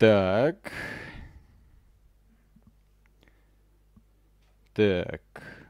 [0.00, 0.72] Так.
[4.72, 5.20] Так.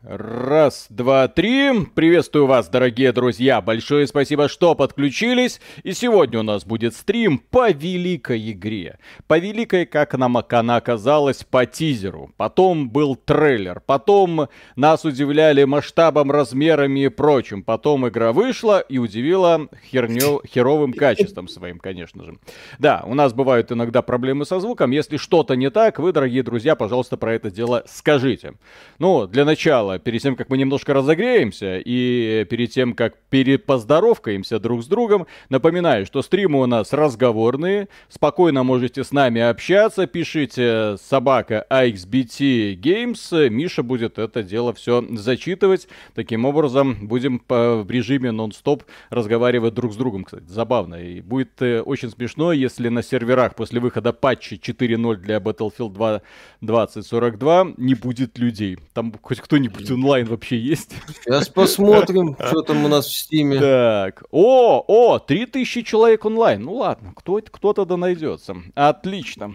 [0.02, 1.84] Раз, два, три.
[1.94, 3.60] Приветствую вас, дорогие друзья.
[3.60, 5.60] Большое спасибо, что подключились.
[5.82, 8.98] И сегодня у нас будет стрим по великой игре.
[9.26, 12.30] По великой, как нам она оказалась, по тизеру.
[12.38, 13.82] Потом был трейлер.
[13.84, 17.62] Потом нас удивляли масштабом, размерами и прочим.
[17.62, 22.38] Потом игра вышла и удивила хернё, херовым качеством своим, конечно же.
[22.78, 24.92] Да, у нас бывают иногда проблемы со звуком.
[24.92, 28.54] Если что-то не так, вы, дорогие друзья, пожалуйста, про это дело скажите.
[28.98, 34.58] Ну, для начала начала, перед тем, как мы немножко разогреемся и перед тем, как перепоздоровкаемся
[34.58, 40.96] друг с другом, напоминаю, что стримы у нас разговорные, спокойно можете с нами общаться, пишите
[40.98, 48.84] собака AXBT Games, Миша будет это дело все зачитывать, таким образом будем в режиме нон-стоп
[49.10, 53.80] разговаривать друг с другом, кстати, забавно, и будет э, очень смешно, если на серверах после
[53.80, 56.22] выхода патча 4.0 для Battlefield 2
[56.60, 60.92] 2042 не будет людей, там хоть кто-нибудь кто онлайн вообще есть?
[61.24, 63.58] Сейчас посмотрим, что там у нас в стиме.
[63.58, 66.62] Так, о, о, 3000 человек онлайн.
[66.62, 68.56] Ну ладно, кто, кто-то да найдется.
[68.74, 69.54] Отлично.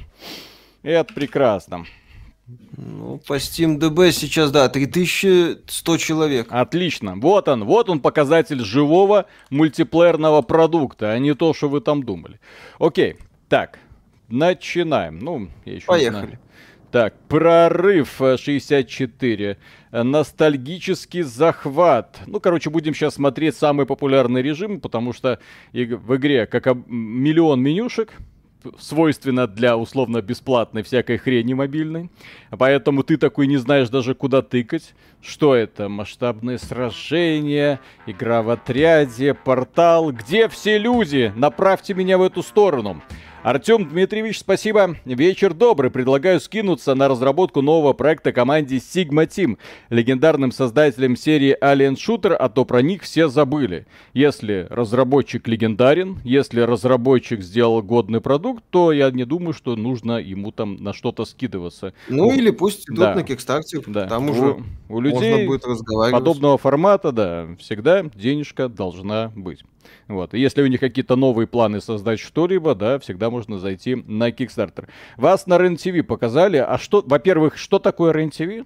[0.84, 1.86] Это прекрасно.
[2.78, 6.48] Ну, по Steam DB сейчас, да, 3100 человек.
[6.52, 7.16] Отлично.
[7.16, 12.40] Вот он, вот он показатель живого мультиплеерного продукта, а не то, что вы там думали.
[12.78, 13.18] Окей,
[13.50, 13.80] так,
[14.28, 15.18] начинаем.
[15.20, 16.40] Ну, я еще Поехали.
[16.91, 19.58] Так, прорыв 64.
[19.91, 22.19] Ностальгический захват.
[22.28, 25.39] Ну, короче, будем сейчас смотреть самый популярный режим, потому что
[25.73, 28.13] в игре как миллион менюшек,
[28.80, 32.09] свойственно для условно-бесплатной всякой хрени мобильной.
[32.50, 34.95] Поэтому ты такой не знаешь даже куда тыкать.
[35.22, 35.88] Что это?
[35.89, 40.11] Масштабные сражения, игра в отряде, портал.
[40.11, 41.31] Где все люди?
[41.36, 43.02] Направьте меня в эту сторону.
[43.45, 44.95] Артем Дмитриевич, спасибо.
[45.05, 45.91] Вечер добрый.
[45.91, 49.59] Предлагаю скинуться на разработку нового проекта команде Sigma Team,
[49.91, 53.85] легендарным создателем серии Alien Shooter, а то про них все забыли.
[54.16, 60.51] Если разработчик легендарен, если разработчик сделал годный продукт, то я не думаю, что нужно ему
[60.51, 61.94] там на что-то скидываться.
[62.09, 63.13] Ну, ну или пусть идут да.
[63.13, 64.07] на Kickstarter, да.
[64.07, 64.57] там уже
[64.89, 66.19] у, у людей можно будет разговаривать.
[66.19, 69.61] подобного формата, да, всегда денежка должна быть.
[70.07, 70.34] Вот.
[70.34, 74.88] И если у них какие-то новые планы создать что-либо, да, всегда можно зайти на Kickstarter.
[75.18, 76.57] Вас на РЕН-ТВ показали.
[76.57, 78.66] А что, во-первых, что такое РЕН-ТВ?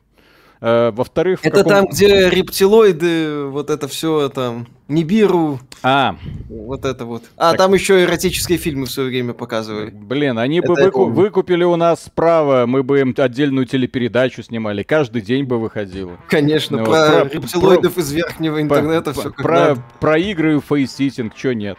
[0.62, 1.72] Э, во-вторых, это каком...
[1.72, 5.60] там, где рептилоиды, вот это все там, Нибиру.
[5.84, 6.18] А.
[6.50, 7.24] Вот это вот.
[7.38, 7.60] А, так...
[7.60, 9.90] там еще эротические фильмы в свое время показывали.
[9.90, 11.06] Блин, они это бы выку...
[11.06, 16.18] выкупили у нас право, мы бы им отдельную телепередачу снимали, каждый день бы выходило.
[16.28, 18.02] Конечно, ну, про, про рептилоидов про...
[18.02, 19.20] из верхнего интернета про...
[19.22, 19.78] все про...
[20.02, 21.78] про игры и facesitting, что нет.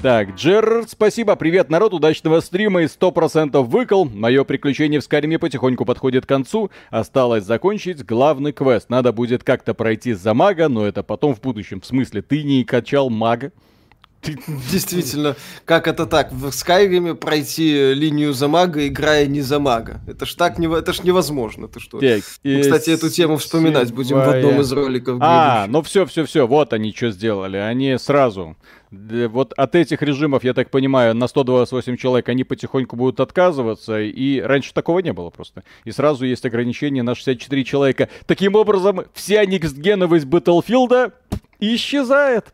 [0.00, 4.04] Так, Джерард, спасибо, привет, народ, удачного стрима и 100% выкол.
[4.04, 6.70] Мое приключение в Скайриме потихоньку подходит к концу.
[6.90, 8.90] Осталось закончить главный квест.
[8.90, 11.80] Надо будет как-то пройти за мага, но это потом в будущем.
[11.80, 13.50] В смысле, ты не качал мага?
[14.70, 16.32] Действительно, как это так?
[16.32, 20.00] В Скайриме пройти линию за мага, играя не за мага.
[20.06, 21.66] Это ж так, не, это ж невозможно.
[21.66, 21.98] Ты что?
[21.98, 25.18] Так, Мы, кстати, эту тему вспоминать будем в одном из роликов.
[25.20, 27.56] А, ну все, все, все, вот они что сделали.
[27.56, 28.56] Они сразу
[28.90, 34.40] вот от этих режимов, я так понимаю, на 128 человек они потихоньку будут отказываться, и
[34.40, 35.62] раньше такого не было просто.
[35.84, 38.08] И сразу есть ограничение на 64 человека.
[38.26, 41.12] Таким образом, вся никстгеновость Battlefield
[41.60, 42.46] исчезает.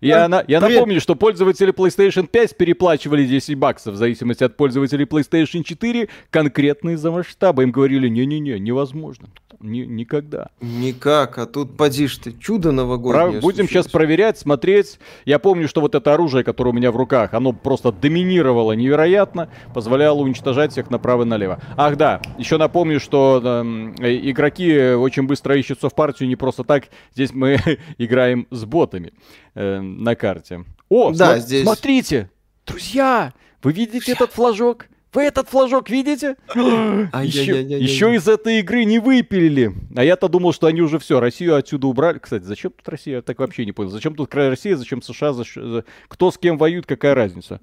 [0.00, 5.04] Я, на, я напомню, что пользователи PlayStation 5 переплачивали 10 баксов в зависимости от пользователей
[5.04, 7.62] PlayStation 4 конкретно из-за масштаба.
[7.62, 9.28] Им говорили, не-не-не, невозможно.
[9.60, 10.50] Ни, никогда.
[10.60, 13.32] Никак, а тут поди ты, чудо новогоднее.
[13.32, 13.40] Про...
[13.40, 14.98] Будем сейчас проверять, смотреть.
[15.24, 19.48] Я помню, что вот это оружие, которое у меня в руках, оно просто доминировало невероятно,
[19.74, 21.60] позволяло уничтожать всех направо и налево.
[21.76, 26.84] Ах да, еще напомню, что э, игроки очень быстро ищутся в партию не просто так.
[27.14, 27.58] Здесь мы
[27.98, 29.12] играем с ботами
[29.54, 30.64] э, на карте.
[30.88, 31.62] О, да, см- здесь...
[31.64, 32.30] смотрите,
[32.66, 34.86] друзья, вы видите этот флажок?
[35.12, 36.36] Вы этот флажок видите?
[36.54, 39.72] еще, еще из этой игры не выпилили.
[39.94, 42.18] А я-то думал, что они уже все, Россию отсюда убрали.
[42.18, 43.16] Кстати, зачем тут Россия?
[43.16, 43.90] Я так вообще не понял.
[43.90, 45.32] Зачем тут Россия, зачем США?
[45.32, 45.84] Зачем...
[46.08, 47.60] Кто с кем воюет, какая разница?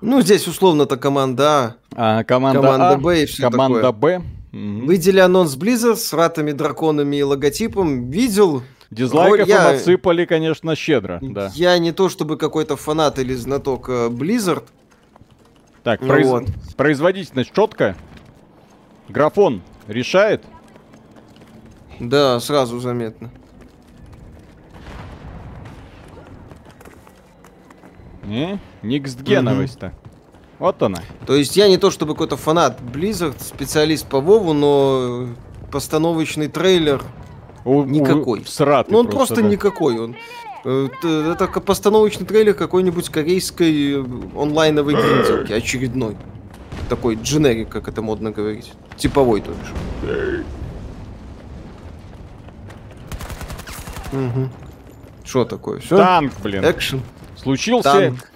[0.00, 2.18] Ну, здесь условно-то команда А.
[2.18, 4.18] а команда, команда а, Б и все команда такое.
[4.18, 4.24] Б.
[4.52, 4.90] Угу.
[4.90, 8.10] Видели анонс Blizzard с ратами, драконами и логотипом?
[8.10, 8.62] Видел?
[8.90, 9.70] Дизлайков я...
[9.70, 11.18] им отсыпали, конечно, щедро.
[11.22, 11.50] Да.
[11.54, 14.64] Я не то чтобы какой-то фанат или знаток э, Blizzard,
[15.86, 16.26] так, ну произ...
[16.26, 16.44] вот.
[16.76, 17.94] производительность четко.
[19.08, 20.42] Графон решает?
[22.00, 23.30] Да, сразу заметно.
[28.24, 28.58] Не?
[28.82, 29.92] Никстгеновость-то.
[30.58, 30.98] Вот она.
[31.24, 35.28] То есть я не то чтобы какой-то фанат Blizzard, специалист по Вову, но
[35.70, 37.00] постановочный трейлер
[37.64, 38.40] у, никакой.
[38.40, 39.48] У, сратый ну он просто, просто да.
[39.50, 40.00] никакой.
[40.00, 40.16] Он,
[40.64, 40.88] э,
[41.32, 44.02] это постановочный трейлер какой-нибудь корейской
[44.36, 46.16] онлайновой гринделки, очередной.
[46.88, 48.72] Такой дженерик, как это модно говорить.
[48.96, 50.44] Типовой, то бишь.
[54.12, 54.48] Угу.
[55.24, 55.80] Что такое?
[55.80, 55.96] Все?
[55.96, 56.64] Танк, блин.
[56.64, 57.02] Экшен.
[57.36, 57.92] Случился...
[57.92, 58.30] Танк.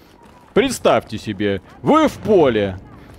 [0.53, 2.79] Представьте себе, вы в поле.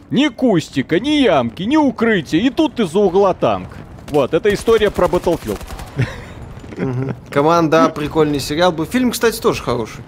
[0.10, 2.42] Ни кустика, ни ямки, ни укрытия.
[2.42, 3.70] И тут из-за угла танк.
[4.10, 5.60] Вот, это история про Battlefield.
[7.30, 8.86] Команда, прикольный сериал был.
[8.86, 10.04] Фильм, кстати, тоже хороший.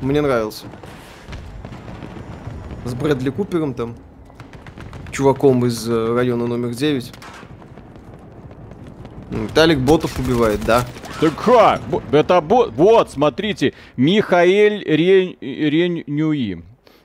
[0.00, 0.66] Мне нравился.
[2.84, 3.96] С Брэдли Купером там.
[5.10, 7.12] Чуваком из э, района номер 9.
[9.30, 10.84] Виталик ботов убивает, да.
[11.20, 11.82] Так как?
[12.12, 12.72] Это бот.
[12.74, 13.74] Вот, смотрите.
[13.96, 15.36] Михаэль Рень...
[15.40, 16.62] Ренюи.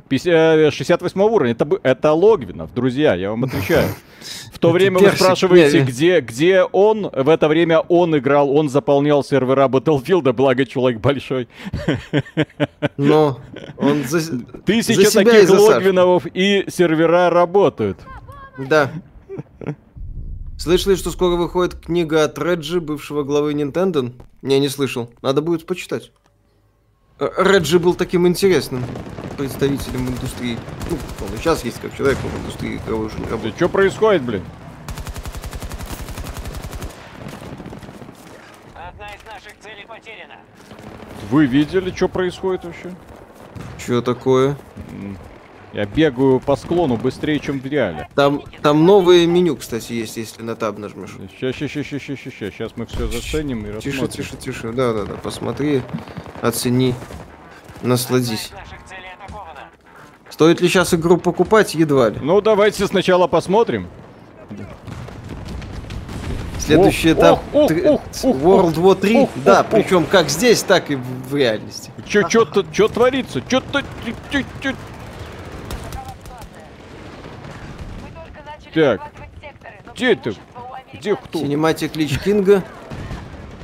[0.09, 1.51] 68 уровень.
[1.51, 3.89] Это, это Логвинов, друзья, я вам отвечаю.
[4.51, 7.09] В то время вы спрашиваете, где, где он.
[7.11, 11.47] В это время он играл, он заполнял сервера Battlefield, благо человек большой.
[12.97, 13.39] Но
[13.77, 17.99] он за, Тысяча за таких Логвиновов и сервера работают.
[18.57, 18.91] Да.
[20.57, 24.13] Слышали, что скоро выходит книга от Реджи, бывшего главы Nintendo?
[24.41, 25.11] Не, не слышал.
[25.21, 26.11] Надо будет почитать.
[27.17, 28.83] Реджи был таким интересным
[29.37, 30.57] представителем индустрии.
[30.89, 33.55] Ну, он и сейчас есть как человек, в индустрии игровой уже не работает.
[33.55, 34.43] Что происходит, блин?
[38.73, 40.35] Одна из наших целей потеряна.
[41.29, 42.93] Вы видели, что происходит вообще?
[43.77, 44.57] Что такое?
[45.75, 48.07] Я бегаю по склону быстрее, чем в реале.
[48.15, 51.17] Там, там новое меню, кстати, есть, если на таб нажмешь.
[51.37, 52.53] Сейчас, сейчас, сейчас, сейчас, сейчас, сейчас.
[52.53, 54.07] Сейчас мы все заценим и рассмотрим.
[54.07, 54.71] Тише, тише, тише.
[54.71, 55.15] Да, да, да.
[55.15, 55.81] Посмотри,
[56.41, 56.95] оцени,
[57.81, 58.51] насладись.
[60.29, 61.75] Стоит ли сейчас игру покупать?
[61.75, 62.19] Едва ли.
[62.21, 63.89] Ну, давайте сначала посмотрим.
[66.57, 69.17] Следующий ох, этап ох, ох, ох, World War 3.
[69.17, 71.91] Ох, да, ох, причем как здесь, так и в реальности.
[72.07, 73.43] Че, что-то, что творится?
[73.45, 73.83] Что-то,
[78.75, 79.01] Так.
[79.95, 80.33] Где это?
[80.93, 81.39] Где кто?
[81.39, 82.61] Синематик Лич Кинга.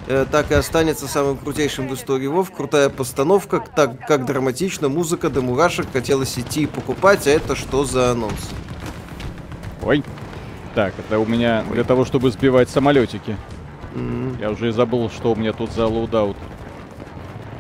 [0.08, 2.50] Э, так и останется самым крутейшим в истории Вов.
[2.52, 5.88] Крутая постановка, так как драматично, музыка до мурашек.
[5.92, 8.50] Хотелось идти и покупать, а это что за анонс?
[9.84, 10.02] Ой.
[10.76, 11.76] Так, это у меня Ой.
[11.76, 13.36] для того, чтобы сбивать самолетики.
[13.94, 14.40] Mm-hmm.
[14.40, 16.38] Я уже и забыл, что у меня тут за loadout.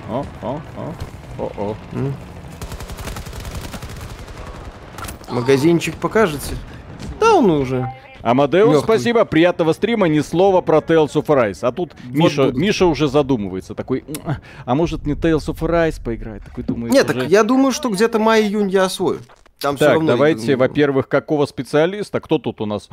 [0.10, 0.94] О, о, о,
[1.38, 1.76] о, о.
[1.92, 2.14] Mm.
[5.30, 6.56] Магазинчик покажете?
[7.22, 7.94] Да, он уже.
[8.24, 8.84] Амадеус, Легкий.
[8.84, 11.60] спасибо, приятного стрима, ни слова про Tales of Rise.
[11.62, 12.56] А тут вот Миша, будет.
[12.56, 14.04] Миша уже задумывается, такой,
[14.66, 16.44] а может не Tales of Rise поиграть?
[16.44, 17.22] Такой думает, Нет, уже...
[17.22, 19.20] так я думаю, что где-то май-июнь я освою.
[19.60, 22.20] Там так, равно давайте, во-первых, какого специалиста?
[22.20, 22.90] Кто тут у нас?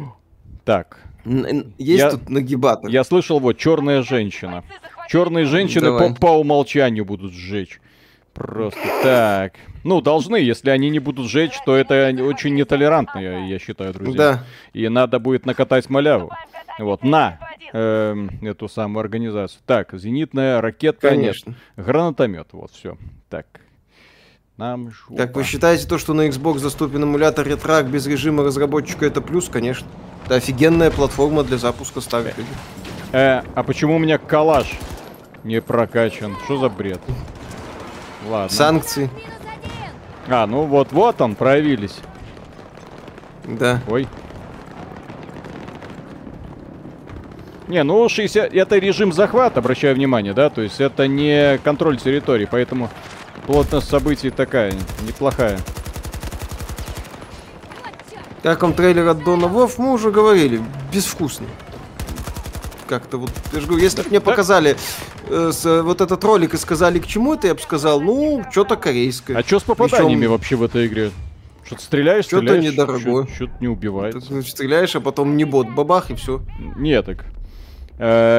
[0.64, 0.98] так.
[1.24, 2.90] Есть я, тут нагибатор.
[2.90, 4.64] Я слышал, вот, черная женщина.
[5.08, 7.80] Черные женщины по, по умолчанию будут сжечь.
[8.34, 9.54] Просто так.
[9.84, 14.16] Ну, должны, если они не будут жечь, то это очень нетолерантно, я, я считаю, друзья.
[14.16, 14.44] Да.
[14.72, 16.30] И надо будет накатать маляву.
[16.78, 17.38] Вот, на
[17.72, 19.60] э, эту самую организацию.
[19.66, 21.50] Так, зенитная ракетка, Конечно.
[21.50, 22.96] нет, гранатомет, вот, все.
[23.28, 23.46] Так,
[24.56, 25.16] нам жопа.
[25.16, 29.48] Как вы считаете, то, что на Xbox доступен эмулятор ретрак без режима разработчика, это плюс,
[29.48, 29.86] конечно.
[30.24, 32.48] Это офигенная платформа для запуска старых игр.
[33.12, 34.78] Э, а почему у меня калаш
[35.44, 36.36] не прокачан?
[36.44, 37.00] Что за бред?
[38.28, 38.56] Ладно.
[38.56, 39.10] Санкции.
[40.28, 41.96] А, ну вот, вот он, проявились.
[43.44, 43.80] Да.
[43.88, 44.06] Ой.
[47.68, 48.54] Не, ну 60...
[48.54, 50.50] Это режим захвата, обращаю внимание, да?
[50.50, 52.90] То есть это не контроль территории, поэтому
[53.46, 54.74] плотность событий такая,
[55.06, 55.58] неплохая.
[58.42, 60.60] Как вам трейлер от Дона Вов, мы уже говорили,
[60.92, 61.48] безвкусный
[62.92, 64.76] как-то вот, я же говорю, если бы мне показали
[65.52, 69.36] с, вот этот ролик и сказали, к чему это, я бы сказал, ну, что-то корейское.
[69.36, 70.30] А что с попаданиями Причем...
[70.30, 71.10] вообще в этой игре?
[71.64, 73.26] Что-то стреляешь, что-то стреляешь, недорогое.
[73.34, 74.22] Что-то не убивает.
[74.46, 76.42] Стреляешь, а потом не бот, бабах и все.
[76.76, 77.24] Нет, так.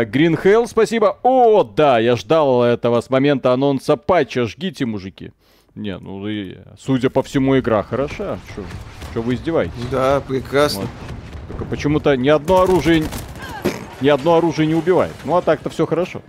[0.10, 1.18] Грин э, спасибо.
[1.24, 4.46] О, да, я ждал этого с момента анонса патча.
[4.46, 5.32] Жгите, мужики.
[5.76, 8.40] Не, ну и, судя по всему, игра хороша.
[9.12, 9.74] Что вы издеваетесь?
[9.90, 10.82] Да, прекрасно.
[10.82, 10.90] Вот.
[11.50, 13.04] Только почему-то ни одно оружие
[14.02, 15.14] ни одно оружие не убивает.
[15.24, 16.22] Ну а так-то все хорошо.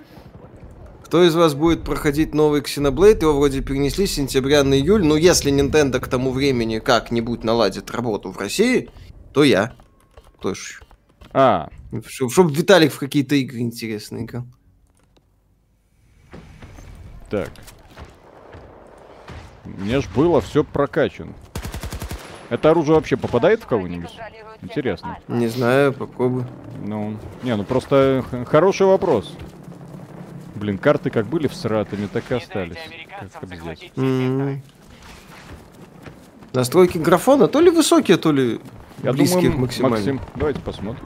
[1.14, 3.20] Кто из вас будет проходить новый Xenoblade?
[3.20, 5.04] Его вроде перенесли с сентября на июль.
[5.04, 8.90] Но если Nintendo к тому времени как-нибудь наладит работу в России,
[9.32, 9.74] то я.
[10.40, 10.80] Тоже.
[11.32, 11.68] А.
[12.08, 14.44] Чтобы чтоб Виталик в какие-то игры интересные играл.
[17.30, 17.48] Так.
[19.64, 21.34] Мне ж было все прокачано.
[22.50, 24.10] Это оружие вообще попадает в кого-нибудь?
[24.62, 25.20] Интересно.
[25.28, 26.42] Не знаю, попробуй.
[26.84, 29.32] Ну, не, ну просто хороший вопрос.
[30.54, 32.76] Блин, карты как были в Саратове, так и остались.
[33.40, 33.90] Как здесь.
[33.96, 34.58] Mm-hmm.
[36.52, 38.60] Настройки графона то ли высокие, то ли
[39.02, 39.96] Я близкие думаю, максимально.
[39.96, 41.04] Максим, давайте посмотрим.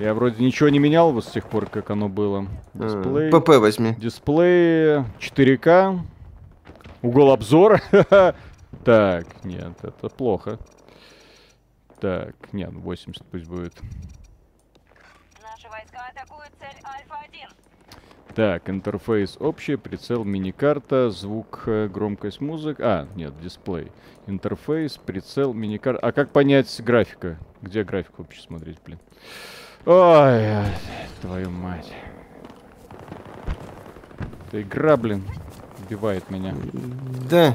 [0.00, 2.46] Я вроде ничего не менял вот с тех пор, как оно было.
[2.74, 3.30] А, Дисплей.
[3.30, 3.94] ПП возьми.
[3.94, 6.00] Дисплей 4К.
[7.02, 7.82] Угол обзора.
[8.84, 10.58] так, нет, это плохо.
[12.00, 13.74] Так, нет, 80 пусть будет.
[15.42, 17.63] Наши войска атакуют цель Альфа-1.
[18.34, 22.80] Так, интерфейс общий, прицел, мини-карта, звук, э, громкость музык.
[22.80, 23.92] А, нет, дисплей.
[24.26, 26.04] Интерфейс, прицел, мини-карта.
[26.04, 27.38] А как понять графика?
[27.62, 28.98] Где графику вообще смотреть, блин?
[29.86, 30.64] Ой,
[31.20, 31.92] твою мать.
[34.48, 35.22] Эта игра, блин,
[35.86, 36.56] убивает меня.
[37.30, 37.54] Да.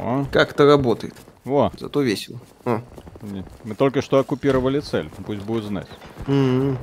[0.00, 0.26] О.
[0.32, 1.14] Как это работает?
[1.50, 1.72] Во.
[1.76, 2.38] Зато весело.
[2.64, 2.80] А.
[3.64, 5.88] Мы только что оккупировали цель, пусть будет знать.
[6.28, 6.76] Mm-hmm.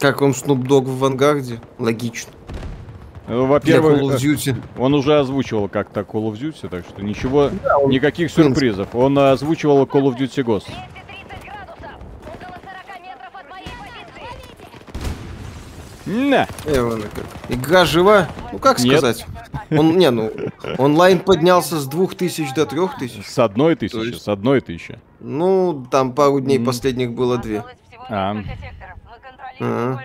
[0.00, 1.60] Как он Dogg в Вангарде?
[1.78, 2.32] Логично.
[3.28, 4.00] Ну, во-первых,
[4.78, 7.90] он уже озвучивал как-то Call of Duty, так что ничего, да, он...
[7.90, 8.94] никаких сюрпризов.
[8.94, 10.70] Он озвучивал Call of Duty Ghost.
[16.06, 16.48] На.
[17.50, 18.28] Игра жива?
[18.52, 18.98] Ну как Нет.
[18.98, 19.26] сказать?
[19.70, 20.30] Он, не, ну,
[20.78, 23.26] онлайн поднялся с двух тысяч до трех тысяч.
[23.26, 24.22] С одной тысячи, есть...
[24.22, 24.98] с одной тысячи.
[25.20, 26.64] Ну, там пару дней mm.
[26.64, 27.64] последних было две.
[28.08, 28.36] А.
[29.60, 29.98] а.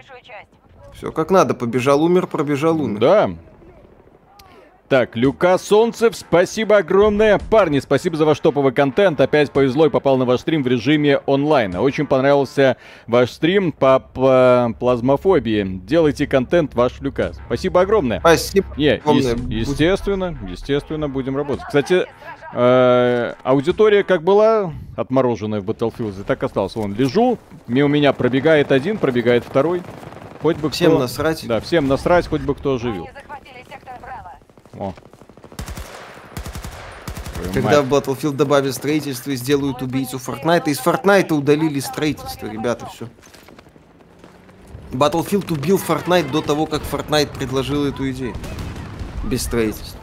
[0.93, 2.99] Все как надо, побежал, умер, пробежал, умер.
[2.99, 3.31] Да,
[4.91, 7.39] так, Люка Солнцев, спасибо огромное.
[7.49, 9.21] Парни, спасибо за ваш топовый контент.
[9.21, 11.77] Опять повезло и попал на ваш стрим в режиме онлайн.
[11.77, 12.75] Очень понравился
[13.07, 15.79] ваш стрим по, по плазмофобии.
[15.85, 17.31] Делайте контент ваш Люка.
[17.45, 18.19] Спасибо огромное.
[18.19, 18.67] Спасибо.
[18.75, 19.35] Не, огромное.
[19.35, 21.63] Е- естественно, естественно, будем работать.
[21.63, 22.05] Кстати,
[22.53, 26.75] э- аудитория как была отмороженная в Battlefield, так осталась.
[26.75, 29.83] Вон, лежу, мимо меня пробегает один, пробегает второй.
[30.41, 30.99] Хоть бы всем кто...
[30.99, 31.47] насрать.
[31.47, 33.07] Да, всем насрать, хоть бы кто оживил.
[34.81, 34.93] О.
[37.53, 43.07] Когда в Battlefield добавят строительство и сделают убийцу Fortnite, из Fortnite удалили строительство, ребята, все.
[44.91, 48.33] Battlefield убил Fortnite до того, как Fortnite предложил эту идею.
[49.23, 49.99] Без строительства.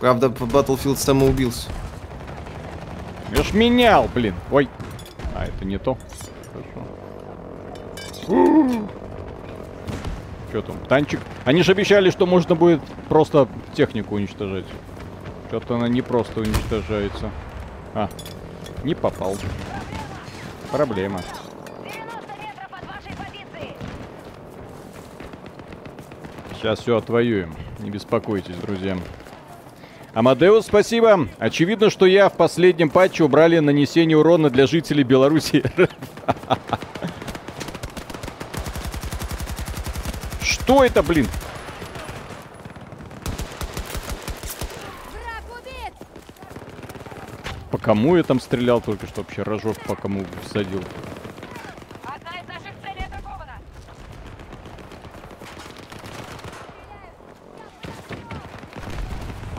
[0.00, 1.68] Правда, Battlefield самоубился.
[3.30, 4.34] Я ж менял, блин.
[4.50, 4.70] Ой.
[5.34, 5.98] А, это не то.
[8.26, 8.88] Хорошо.
[10.52, 10.76] Что там?
[10.86, 11.18] Танчик?
[11.46, 14.66] Они же обещали, что можно будет просто технику уничтожать.
[15.48, 17.30] Что-то она не просто уничтожается.
[17.94, 18.10] А,
[18.84, 19.34] не попал.
[20.70, 21.22] Проблема.
[26.54, 27.54] Сейчас все отвоюем.
[27.78, 28.98] Не беспокойтесь, друзья.
[30.12, 31.28] Амадеус, спасибо.
[31.38, 35.64] Очевидно, что я в последнем патче убрали нанесение урона для жителей Беларуси.
[40.64, 41.26] Что это, блин?
[47.70, 49.42] По кому я там стрелял только что вообще?
[49.42, 50.82] Рожок по кому всадил.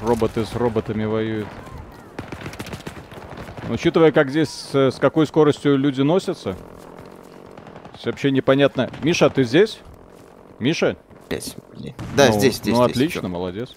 [0.02, 1.48] Роботы с роботами воюют.
[3.68, 6.56] Но учитывая, как здесь, с какой скоростью люди носятся,
[8.04, 8.90] вообще непонятно.
[9.02, 9.80] Миша, ты здесь?
[10.60, 10.98] Миша?
[11.30, 11.56] Здесь.
[12.16, 12.74] Да, ну, здесь, здесь.
[12.74, 13.28] Ну, здесь, отлично, все.
[13.30, 13.76] молодец.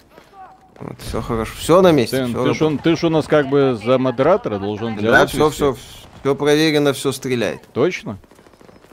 [0.79, 1.53] Вот, все хорошо.
[1.57, 2.27] Все на месте.
[2.27, 5.19] Ты, ты, ж, ты ж у нас как бы за модератора должен делать.
[5.19, 5.75] Да, все, все,
[6.21, 7.61] все проверено, все стреляет.
[7.73, 8.19] Точно?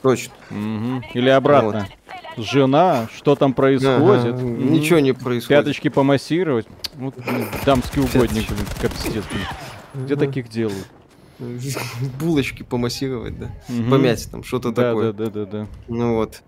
[0.02, 0.32] Точно.
[0.50, 1.04] Угу.
[1.14, 1.88] Или обратно.
[2.36, 2.46] Вот.
[2.46, 4.34] Жена, что там происходит?
[4.34, 5.64] Ага, Ничего не происходит.
[5.64, 6.66] Пяточки помассировать.
[6.94, 7.14] Вот,
[7.64, 9.24] дамский угодник, блин, капстец.
[9.94, 10.86] Где таких делают?
[12.20, 13.50] Булочки помассировать, да?
[13.68, 13.90] Угу.
[13.90, 15.12] Помять там, что-то да, такое.
[15.12, 15.66] Да, да, да, да.
[15.88, 16.42] Ну вот.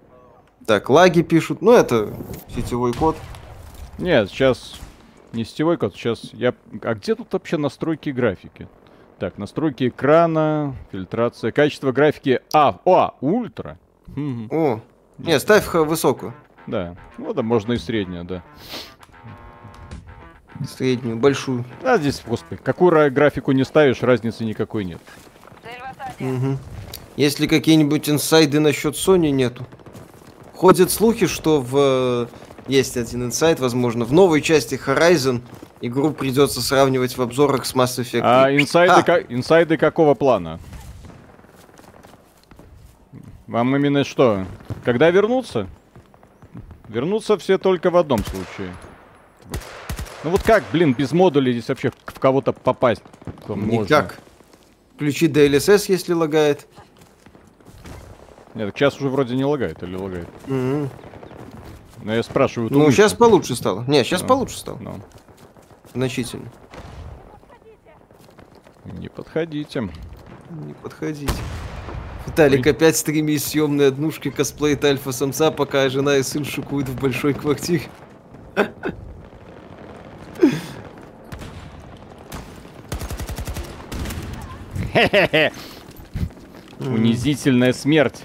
[0.66, 1.62] Так, лаги пишут.
[1.62, 2.12] Ну, это
[2.54, 3.16] сетевой код.
[3.98, 4.74] Нет, сейчас
[5.32, 6.54] не сетевой код, сейчас я...
[6.82, 8.68] А где тут вообще настройки графики?
[9.18, 12.40] Так, настройки экрана, фильтрация, качество графики...
[12.52, 13.78] А, о, ультра.
[14.50, 14.80] О,
[15.18, 16.34] не, ставь высокую.
[16.66, 18.42] Да, ну да, можно и среднюю, да.
[20.66, 21.64] Среднюю, большую.
[21.82, 25.00] А здесь, господи, какую графику не ставишь, разницы никакой нет.
[26.18, 26.58] Угу.
[27.16, 29.66] Если какие-нибудь инсайды насчет Sony нету.
[30.56, 32.28] Ходят слухи, что в
[32.66, 35.42] есть один инсайт, возможно, в новой части Horizon
[35.80, 38.20] игру придется сравнивать в обзорах с Mass Effect.
[38.24, 39.02] А инсайды, а.
[39.02, 40.58] Ка- инсайды какого плана?
[43.46, 44.44] Вам именно что?
[44.84, 45.68] Когда вернуться?
[46.88, 48.74] Вернутся все только в одном случае.
[50.24, 53.02] Ну вот как, блин, без модулей здесь вообще в кого-то попасть?
[53.48, 53.56] Никак.
[53.56, 54.12] Можно?
[54.96, 56.66] Включи DLSS, если лагает.
[58.56, 60.28] Нет, сейчас уже вроде не лагает или лагает.
[60.46, 60.88] Mm-hmm.
[62.04, 62.72] Но я спрашиваю.
[62.72, 63.84] Ну, сейчас получше стало.
[63.86, 64.28] Не, сейчас no.
[64.28, 64.78] получше стало.
[64.78, 64.98] No.
[65.92, 66.50] Значительно.
[68.86, 69.90] Не подходите.
[70.48, 71.34] Не подходите.
[72.26, 77.82] Виталик опять стримит съемные однушки, косплеит альфа-самца, пока жена и сын шукуют в большой квартире.
[86.80, 88.24] Унизительная смерть.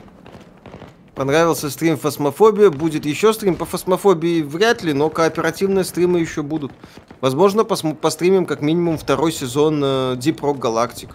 [1.16, 6.72] Понравился стрим Фосмофобия, будет еще стрим по Фосмофобии вряд ли, но кооперативные стримы еще будут.
[7.20, 11.10] Возможно, пос- постримим как минимум второй сезон э, Deep Rock Galactic.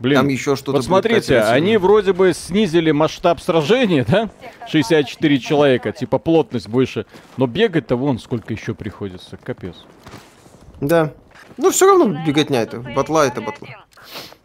[0.00, 0.72] Блин, Там еще что-то.
[0.72, 4.30] Вот смотрите, они вроде бы снизили масштаб сражения, да?
[4.68, 7.06] 64 человека, типа плотность больше.
[7.36, 9.76] Но бегать-то вон сколько еще приходится, капец.
[10.80, 11.12] Да.
[11.56, 13.68] Ну все равно беготня это, батла это батла.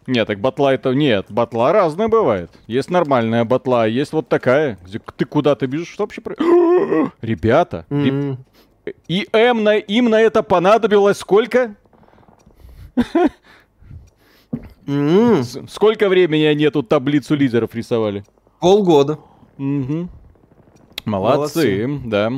[0.06, 0.92] Нет, так батла это...
[0.92, 2.50] Нет, батла разная бывает.
[2.66, 6.20] Есть нормальная батла, а есть вот такая, где ты куда-то бежишь, что вообще...
[7.20, 8.36] Ребята, mm-hmm.
[9.08, 11.76] и М на, им на это понадобилось сколько?
[14.86, 15.68] Mm-hmm.
[15.68, 18.24] Сколько времени они эту таблицу лидеров рисовали?
[18.58, 19.18] Полгода.
[19.58, 20.08] Угу.
[21.04, 22.32] Молодцы, Молодцы, да.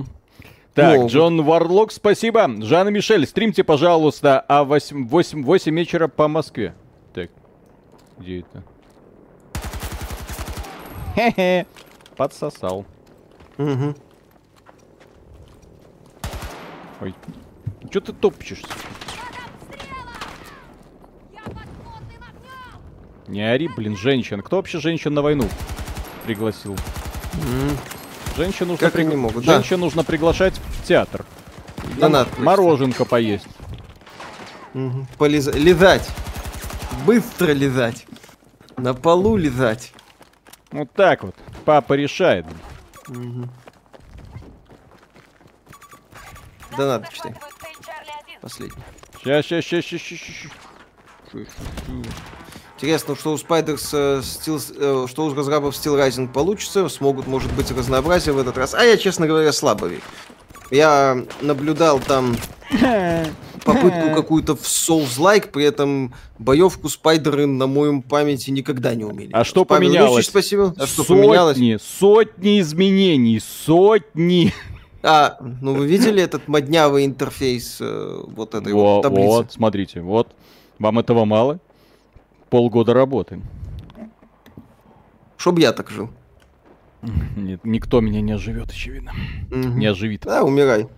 [0.74, 1.12] Так, Могут.
[1.12, 2.50] Джон Варлок, спасибо.
[2.62, 6.74] Жанна Мишель, стримьте, пожалуйста, а 8, 8, 8 вечера по Москве.
[7.14, 7.30] Так,
[8.18, 8.62] где это?
[11.14, 11.66] Хе-хе,
[12.16, 12.84] подсосал.
[13.58, 13.94] Угу.
[17.00, 17.14] Ой,
[17.90, 18.66] что ты топчешься?
[23.26, 24.42] Не ори, блин, женщин.
[24.42, 25.48] Кто вообще женщин на войну
[26.24, 26.74] пригласил?
[26.74, 27.78] Mm.
[28.36, 29.04] Женщин нужно, как при...
[29.04, 29.84] не могут, женщин да.
[29.84, 31.24] нужно приглашать в театр.
[31.98, 32.28] Донат.
[32.38, 33.46] Мороженка поесть.
[34.74, 35.06] Угу.
[35.18, 35.46] Полез...
[35.54, 36.08] Лизать.
[37.04, 38.06] Быстро лизать.
[38.76, 39.92] На полу лизать.
[40.70, 41.36] Вот так вот.
[41.64, 42.46] Папа решает.
[43.08, 43.48] Угу.
[46.76, 47.34] Донат читай.
[48.40, 48.82] Последний.
[49.20, 50.52] Сейчас, сейчас, сейчас, сейчас, сейчас.
[52.76, 57.52] Интересно, что у Spiders э, Steel, э, что у разрабов Steel Rising получится, смогут, может
[57.52, 58.74] быть, разнообразие в этот раз.
[58.74, 60.02] А я, честно говоря, слабо верю.
[60.70, 62.36] Я наблюдал там
[63.64, 69.30] попытку какую-то в Souls-like, при этом боевку спайдеры на моем памяти никогда не умели.
[69.32, 70.26] А что Павел поменялось?
[70.26, 70.74] спасибо.
[70.78, 71.82] А что сотни, поменялось?
[71.82, 74.52] Сотни изменений, сотни.
[75.02, 79.26] А, ну вы видели этот моднявый интерфейс э, вот этой вот, вот таблицы?
[79.26, 80.28] Вот, смотрите, вот.
[80.78, 81.60] Вам этого мало?
[82.54, 83.40] полгода работы.
[85.36, 86.08] Чтоб я так жил.
[87.36, 89.12] Нет, никто меня не оживет, очевидно.
[89.50, 89.58] Угу.
[89.58, 90.22] Не оживит.
[90.22, 90.88] Да, умирай.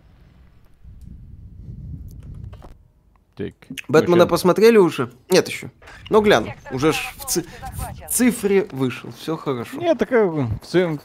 [3.37, 3.53] Так.
[3.89, 5.11] Бэтмена ну, посмотрели уже?
[5.31, 5.71] Нет еще.
[6.09, 6.55] Но гляну.
[6.71, 7.45] Уже ж в, ци-
[8.09, 9.11] в цифре вышел.
[9.13, 9.77] Все хорошо.
[9.77, 10.99] Нет, так в ци...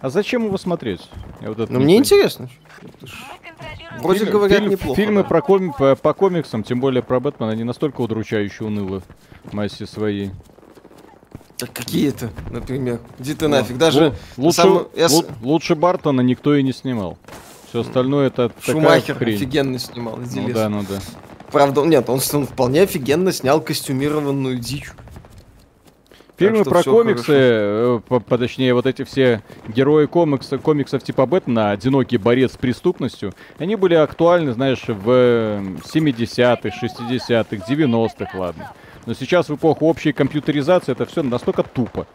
[0.00, 1.10] А зачем его смотреть?
[1.40, 1.98] Я вот ну, мне понимаю.
[1.98, 2.48] интересно.
[4.00, 5.00] Вроде Фильм, говорят фильм, неплохо.
[5.00, 5.28] Фильмы да.
[5.28, 9.02] про коми по, по комиксам, тем более про Бэтмена, они настолько удручающе унылы
[9.44, 10.30] в массе своей.
[11.58, 13.00] Так какие это, например?
[13.18, 13.78] Иди ты нафиг.
[13.78, 14.88] Даже лучше, сам...
[14.94, 15.08] я...
[15.42, 17.16] лучше Бартона никто и не снимал.
[17.68, 19.36] Все остальное это Шумахер такая хрень.
[19.36, 20.18] офигенно снимал.
[20.18, 20.98] Ну да, ну да.
[21.50, 24.92] Правда, нет, он, он вполне офигенно снял костюмированную дичь.
[26.36, 31.70] Фильмы про комиксы, э, по, по, точнее, вот эти все герои комикса, комиксов типа Бэтмена,
[31.70, 38.72] одинокий борец с преступностью, они были актуальны, знаешь, в 70-х, 60-х, 90-х, ладно.
[39.06, 42.06] Но сейчас в эпоху общей компьютеризации это все настолько тупо.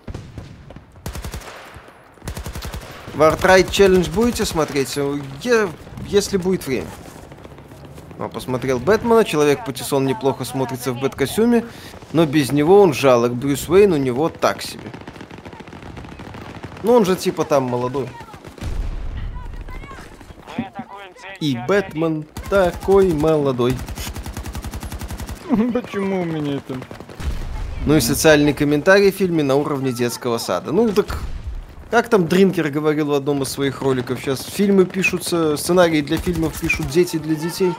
[3.16, 4.98] Wartride Challenge будете смотреть?
[5.42, 5.70] Я,
[6.08, 6.88] если будет время.
[8.20, 11.66] А, посмотрел Бэтмена, Человек-патиссон неплохо смотрится в бэт-костюме,
[12.14, 13.34] но без него он жалок.
[13.34, 14.92] Брюс Уэйн у него так себе.
[16.84, 18.10] Ну он же типа там молодой.
[21.40, 23.76] И Бэтмен такой молодой.
[25.74, 26.78] Почему у меня это?
[27.86, 30.72] Ну и социальный комментарий в фильме на уровне детского сада.
[30.72, 31.20] Ну так,
[31.90, 36.60] как там Дринкер говорил в одном из своих роликов, сейчас фильмы пишутся, сценарии для фильмов
[36.60, 37.74] пишут дети для детей.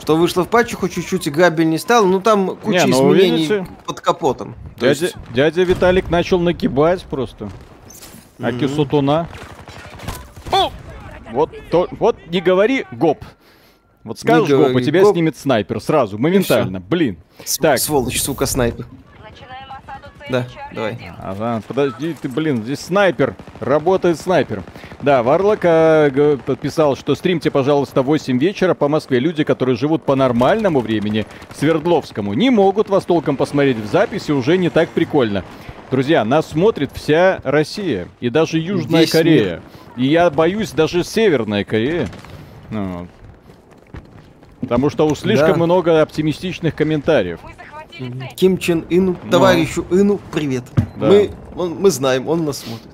[0.00, 3.36] Что вышло в патче, хоть чуть-чуть играбель не стал, ну там куча не, ну, изменений
[3.38, 4.54] видите, под капотом.
[4.78, 5.16] Дядя, есть...
[5.34, 7.48] дядя Виталик начал нагибать просто.
[8.38, 8.56] Mm-hmm.
[8.56, 9.28] Аки Сутуна.
[11.32, 13.24] Вот, то, вот не говори гоп.
[14.04, 15.14] Вот скажешь, Гоп, тебя гоп.
[15.14, 16.78] снимет снайпер сразу, моментально.
[16.80, 17.18] Блин.
[17.44, 17.78] С- так.
[17.80, 18.86] Сволочь, сука, снайпер.
[20.28, 20.98] Да, давай.
[21.22, 23.36] Ага, подожди ты, блин, здесь снайпер.
[23.60, 24.64] Работает снайпер.
[25.00, 29.20] Да, Варлок э, подписал, что стримьте, пожалуйста, 8 вечера по Москве.
[29.20, 34.56] Люди, которые живут по нормальному времени, Свердловскому, не могут вас толком посмотреть в записи, уже
[34.56, 35.44] не так прикольно.
[35.92, 39.44] Друзья, нас смотрит вся Россия и даже Южная Весь Корея.
[39.44, 39.62] Мир.
[39.96, 42.08] И я боюсь даже Северная Корея.
[42.70, 43.08] Ну,
[44.60, 45.64] потому что у слишком да.
[45.64, 47.40] много оптимистичных комментариев.
[48.36, 49.30] Ким Чен Ину, ну.
[49.30, 50.64] товарищу Ину, привет.
[50.96, 51.06] Да.
[51.06, 52.88] Мы, он, мы знаем, он нас смотрит.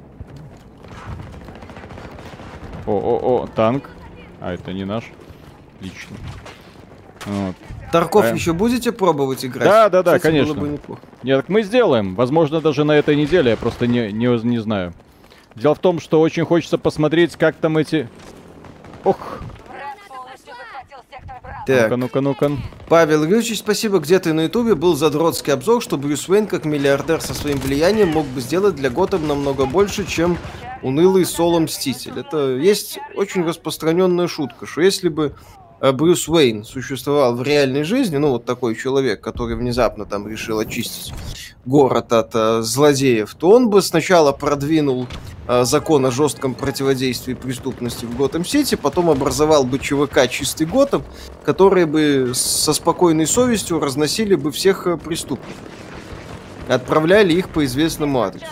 [2.87, 3.91] О-о-о, танк.
[4.41, 5.05] А это не наш.
[5.81, 6.17] Лично.
[7.27, 7.57] Вот.
[7.91, 8.35] Тарков а...
[8.35, 9.69] еще будете пробовать играть?
[9.69, 10.55] Да, да, да, Кстати, конечно.
[10.55, 10.79] Бы
[11.23, 12.15] Нет, мы сделаем.
[12.15, 14.93] Возможно, даже на этой неделе, я просто не, не, не знаю.
[15.55, 18.09] Дело в том, что очень хочется посмотреть, как там эти...
[19.05, 19.41] Ох,
[21.67, 21.91] так.
[21.91, 22.63] Ну-ка, ну-ка, ну-ка.
[22.89, 23.99] Павел Юрьевич, спасибо.
[23.99, 28.27] Где-то на ютубе был задротский обзор, что Брюс Уэйн, как миллиардер со своим влиянием, мог
[28.27, 30.39] бы сделать для Готэм намного больше, чем
[30.83, 32.19] унылый соло-мститель.
[32.19, 35.37] Это есть очень распространенная шутка, что если бы
[35.91, 41.13] Брюс Уэйн существовал в реальной жизни, ну вот такой человек, который внезапно там решил очистить
[41.65, 45.09] город от э, злодеев, то он бы сначала продвинул
[45.49, 51.03] э, закон о жестком противодействии преступности в Готэм-Сити, потом образовал бы ЧВК «Чистый Готэм»,
[51.45, 55.57] которые бы со спокойной совестью разносили бы всех э, преступников.
[56.69, 58.47] Отправляли их по известному адресу.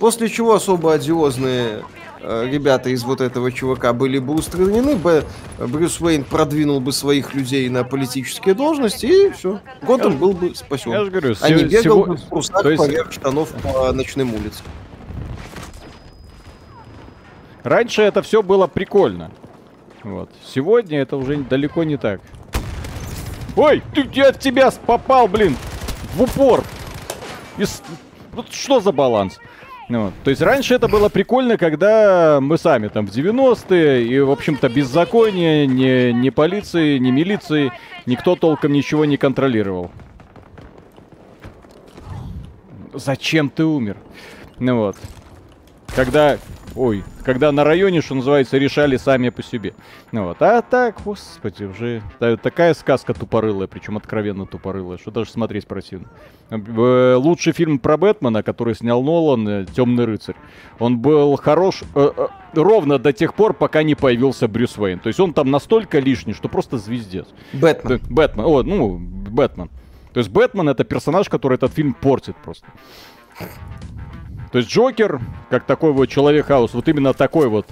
[0.00, 5.24] После чего особо одиозные Э, ребята из вот этого чувака были бы устранены, бы
[5.58, 9.60] Брюс Уэйн продвинул бы своих людей на политические должности, и все.
[9.82, 10.92] Готэм был бы спасен.
[10.92, 12.04] Я же говорю, а не бегал сего...
[12.04, 12.78] бы в трусах есть...
[12.78, 14.64] поверх штанов по ночным улицам.
[17.62, 19.30] Раньше это все было прикольно.
[20.02, 20.30] Вот.
[20.44, 22.20] Сегодня это уже далеко не так.
[23.56, 25.56] Ой, ты я от тебя попал, блин,
[26.14, 26.62] в упор.
[27.56, 27.64] И...
[28.32, 29.38] Вот что за баланс?
[29.88, 30.14] Ну, вот.
[30.24, 34.68] То есть раньше это было прикольно, когда мы сами там в 90-е, и, в общем-то,
[34.68, 37.70] беззаконие, ни, ни полиции, ни милиции,
[38.06, 39.90] никто толком ничего не контролировал.
[42.94, 43.96] Зачем ты умер?
[44.58, 44.96] Ну вот.
[45.94, 46.38] Когда
[46.76, 49.74] Ой, когда на районе, что называется, решали сами по себе.
[50.10, 50.42] Ну вот.
[50.42, 56.08] А так, господи, уже такая сказка тупорылая, причем откровенно тупорылая, что даже смотреть противно.
[56.50, 60.34] Э, лучший фильм про Бэтмена, который снял Нолан, э, «Темный рыцарь»,
[60.80, 64.98] он был хорош э, э, ровно до тех пор, пока не появился Брюс Уэйн.
[64.98, 67.26] То есть он там настолько лишний, что просто звездец.
[67.52, 68.00] Бэтмен.
[68.10, 69.70] Бэтмен, о, ну, Бэтмен.
[70.12, 72.66] То есть Бэтмен это персонаж, который этот фильм портит просто.
[74.54, 77.66] То есть Джокер, как такой вот человек-хаус, вот именно такой вот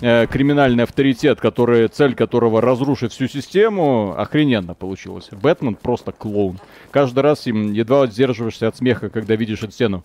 [0.00, 5.28] э, криминальный авторитет, который, цель которого разрушить всю систему, охрененно получилось.
[5.30, 6.58] Бэтмен просто клоун.
[6.90, 10.02] Каждый раз им едва сдерживаешься от смеха, когда видишь эту сцену.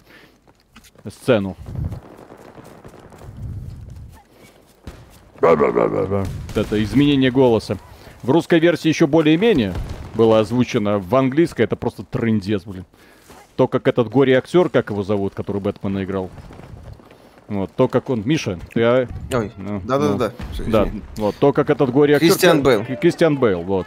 [1.07, 1.57] Сцену.
[6.53, 7.79] Это изменение голоса.
[8.21, 9.73] В русской версии еще более-менее
[10.13, 10.99] было озвучено.
[10.99, 12.85] В английской это просто трындец, блин.
[13.60, 16.30] То, как этот горе-актер, как его зовут, который Бэтмена играл.
[17.50, 18.22] Вот, то, как он...
[18.24, 18.82] Миша, ты...
[18.82, 19.06] А...
[19.34, 20.32] Ой, ну, да-да-да.
[20.60, 22.30] Ну, да, вот, то, как этот горе-актер...
[22.30, 22.86] Кристиан Бейл.
[23.02, 23.86] Кристиан Бейл, вот.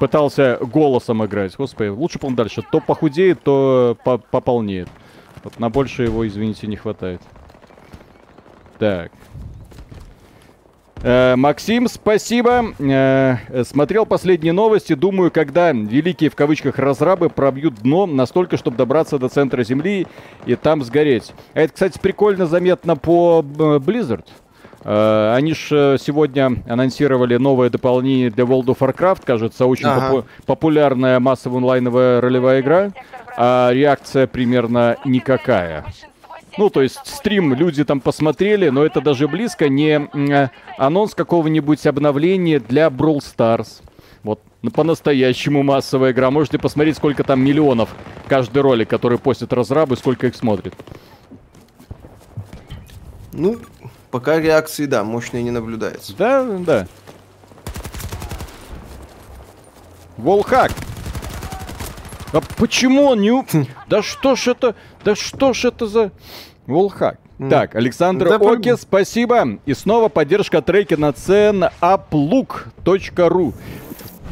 [0.00, 1.54] Пытался голосом играть.
[1.54, 4.88] Господи, лучше бы он дальше то похудеет, то по пополнеет.
[5.42, 7.20] Вот на больше его, извините, не хватает.
[8.78, 9.12] Так.
[11.04, 12.72] Э, Максим, спасибо.
[12.78, 14.94] Э, смотрел последние новости.
[14.94, 20.06] Думаю, когда великие в кавычках разрабы пробьют дно настолько, чтобы добраться до центра Земли
[20.46, 21.34] и там сгореть.
[21.52, 24.24] А это, кстати, прикольно заметно по э, Blizzard.
[24.86, 30.10] Они же сегодня анонсировали новое дополнение для World of Warcraft, кажется, очень ага.
[30.10, 32.90] попу- популярная массовая онлайновая ролевая игра,
[33.34, 35.86] а реакция примерно никакая.
[36.56, 41.84] Ну, то есть стрим люди там посмотрели, но это даже близко не э, анонс какого-нибудь
[41.86, 43.82] обновления для Brawl Stars.
[44.22, 44.40] Вот,
[44.72, 46.30] по-настоящему массовая игра.
[46.30, 47.94] Можете посмотреть, сколько там миллионов
[48.28, 50.74] каждый ролик, который постят разрабы, сколько их смотрит.
[53.32, 53.58] Ну,
[54.10, 56.14] пока реакции, да, мощные не наблюдается.
[56.16, 56.86] Да, да.
[60.16, 60.70] Волхак.
[62.32, 63.44] А почему он не...
[63.88, 64.74] Да что ж это...
[65.04, 66.10] Да что ж это за...
[66.66, 67.18] Волхак.
[67.50, 69.58] Так, Александр да, Оки, спасибо.
[69.66, 73.54] И снова поддержка треки на цен apluk.ru.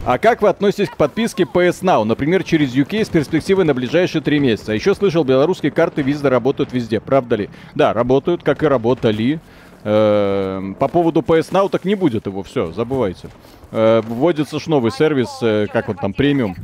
[0.05, 2.05] А как вы относитесь к подписке PS Now?
[2.05, 4.73] Например, через UK с перспективой на ближайшие три месяца.
[4.73, 7.01] Еще слышал, белорусские карты визы работают везде.
[7.01, 7.51] Правда ли?
[7.75, 9.41] Да, работают, как и работали.
[9.85, 13.29] Э, по поводу PS Now так не будет его, все, забывайте.
[13.71, 16.57] Э, вводится ж новый сервис, э, как он там, премиум.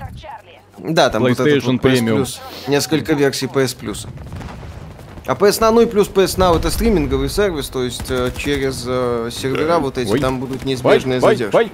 [0.78, 2.22] Да, там PlayStation вот Premium.
[2.22, 4.08] Plus, несколько версий PS Plus.
[5.26, 8.84] А PS Now, ну и плюс PS Now это стриминговый сервис, то есть э, через
[8.86, 10.20] э, сервера вот эти Ой.
[10.20, 11.56] там будут неизбежные Ой, задержки.
[11.56, 11.72] Ой,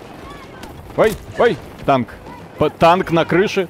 [0.96, 2.08] ой, ой, танк.
[2.58, 3.68] По танк на крыше.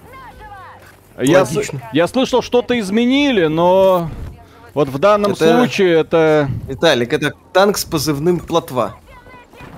[1.20, 1.46] Я,
[1.92, 4.10] я слышал, что-то изменили, но
[4.72, 5.56] вот в данном это...
[5.56, 6.48] случае это...
[6.66, 8.96] Виталик, это танк с позывным «Плотва».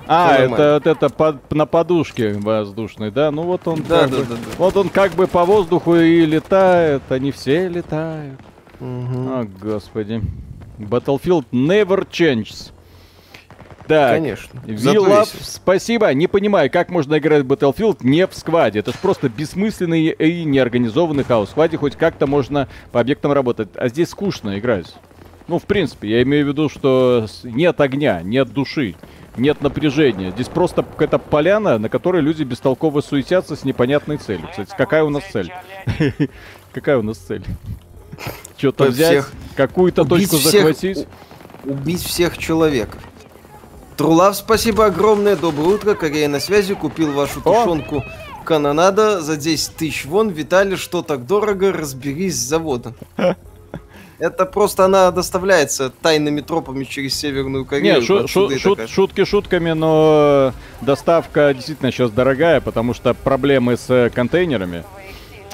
[0.07, 3.31] А, это, это, это под, на подушке воздушной, да?
[3.31, 4.37] Ну вот он да, да, бы, да, да.
[4.57, 8.39] вот он как бы по воздуху и летает, они все летают.
[8.79, 9.29] Угу.
[9.29, 10.21] О, господи.
[10.77, 12.71] Battlefield never changes.
[13.87, 14.61] Так, Конечно.
[14.65, 16.13] Вилав, спасибо.
[16.13, 18.79] Не понимаю, как можно играть в Battlefield не в скваде.
[18.79, 21.47] Это же просто бессмысленный и неорганизованный хаос.
[21.47, 23.69] В скваде хоть как-то можно по объектам работать.
[23.75, 24.93] А здесь скучно играть.
[25.47, 28.95] Ну, в принципе, я имею в виду, что нет огня, нет души,
[29.37, 30.31] нет напряжения.
[30.31, 34.47] Здесь просто какая-то поляна, на которой люди бестолково суетятся с непонятной целью.
[34.49, 35.51] Кстати, какая у нас цель?
[36.73, 37.43] Какая у нас цель?
[38.57, 41.07] Что-то взять, какую-то точку захватить.
[41.63, 43.01] Убить всех человеков.
[43.95, 48.03] Трулав, спасибо огромное, доброе утро, Корея на связи, купил вашу тушенку
[48.45, 50.29] канонада за 10 тысяч вон.
[50.29, 52.95] Виталий, что так дорого, разберись с заводом.
[54.19, 57.95] Это просто она доставляется тайными тропами через Северную Корею.
[57.95, 64.11] Нет, шу- шу- шут- шутки шутками, но доставка действительно сейчас дорогая, потому что проблемы с
[64.13, 64.83] контейнерами.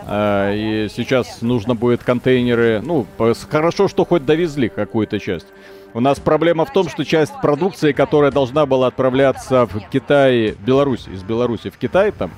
[0.06, 2.82] А, и сейчас нужно будет контейнеры...
[2.84, 3.06] Ну,
[3.49, 5.47] хорошо, что хоть довезли какую-то часть.
[5.93, 11.08] У нас проблема в том, что часть продукции, которая должна была отправляться в Китай, Беларусь,
[11.08, 12.32] из Беларуси в Китай там,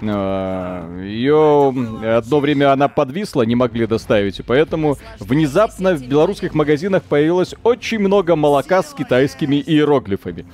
[0.00, 1.74] ее
[2.16, 7.98] одно время она подвисла, не могли доставить, и поэтому внезапно в белорусских магазинах появилось очень
[7.98, 10.46] много молока с китайскими иероглифами,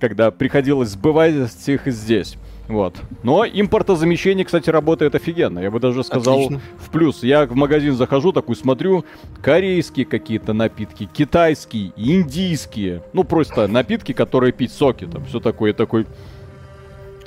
[0.00, 1.34] когда приходилось сбывать
[1.66, 2.36] их здесь.
[2.68, 2.94] Вот.
[3.22, 5.58] Но импортозамещение, кстати, работает офигенно.
[5.58, 6.60] Я бы даже сказал Отлично.
[6.78, 7.22] в плюс.
[7.22, 9.04] Я в магазин захожу, такой смотрю,
[9.42, 13.02] корейские какие-то напитки, китайские, индийские.
[13.12, 16.06] Ну, просто напитки, которые пить соки, там, все такое, такой...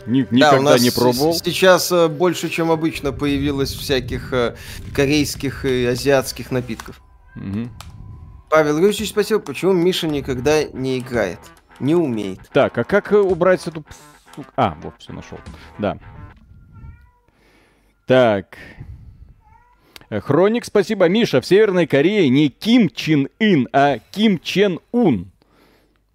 [0.05, 1.33] Ни, да, никогда у нас не пробовал.
[1.33, 4.55] Сейчас э, больше, чем обычно, появилось всяких э,
[4.93, 7.01] корейских и азиатских напитков.
[7.35, 7.69] Угу.
[8.49, 9.39] Павел Юрьевич, спасибо.
[9.39, 11.39] Почему Миша никогда не играет?
[11.79, 12.39] Не умеет.
[12.53, 13.83] Так, а как э, убрать эту.
[14.55, 15.39] А, вот, все нашел.
[15.79, 15.97] Да.
[18.05, 18.57] Так.
[20.09, 21.07] Хроник, спасибо.
[21.09, 25.31] Миша, в Северной Корее не Ким Чен Ин, а Ким Чен Ун.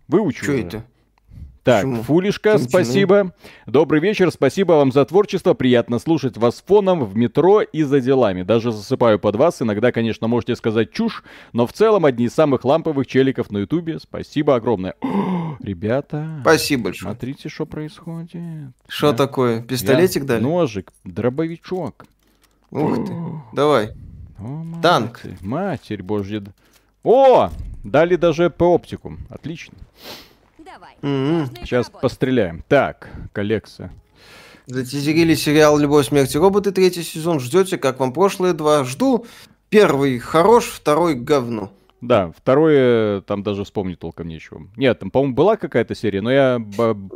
[0.07, 0.45] Выучил.
[0.45, 0.85] Что это?
[1.63, 2.03] Так, Почему?
[2.03, 2.69] Фулишка, Почему?
[2.69, 3.35] спасибо.
[3.67, 5.53] Добрый вечер, спасибо вам за творчество.
[5.53, 8.43] Приятно слушать вас фоном в метро и за делами.
[8.43, 9.61] Даже засыпаю под вас.
[9.61, 13.99] Иногда, конечно, можете сказать чушь, но в целом одни из самых ламповых челиков на ютубе.
[13.99, 14.95] Спасибо огромное.
[15.03, 16.39] О, ребята.
[16.41, 17.13] Спасибо большое.
[17.13, 18.73] Смотрите, что происходит.
[18.89, 19.19] Что да?
[19.19, 19.63] такое?
[19.63, 20.29] Пистолетик Я...
[20.29, 20.43] дали?
[20.43, 22.07] Ножик, дробовичок.
[22.71, 23.13] Ух ты.
[23.53, 23.91] Давай.
[24.39, 25.21] О, Танк.
[25.43, 26.43] Матерь божья.
[27.03, 27.51] О!
[27.85, 29.19] Дали даже по-оптику.
[29.29, 29.75] Отлично.
[31.03, 31.65] Mm-hmm.
[31.65, 32.65] Сейчас постреляем.
[32.69, 33.93] Так, коллекция.
[34.67, 37.41] Затизерили сериал «Любовь, смерть и роботы» третий сезон.
[37.41, 38.85] Ждете, как вам прошлые два?
[38.85, 39.27] Жду.
[39.69, 41.73] Первый хорош, второй говно.
[42.01, 44.63] Да, второе, там даже вспомнить толком нечего.
[44.77, 46.59] Нет, там, по-моему, была какая-то серия, но я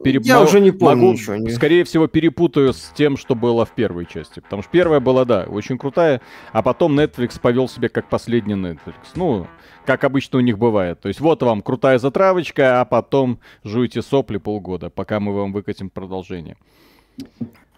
[0.05, 0.23] переб...
[0.25, 1.37] Я уже не помню могу, ничего.
[1.37, 1.51] Не...
[1.51, 4.41] Скорее всего, перепутаю с тем, что было в первой части.
[4.41, 6.21] Потому что первая была, да, очень крутая,
[6.53, 8.95] а потом Netflix повел себя как последний Netflix.
[9.15, 9.47] Ну,
[9.87, 11.01] как обычно у них бывает.
[11.01, 15.89] То есть вот вам крутая затравочка, а потом жуйте сопли полгода, пока мы вам выкатим
[15.89, 16.57] продолжение.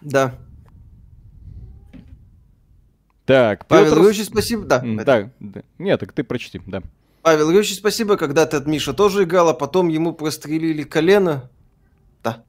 [0.01, 0.35] Да.
[3.27, 4.05] Так, Павел Петр...
[4.05, 4.63] Ильич, спасибо.
[4.63, 5.61] Да, да, да.
[5.77, 6.81] Нет, так ты прочти, да.
[7.23, 8.15] Павел Ильич, спасибо.
[8.15, 11.49] Когда-то от Миша тоже играл, а потом ему прострелили колено.
[12.23, 12.45] Да.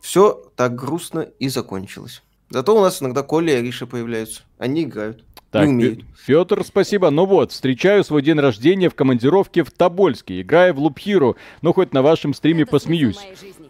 [0.00, 2.22] Все так грустно и закончилось.
[2.48, 4.44] Зато у нас иногда Коля и Ариша появляются.
[4.56, 5.22] Они играют.
[5.54, 5.68] Так,
[6.26, 7.10] Петр, спасибо.
[7.10, 11.36] Ну вот, встречаю свой день рождения в командировке в Тобольске, играя в Лупхиру.
[11.62, 13.20] Ну, хоть на вашем стриме Это посмеюсь.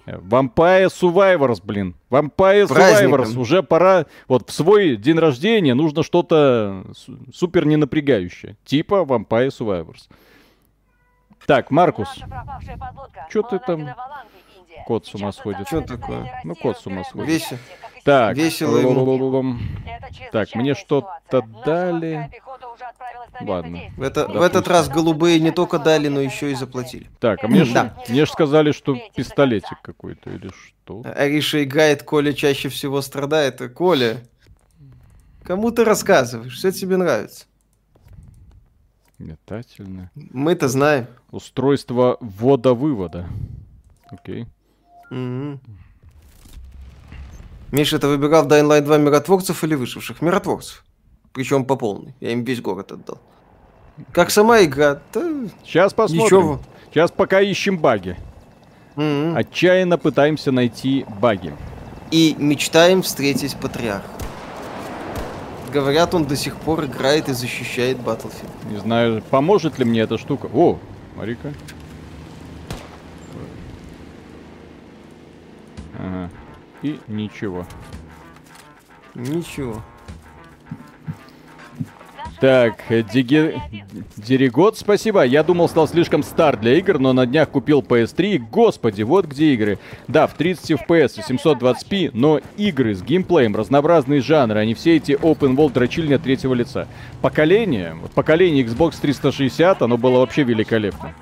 [0.07, 1.95] Vampire Survivors, блин.
[2.11, 3.39] Vampire Survivors.
[3.39, 6.87] Уже пора, вот в свой день рождения нужно что-то
[7.35, 8.57] супер ненапрягающее.
[8.65, 10.09] Типа Vampire Survivors.
[11.47, 12.09] Так, Маркус.
[13.29, 13.91] Что ты там?
[14.87, 15.67] Кот с ума сходит.
[15.67, 16.41] Что такое?
[16.45, 17.29] Ну, кот с ума сходит.
[17.29, 17.59] Весело.
[18.05, 18.37] Так.
[18.37, 19.43] Весело.
[20.31, 22.31] Так, мне что-то дали.
[23.41, 23.81] Ладно.
[23.97, 27.09] В, это, в этот раз голубые не только дали, но еще и заплатили.
[27.19, 31.03] Так, а мне же мне сказали, что пистолетик какой-то или что.
[31.05, 33.61] Ариша играет, Коля чаще всего страдает.
[33.73, 34.23] Коля,
[35.43, 36.57] кому ты рассказываешь?
[36.57, 37.47] Все тебе нравится.
[39.19, 40.11] Метательное.
[40.15, 41.07] Мы-то знаем.
[41.31, 43.27] Устройство ввода-вывода.
[44.11, 44.47] Окей.
[45.11, 45.59] Mm-hmm.
[47.75, 50.23] Миша, ты выбирал в Dying Light 2 миротворцев или выживших?
[50.23, 50.85] Миротворцев.
[51.33, 52.15] Причем по полной.
[52.21, 53.19] Я им весь город отдал.
[54.13, 55.49] Как сама игра, да...
[55.65, 56.25] Сейчас посмотрим.
[56.25, 56.61] Ничего.
[56.91, 58.17] Сейчас пока ищем баги.
[58.95, 59.37] Mm-hmm.
[59.37, 61.53] Отчаянно пытаемся найти баги.
[62.13, 64.07] И мечтаем встретить патриарха.
[65.73, 68.71] Говорят, он до сих пор играет и защищает Battlefield.
[68.71, 70.49] Не знаю, поможет ли мне эта штука.
[70.55, 70.79] О,
[71.17, 71.53] Марика.
[75.99, 76.31] Ага.
[76.85, 77.67] И ничего.
[79.15, 79.83] Ничего.
[82.41, 82.75] Так,
[83.11, 83.59] Диги...
[84.19, 85.25] Диригот, спасибо.
[85.25, 88.37] Я думал, стал слишком стар для игр, но на днях купил PS3.
[88.51, 89.79] Господи, вот где игры.
[90.09, 94.97] Да, в 30 FPS и 720p, но игры с геймплеем, разнообразные жанры, а не все
[94.97, 96.87] эти open world дрочильни от третьего лица.
[97.23, 101.15] Поколение, поколение Xbox 360, оно было вообще великолепно.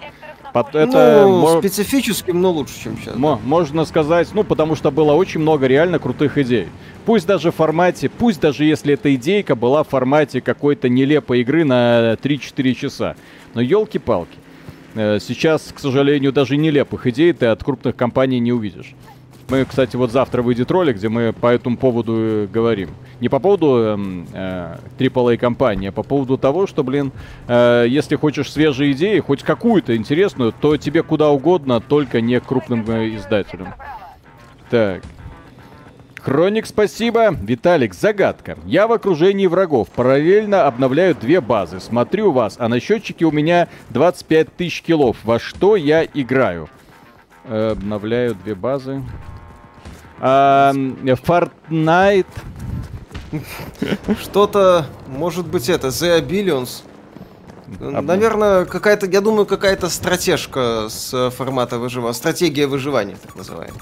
[0.55, 3.17] Это ну, специфическим, но лучше, чем сейчас.
[3.17, 6.69] Можно сказать, ну, потому что было очень много реально крутых идей.
[7.07, 11.65] Пусть даже в формате, пусть даже если эта идейка была в формате какой-то нелепой игры
[11.65, 13.17] на 3-4 часа.
[13.55, 14.37] Но елки-палки.
[14.95, 18.95] Э, сейчас, к сожалению, даже нелепых идей ты от крупных компаний не увидишь.
[19.49, 22.91] Мы, кстати, вот завтра выйдет ролик, где мы по этому поводу э, говорим.
[23.21, 27.13] Не по поводу эм, э, AAA компании, а по поводу того, что, блин,
[27.49, 32.85] э, если хочешь свежие идеи, хоть какую-то интересную, то тебе куда угодно, только не крупным
[32.89, 33.75] э, издателям.
[34.71, 35.03] Так.
[36.23, 37.35] Хроник, спасибо.
[37.35, 38.57] Виталик, загадка.
[38.65, 39.89] Я в окружении врагов.
[39.89, 41.81] Параллельно обновляю две базы.
[41.81, 45.17] Смотрю вас, а на счетчике у меня 25 тысяч килов.
[45.25, 46.69] Во что я играю?
[47.45, 49.03] Э, обновляю две базы.
[50.25, 52.27] А, Fortnite.
[54.21, 56.85] Что-то, может быть, это, The Billions.
[57.81, 62.15] Наверное, какая-то, я думаю, какая-то стратежка с формата выживания.
[62.15, 63.81] Стратегия выживания, так называемая.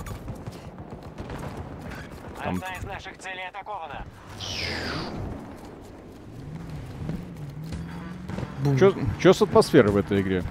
[2.39, 4.05] Одна из наших целей атакована.
[9.19, 10.43] Что с атмосферой в этой игре?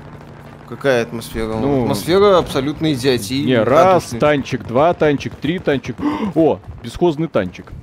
[0.70, 1.56] Какая атмосфера?
[1.56, 3.44] Ну, атмосфера абсолютно идиотии.
[3.44, 5.96] Не, раз, танчик, два, танчик, три, танчик.
[6.36, 7.74] О, бесхозный танчик.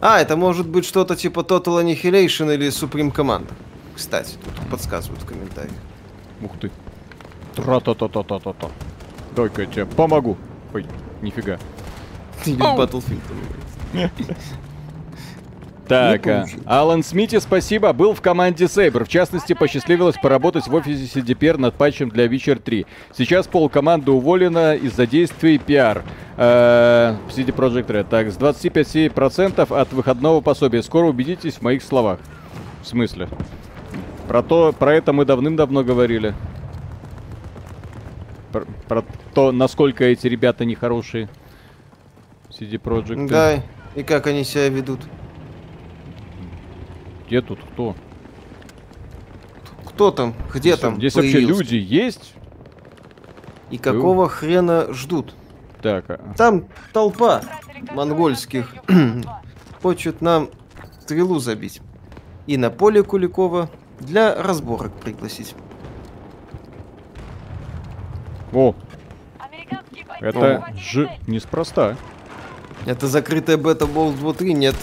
[0.00, 3.46] А, это может быть что-то типа Total Annihilation или Supreme Command.
[3.94, 5.74] Кстати, тут подсказывают в комментариях.
[6.42, 6.70] Ух ты.
[7.56, 8.68] Тра-та-та-та-та-та-та.
[9.36, 10.38] Дай-ка я тебе помогу.
[10.72, 10.86] Ой,
[11.20, 11.58] нифига.
[12.46, 13.20] Или Battlefield.
[15.90, 19.02] Так, а, Алан Смити, спасибо, был в команде Saber.
[19.02, 22.86] В частности, посчастливилось поработать в офисе CDPR над патчем для Witcher 3.
[23.18, 26.04] Сейчас пол команды уволена из-за действий PR
[26.36, 28.06] э, в CD Projekt Red.
[28.08, 30.80] Так, с 25% от выходного пособия.
[30.84, 32.20] Скоро убедитесь в моих словах.
[32.82, 33.28] В смысле?
[34.28, 36.34] Про то, про это мы давным-давно говорили.
[38.52, 41.28] Про, про то, насколько эти ребята нехорошие.
[42.48, 43.26] CD Projekt.
[43.26, 43.60] Да,
[43.96, 45.00] и как они себя ведут.
[47.30, 47.94] Где тут кто?
[49.86, 50.34] Кто там?
[50.50, 50.96] Где здесь, там?
[50.96, 51.46] Здесь появился?
[51.46, 52.34] вообще люди есть?
[53.70, 54.28] И какого Ю.
[54.28, 55.32] хрена ждут?
[55.80, 56.34] Так, а...
[56.36, 57.42] Там толпа
[57.92, 58.74] монгольских
[59.80, 60.50] хочет нам
[61.02, 61.80] стрелу забить.
[62.48, 65.54] И на поле Куликова для разборок пригласить.
[68.52, 68.74] О!
[70.18, 71.96] Это же неспроста.
[72.86, 74.52] Это закрытая бета War 3?
[74.52, 74.74] Нет.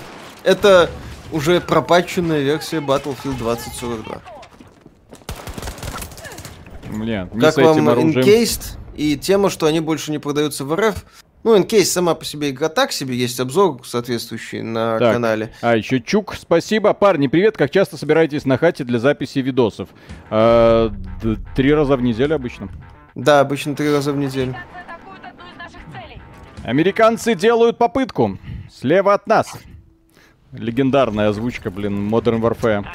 [0.46, 0.90] Это
[1.32, 4.22] уже пропаченная версия Battlefield 2042.
[6.90, 8.12] Блин, не как вам оружием...
[8.12, 11.06] Encased и тема, что они больше не продаются в РФ?
[11.44, 15.14] Ну, Encased сама по себе игра так себе, есть обзор соответствующий на так.
[15.14, 15.54] канале.
[15.62, 16.94] А, еще Чук, спасибо.
[16.94, 19.90] Парни, привет, как часто собираетесь на хате для записи видосов?
[20.30, 20.92] А,
[21.56, 22.70] три раза в неделю обычно.
[23.16, 24.56] Да, обычно три раза в неделю.
[26.64, 28.38] Американцы делают попытку.
[28.70, 29.58] Слева от нас.
[30.58, 32.86] Легендарная озвучка, блин, Modern Warfare.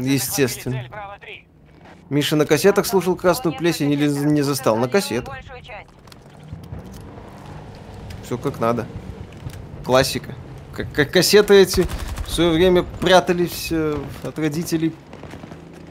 [0.00, 0.84] Естественно.
[2.08, 4.76] Миша на кассетах слушал красную плесень или не застал?
[4.76, 5.36] На кассетах.
[8.24, 8.86] Все как надо.
[9.84, 10.34] Классика.
[10.72, 11.86] Как, как кассеты эти
[12.26, 14.94] в свое время прятались э, от родителей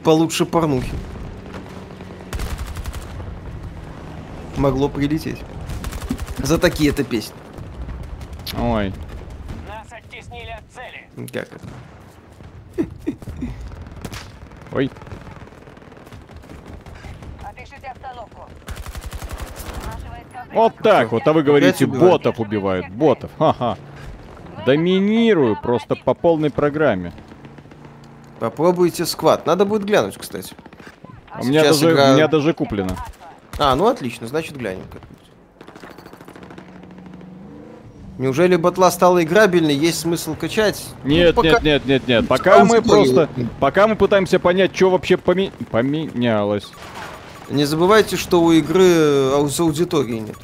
[0.02, 0.92] получше порнухи.
[4.56, 5.38] Могло прилететь.
[6.38, 7.34] За такие-то песни.
[8.58, 8.92] Ой.
[9.68, 11.09] Нас оттеснили от цели.
[11.28, 12.88] Как это?
[14.72, 14.90] Ой.
[20.52, 22.88] Вот так вот, а вы говорите, ботов убивают.
[22.90, 23.78] Ботов, ха-ха.
[24.66, 27.12] Доминирую просто по полной программе.
[28.40, 29.46] Попробуйте сквад.
[29.46, 30.54] Надо будет глянуть, кстати.
[31.40, 32.10] У меня, даже, игра...
[32.10, 32.96] у меня даже куплено.
[33.58, 35.20] А, ну отлично, значит глянем как-нибудь.
[38.20, 40.84] Неужели батла стала играбельной, есть смысл качать?
[41.04, 41.54] Нет, ну, пока...
[41.54, 42.28] нет, нет, нет, нет.
[42.28, 45.52] Пока мы просто, пока мы пытаемся понять, что вообще поме...
[45.70, 46.70] поменялось.
[47.48, 50.36] Не забывайте, что у игры аудитории нет.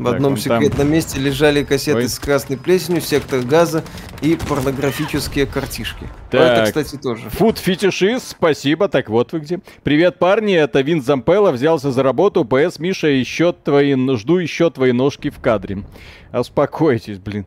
[0.00, 0.90] В так, одном секретном там...
[0.90, 2.08] месте лежали кассеты Ой.
[2.08, 3.84] с красной плесенью, сектор газа
[4.22, 6.08] и порнографические картишки.
[6.30, 6.40] Так.
[6.40, 7.28] Это, кстати, тоже.
[7.28, 8.88] Фуд фетишист, спасибо.
[8.88, 9.60] Так вот вы где.
[9.82, 12.46] Привет, парни, это Вин Зампелла взялся за работу.
[12.46, 13.94] ПС, Миша, еще твои...
[14.16, 15.84] жду еще твои ножки в кадре.
[16.32, 17.44] Успокойтесь, блин.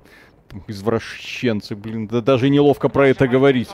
[0.67, 2.07] Извращенцы, блин.
[2.07, 3.69] Да даже неловко про это говорить.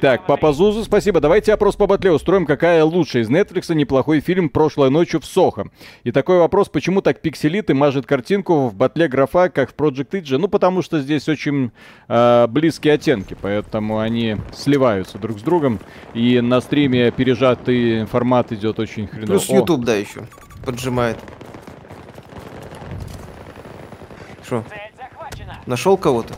[0.00, 1.20] Так, Папа Зузу, спасибо.
[1.20, 2.46] Давайте опрос по батле устроим.
[2.46, 5.66] Какая лучшая из Netflix неплохой фильм «Прошлой ночью в Сохо».
[6.04, 10.10] И такой вопрос, почему так пикселит и мажет картинку в батле графа, как в Project
[10.10, 10.38] Edge?
[10.38, 11.72] Ну, потому что здесь очень
[12.06, 15.80] э, близкие оттенки, поэтому они сливаются друг с другом.
[16.14, 19.26] И на стриме пережатый формат идет очень хреново.
[19.26, 20.28] Плюс YouTube, да, еще
[20.64, 21.18] поджимает.
[24.44, 24.64] Что?
[25.68, 26.32] Нашел кого-то?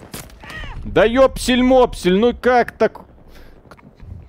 [0.84, 3.02] Да ёпсель-мопсель, ну как так?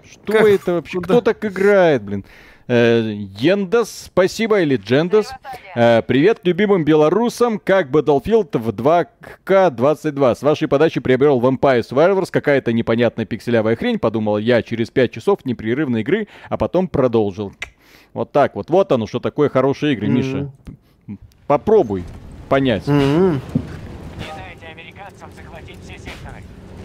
[0.07, 0.45] Что как?
[0.45, 0.97] это вообще?
[0.97, 1.05] Куда?
[1.15, 2.23] Кто так играет, блин?
[2.67, 5.31] Э, Ендас, спасибо, или Джендас.
[5.75, 10.35] Э, привет любимым белорусам, как Battlefield в 2К22.
[10.35, 15.45] С вашей подачи приобрел Vampire Survivors, какая-то непонятная пикселявая хрень, подумал я, через 5 часов
[15.45, 17.53] непрерывной игры, а потом продолжил.
[18.13, 20.11] Вот так вот, вот оно, что такое хорошие игры, mm-hmm.
[20.11, 20.51] Миша.
[21.47, 22.03] Попробуй
[22.49, 22.83] понять.
[22.85, 23.39] Mm-hmm.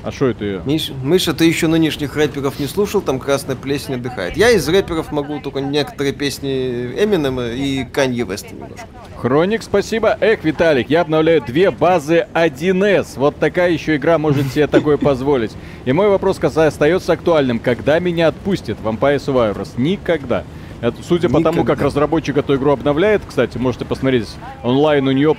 [0.07, 0.63] А что это я?
[0.65, 4.37] Миш, Миша, ты еще нынешних рэперов не слушал, там красная плесень отдыхает.
[4.37, 8.87] Я из рэперов могу только некоторые песни Эминема и Канье Веста немножко.
[9.17, 10.17] Хроник, спасибо.
[10.21, 13.15] Эх, Виталик, я обновляю две базы 1С.
[13.17, 15.51] Вот такая еще игра может себе такое позволить.
[15.85, 17.59] И мой вопрос остается актуальным.
[17.59, 19.71] Когда меня отпустит Vampire Survivors?
[19.77, 20.45] Никогда.
[20.83, 21.51] Это, судя Никогда.
[21.51, 24.29] по тому, как разработчик эту игру обновляет, кстати, можете посмотреть,
[24.63, 25.35] онлайн у нее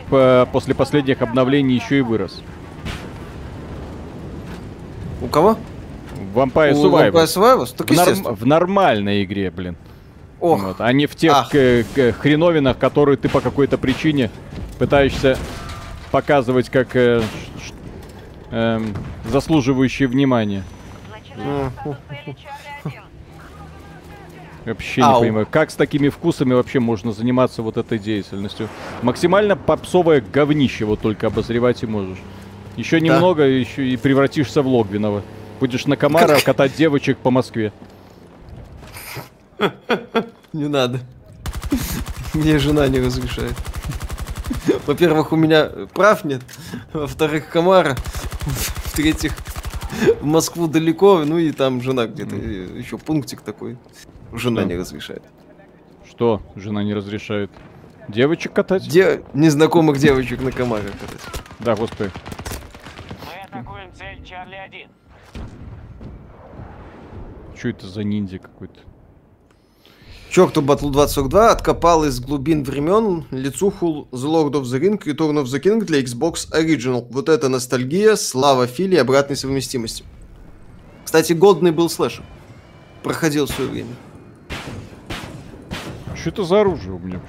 [0.51, 2.41] после последних обновлений еще и вырос.
[5.21, 5.57] У кого?
[6.33, 7.11] Vampire Survivors.
[7.11, 7.75] Vampire Survivors?
[7.75, 9.75] Так, в, норм, в нормальной игре, блин.
[10.39, 10.61] Ох.
[10.61, 14.29] Вот, а не в тех к, к, хреновинах, которые ты по какой-то причине
[14.77, 15.37] пытаешься
[16.11, 17.23] показывать как э,
[18.51, 18.81] э,
[19.29, 20.63] заслуживающие внимания.
[24.65, 25.15] Вообще Ау.
[25.15, 28.67] не понимаю, как с такими вкусами вообще можно заниматься вот этой деятельностью.
[29.01, 32.17] Максимально попсовое говнище вот только обозревать и можешь.
[32.77, 33.47] Еще немного, да.
[33.47, 35.23] еще и превратишься в Логвинова.
[35.59, 37.73] Будешь на комара катать девочек по Москве.
[40.53, 40.99] Не надо.
[42.33, 43.55] Мне жена не разрешает.
[44.85, 46.41] Во-первых, у меня прав нет.
[46.93, 47.95] Во-вторых, комара.
[48.85, 49.33] В-третьих,
[50.21, 52.35] в Москву далеко, ну и там жена где-то.
[52.35, 53.77] Еще пунктик такой.
[54.33, 55.23] Жена не разрешает.
[56.07, 57.49] Что жена не разрешает?
[58.07, 58.87] Девочек катать?
[58.87, 59.23] Де...
[59.33, 61.21] Незнакомых девочек на комарах катать.
[61.59, 62.11] Да, господи.
[63.57, 64.87] Атакуем цель Чарли-1.
[67.57, 68.81] Что это за ниндзя какой-то?
[70.29, 75.41] Чё, кто Battle 2042 откопал из глубин времен лицуху The Lord of the Ring Return
[75.41, 77.07] of the King для Xbox Original.
[77.09, 80.03] Вот это ностальгия, слава Фили и обратной совместимости.
[81.03, 82.23] Кстати, годный был слэшер.
[83.01, 83.95] Проходил в свое время.
[86.15, 87.21] Что это за оружие у меня?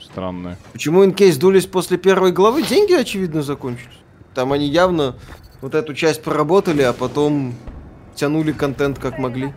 [0.00, 0.58] Странное.
[0.72, 2.64] Почему Encased сдулись после первой главы?
[2.64, 3.99] Деньги, очевидно, закончились.
[4.34, 5.16] Там они явно
[5.60, 7.54] вот эту часть проработали, а потом
[8.14, 9.52] тянули контент как могли.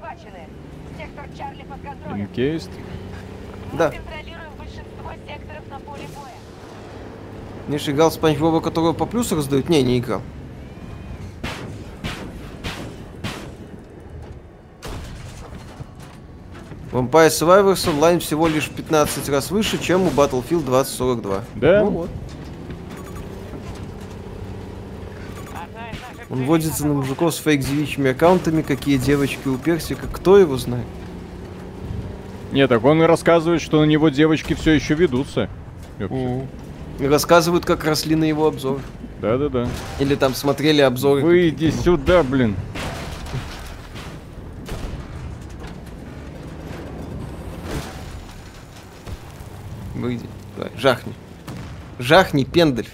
[2.12, 2.70] Encased?
[3.74, 3.92] Да.
[7.68, 9.70] Миша играл в Спанч Боба, которого по плюсу раздают?
[9.70, 10.22] Не, не играл.
[16.92, 21.44] Vampire Survivors онлайн всего лишь 15 раз выше, чем у Battlefield 2042.
[21.56, 21.80] Да?
[21.80, 22.10] Ну вот.
[26.34, 30.88] Он водится на мужиков с фейк-девичьими аккаунтами, какие девочки у персика, кто его знает?
[32.52, 35.48] Нет, так он и рассказывает, что на него девочки все еще ведутся.
[36.00, 36.48] Mm.
[37.02, 38.80] И рассказывают, как росли на его обзор.
[39.22, 39.68] Да-да-да.
[40.00, 41.22] Или там смотрели обзоры.
[41.22, 42.56] Выйди сюда, блин.
[49.94, 50.26] Выйди.
[50.58, 51.14] Давай, жахни.
[52.00, 52.88] Жахни, пендаль.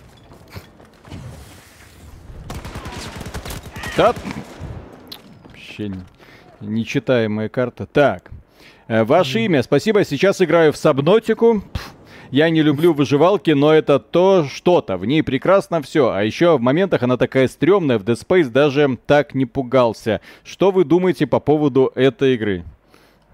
[3.99, 4.15] Да.
[5.43, 5.91] Вообще
[6.61, 7.85] нечитаемая карта.
[7.85, 8.31] Так.
[8.87, 9.61] Э, ваше имя.
[9.61, 10.05] Спасибо.
[10.05, 11.61] Сейчас играю в Сабнотику.
[12.31, 14.95] Я не люблю выживалки, но это то что-то.
[14.95, 16.11] В ней прекрасно все.
[16.11, 17.99] А еще в моментах она такая стрёмная.
[17.99, 20.21] В Dead Space даже так не пугался.
[20.45, 22.63] Что вы думаете по поводу этой игры?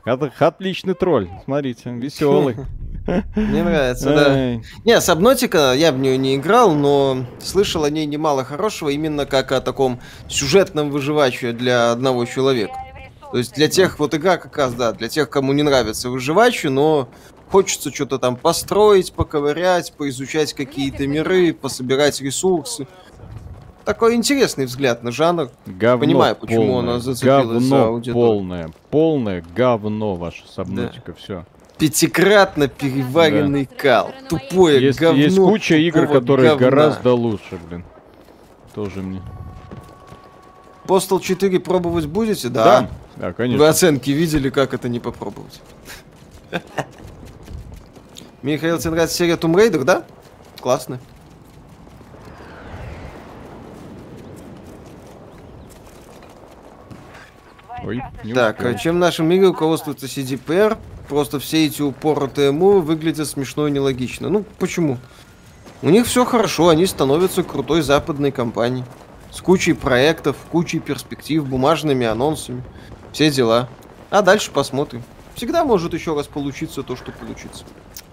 [0.03, 1.29] Отличный тролль.
[1.43, 2.55] Смотрите, веселый.
[3.35, 4.61] Мне нравится, да.
[4.83, 9.51] Не, Сабнотика, я в нее не играл, но слышал о ней немало хорошего, именно как
[9.51, 12.73] о таком сюжетном выживаче для одного человека.
[13.31, 16.67] То есть для тех, вот игра как раз, да, для тех, кому не нравится выживачи,
[16.67, 17.09] но
[17.51, 22.87] хочется что-то там построить, поковырять, поизучать какие-то миры, пособирать ресурсы.
[23.83, 25.49] Такой интересный взгляд на жанр.
[25.67, 28.27] Говно Понимаю, почему полное, она зацепилась говно за аудиторию.
[28.27, 31.45] полное, полное говно ваша сабнотика, все.
[31.77, 34.13] Пятикратно переваренный кал.
[34.29, 35.19] Тупое Есть, говно.
[35.21, 36.69] есть куча игр, которые говна.
[36.69, 37.83] гораздо лучше, блин.
[38.73, 39.21] Тоже мне.
[40.87, 42.47] Postal 4 пробовать будете?
[42.49, 42.63] Да.
[42.81, 43.69] Да, да, Вы конечно.
[43.69, 45.61] оценки видели, как это не попробовать?
[48.41, 50.03] Михаил, тебе нравится серия Tomb Raider, да?
[50.61, 50.99] Классно.
[57.83, 58.01] Ой,
[58.33, 60.77] Так, а чем в нашем мире руководствуется CDPR?
[61.07, 64.29] Просто все эти упоротые мувы выглядят смешно и нелогично.
[64.29, 64.97] Ну, почему?
[65.81, 68.85] У них все хорошо, они становятся крутой западной компанией.
[69.31, 72.63] С кучей проектов, кучей перспектив, бумажными анонсами.
[73.11, 73.67] Все дела.
[74.09, 75.03] А дальше посмотрим.
[75.35, 77.65] Всегда может еще раз получиться то, что получится.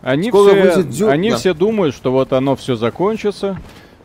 [0.02, 1.36] Они, скоро все, Дю- они да.
[1.36, 3.58] все думают, что вот оно все закончится.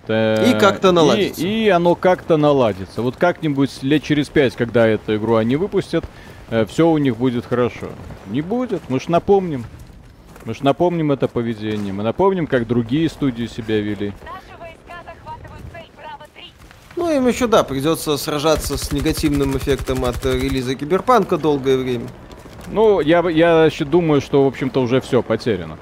[0.07, 1.41] Э, И как-то наладится.
[1.41, 3.01] И, и оно как-то наладится.
[3.01, 6.05] Вот как-нибудь лет через пять, когда эту игру они выпустят,
[6.67, 7.87] все у них будет хорошо.
[8.27, 8.81] Не будет.
[8.89, 9.65] Мы ж напомним.
[10.45, 11.91] Мы ж напомним это поведение.
[11.91, 14.13] Мы напомним, как другие студии себя вели.
[14.23, 16.51] Наши войска захватывают цель Браво-3.
[16.95, 22.07] Ну, им еще, да, придется сражаться с негативным эффектом от э, релиза Киберпанка долгое время.
[22.71, 25.77] Ну, я, я еще думаю, что, в общем-то, уже все потеряно.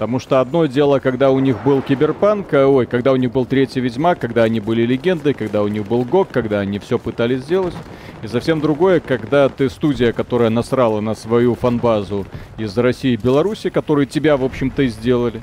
[0.00, 3.44] Потому что одно дело, когда у них был Киберпанк, а, ой, когда у них был
[3.44, 7.42] Третий Ведьмак, когда они были легендой, когда у них был ГОК, когда они все пытались
[7.42, 7.74] сделать.
[8.22, 12.24] И совсем другое, когда ты студия, которая насрала на свою фанбазу
[12.56, 15.42] из России и Беларуси, которые тебя, в общем-то, и сделали.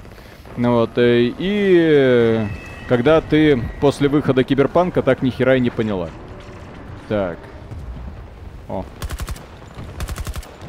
[0.58, 2.47] Ну Вот, э, и э,
[2.89, 6.10] когда ты после выхода Киберпанка так ни хера и не поняла.
[7.10, 7.38] Так.
[8.68, 8.84] О.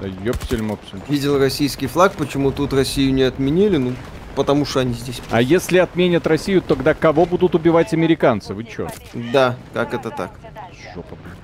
[0.01, 1.01] Да ёпсель-мопсель.
[1.09, 3.79] Видел российский флаг, почему тут Россию не отменили?
[3.79, 3.95] Ну,
[4.37, 5.21] потому что они здесь.
[5.31, 8.55] А если отменят Россию, тогда кого будут убивать американцы?
[8.55, 8.89] Вы чё?
[9.33, 10.31] Да, как это так?
[10.95, 11.35] Жопа, блин.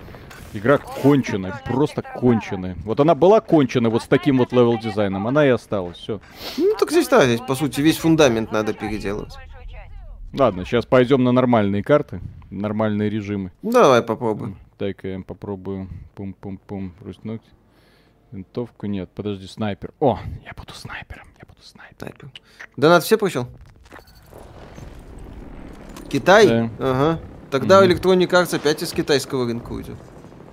[0.52, 2.76] Игра конченая, просто конченая.
[2.84, 6.20] Вот она была конченая вот с таким вот level дизайном, она и осталась, все.
[6.57, 9.34] Ну, так здесь, да, здесь, по сути, весь фундамент надо переделывать.
[10.32, 13.50] Ладно, сейчас пойдем на нормальные карты, нормальные режимы.
[13.62, 14.57] Давай попробуем.
[14.78, 15.88] Дай-ка я попробую.
[16.14, 16.92] Пум-пум-пум.
[17.00, 17.42] Рустнуть.
[18.35, 19.93] Винтовку нет, подожди, снайпер.
[20.01, 22.18] О, я буду снайпером, я буду снайпером.
[22.18, 22.30] Снайпер.
[22.76, 23.47] Донат все прочел?
[26.11, 26.49] Китай?
[26.49, 26.70] Да.
[26.80, 27.20] Ага.
[27.53, 27.93] Тогда Мгм.
[27.93, 29.97] Electronic Arts опять из китайского рынка уйдет.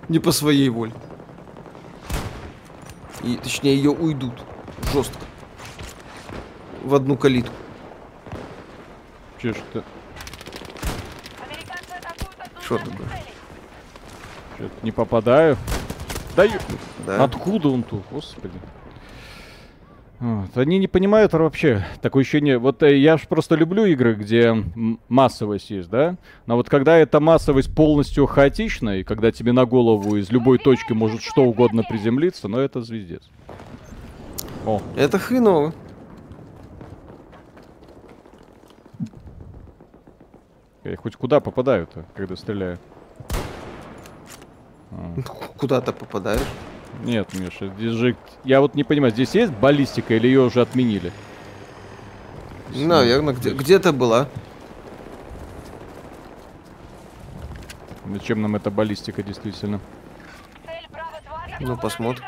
[0.09, 0.93] Не по своей воле.
[3.23, 4.43] И, точнее, ее уйдут.
[4.93, 5.17] Жестко.
[6.83, 7.53] В одну калитку.
[9.41, 9.79] Че что?
[11.49, 13.23] Из наших такое?
[14.59, 15.57] Чё-то не попадаю.
[16.35, 16.59] Да ё-
[17.05, 17.23] Да.
[17.23, 18.53] Откуда он тут, господи?
[20.19, 22.59] Вот, Они не понимают вообще такое ощущение.
[22.59, 24.55] Вот э, я ж просто люблю игры, где
[25.09, 26.15] массовость есть, да?
[26.45, 30.93] Но вот когда эта массовость полностью хаотична, и когда тебе на голову из любой точки
[30.93, 33.23] может что угодно приземлиться, но это звездец.
[34.63, 35.73] О, Это хреново.
[40.83, 42.77] я хоть куда попадаю-то, когда стреляю?
[44.91, 45.21] А.
[45.57, 46.41] Куда-то попадаешь.
[47.03, 48.15] Нет, Миша, здесь же...
[48.43, 51.11] Я вот не понимаю, здесь есть баллистика или ее уже отменили?
[52.75, 54.27] Наверное, где- где-то была.
[58.13, 59.79] Зачем нам эта баллистика действительно?
[60.65, 62.25] Цель Браво-2 Ну, посмотрим.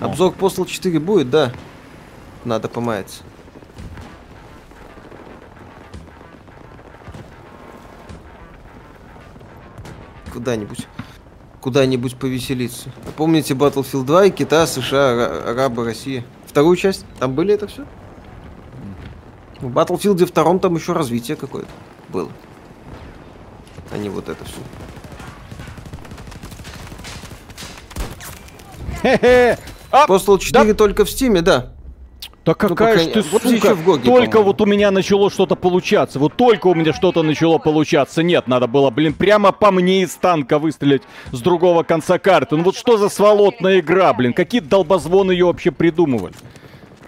[0.00, 0.04] О.
[0.06, 1.52] Обзор Postal 4 будет, да.
[2.44, 3.22] Надо помаяться.
[10.36, 10.86] Куда-нибудь.
[11.62, 12.90] Куда-нибудь повеселиться.
[13.16, 16.26] Помните Battlefield 2 и Китай, США, Ара- Арабы, Россия?
[16.44, 17.06] Вторую часть?
[17.18, 17.86] Там были это все?
[19.62, 21.70] В Battlefield втором там еще развитие какое-то
[22.10, 22.28] было.
[23.90, 24.58] А не вот это все.
[29.00, 29.58] Хе-хе!
[29.90, 31.72] А, Postal 4 только в Стиме, да.
[32.46, 35.56] Да какая пока ж ты, вот сука, в Гоге, только вот у меня начало что-то
[35.56, 38.22] получаться, вот только у меня что-то начало получаться.
[38.22, 42.56] Нет, надо было, блин, прямо по мне из танка выстрелить с другого конца карты.
[42.56, 46.34] Ну вот что за сволотная игра, блин, какие долбозвоны ее вообще придумывали?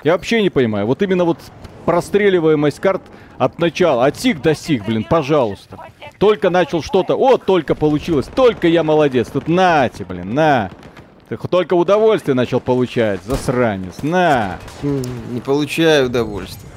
[0.02, 1.38] Я вообще не понимаю, вот именно вот
[1.84, 3.02] простреливаемость карт
[3.38, 5.78] от начала, от сих до сих, блин, пожалуйста.
[6.18, 9.28] Только начал что-то, о, только получилось, только я молодец.
[9.32, 10.70] Тут нате, блин, на.
[11.28, 14.58] Ты только удовольствие начал получать, засранец, на.
[14.82, 15.02] М,
[15.34, 16.68] Не получаю удовольствия.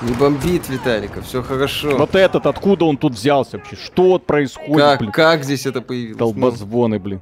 [0.00, 1.96] Не бомбит Виталика, все хорошо.
[1.96, 3.76] Вот этот, откуда он тут взялся вообще?
[3.76, 5.12] Что вот происходит, как, блин?
[5.12, 6.16] как здесь это появилось?
[6.18, 7.20] Долбозвоны, блин.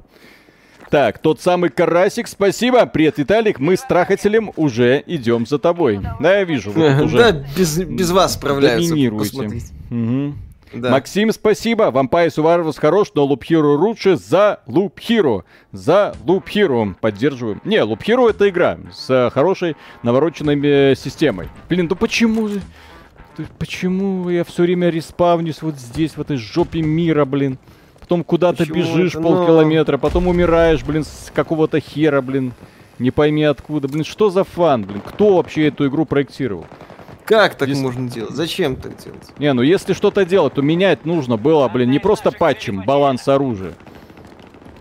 [0.89, 2.85] Так, тот самый Карасик, спасибо.
[2.85, 3.59] Привет, Виталик.
[3.59, 6.01] Мы с Трахателем уже идем за тобой.
[6.19, 8.89] Да, я вижу, вы уже Да, без, без вас справляются.
[8.89, 9.29] доминируете.
[9.29, 9.67] посмотрите.
[9.89, 10.37] Мгм.
[10.73, 10.91] Да.
[10.91, 11.91] Максим, спасибо.
[11.91, 15.43] Вампайр Суварвас хорош, но Лупхиру лучше за Лупхиру.
[15.71, 16.95] За Лупхиру.
[17.01, 17.61] Поддерживаем.
[17.65, 21.49] Не, Лупхиру это игра с э, хорошей навороченной э, системой.
[21.69, 22.61] Блин, ну почему же...
[23.57, 27.57] Почему я все время респавнюсь вот здесь, в этой жопе мира, блин?
[27.99, 29.23] Потом куда-то бежишь это?
[29.23, 32.53] полкилометра, потом умираешь, блин, с какого-то хера, блин.
[32.99, 33.87] Не пойми откуда.
[33.87, 35.01] Блин, что за фан, блин?
[35.01, 36.65] Кто вообще эту игру проектировал?
[37.31, 38.35] Как так Здесь- можно делать?
[38.35, 39.29] Зачем так делать?
[39.39, 43.71] Не, ну если что-то делать, то менять нужно было, блин, не просто патчем баланс оружия.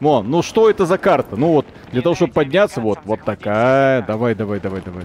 [0.01, 1.37] Вон, ну что это за карта?
[1.37, 4.03] Ну вот, для того, чтобы подняться, вот, вот такая.
[4.03, 5.05] Давай, давай, давай, давай.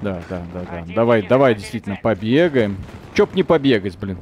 [0.00, 0.84] Да, да, да, да.
[0.94, 2.78] Давай, давай, действительно, побегаем.
[3.12, 4.16] Чоп не побегать, блин.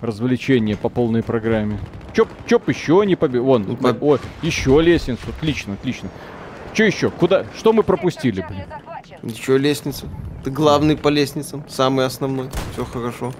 [0.00, 1.78] Развлечение по полной программе.
[2.14, 3.44] Чоп, чоп еще не побегать.
[3.46, 5.20] Вон, Ну, по- о, еще лестницу.
[5.36, 6.08] Отлично, отлично.
[6.72, 7.10] Че еще?
[7.10, 7.44] Куда?
[7.58, 8.62] Что мы пропустили, блин?
[9.22, 10.06] Ничего, лестница.
[10.44, 12.50] Ты главный по лестницам, самый основной.
[12.72, 13.32] Все хорошо.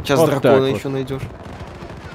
[0.00, 0.78] Сейчас Вот дракона так вот.
[0.78, 1.22] еще найдешь.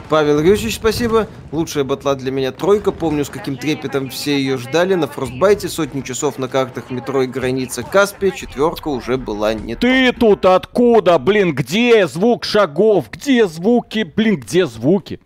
[0.09, 1.27] Павел Юрьевич, спасибо.
[1.51, 2.91] Лучшая батла для меня тройка.
[2.91, 4.93] Помню, с каким трепетом все ее ждали.
[4.95, 8.31] На фростбайте сотни часов на картах метро и граница Каспия.
[8.31, 9.81] Четверка уже была не то.
[9.81, 11.53] Ты тут откуда, блин?
[11.53, 13.09] Где звук шагов?
[13.11, 14.03] Где звуки?
[14.03, 15.19] Блин, где звуки?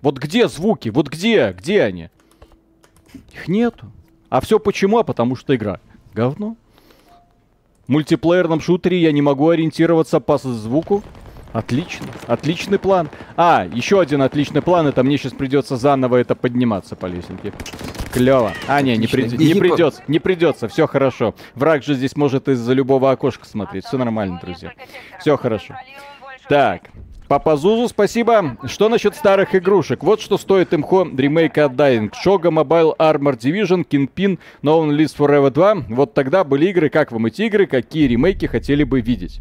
[0.00, 0.88] Вот где звуки?
[0.90, 1.52] Вот где?
[1.52, 2.10] Где они?
[3.32, 3.90] Их нету.
[4.30, 4.98] А все почему?
[4.98, 5.80] А потому что игра
[6.14, 6.56] говно.
[7.86, 11.02] В мультиплеерном шутере я не могу ориентироваться по звуку.
[11.52, 12.06] Отлично.
[12.26, 13.08] Отличный план.
[13.36, 14.88] А, еще один отличный план.
[14.88, 17.52] Это мне сейчас придется заново это подниматься по лесенке.
[18.12, 18.52] Клево.
[18.66, 20.02] А, не, не, приди- не придется.
[20.08, 20.66] Не придется.
[20.66, 21.34] Все хорошо.
[21.54, 23.84] Враг же здесь может из-за любого окошка смотреть.
[23.84, 24.72] Все нормально, друзья.
[25.20, 25.76] Все хорошо.
[26.48, 26.90] Так.
[27.26, 28.58] Папа Зузу, спасибо.
[28.66, 30.02] Что насчет старых игрушек?
[30.04, 32.10] Вот что стоит имхо ремейка от Dying.
[32.24, 35.74] Shoga Mobile Armor Division, Kingpin, No One Lives Forever 2.
[35.88, 36.90] Вот тогда были игры.
[36.90, 37.66] Как вам эти игры?
[37.66, 39.40] Какие ремейки хотели бы видеть?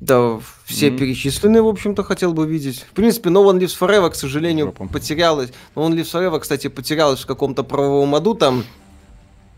[0.00, 0.98] Да, все Мгм.
[1.00, 2.86] перечисленные, в общем-то, хотел бы видеть.
[2.88, 4.86] В принципе, No One Lives Forever, к сожалению, Жопа.
[4.86, 5.50] потерялась.
[5.74, 8.34] No One Lives Forever, кстати, потерялась в каком-то правовом аду.
[8.36, 8.62] Там,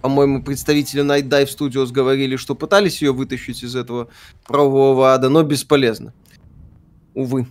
[0.00, 4.08] по-моему, представители Night Dive Studios говорили, что пытались ее вытащить из этого
[4.46, 6.14] правового ада, но бесполезно.
[7.21, 7.47] Увы.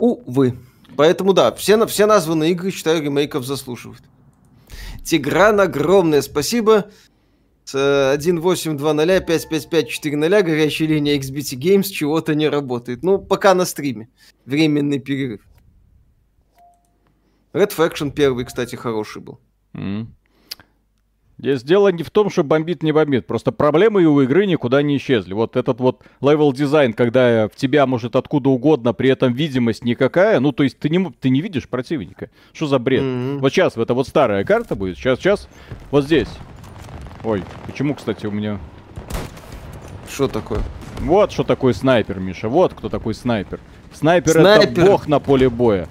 [0.00, 0.58] Увы.
[0.96, 4.02] Поэтому да, все, все названные игры, считаю, ремейков заслуживают.
[5.04, 6.90] Тигран, огромное спасибо.
[7.64, 13.04] С э, 182055540 горячая линия XBT Games чего-то не работает.
[13.04, 14.08] Ну, пока на стриме.
[14.46, 15.42] Временный перерыв.
[17.52, 19.38] Red Faction первый, кстати, хороший был.
[19.74, 20.12] М.
[21.40, 23.26] Здесь дело не в том, что бомбит, не бомбит.
[23.26, 25.32] Просто проблемы у игры никуда не исчезли.
[25.32, 30.38] Вот этот вот level дизайн, когда в тебя может откуда угодно, при этом видимость никакая.
[30.40, 32.28] Ну, то есть ты не, ты не видишь противника.
[32.52, 33.02] Что за бред?
[33.02, 33.38] Мгм.
[33.38, 34.98] Вот сейчас, это вот старая карта будет.
[34.98, 35.48] Сейчас, сейчас.
[35.90, 36.28] Вот здесь.
[37.24, 38.58] Ой, почему, кстати, у меня...
[40.12, 40.60] Что такое?
[40.98, 42.50] Вот что такое снайпер, Миша.
[42.50, 43.60] Вот кто такой снайпер.
[43.94, 44.84] Снайпер, это Снайпер.
[44.84, 45.88] бог на поле боя.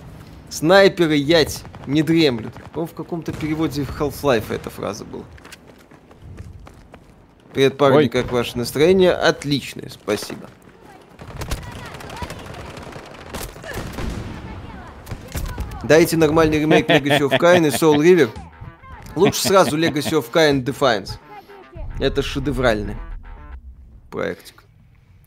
[0.50, 2.54] Снайперы ять не дремлют.
[2.72, 5.24] По-моему, в каком-то переводе в Half-Life эта фраза была.
[7.52, 8.10] Привет, парни, Ой.
[8.10, 9.12] как ваше настроение?
[9.12, 10.50] Отличное, спасибо.
[15.84, 18.30] Дайте нормальный ремейк Legacy of Kain и Soul River.
[19.16, 21.14] Лучше сразу Legacy of Kain Defiance.
[22.00, 22.98] Это шедевральный
[24.12, 24.59] проектик.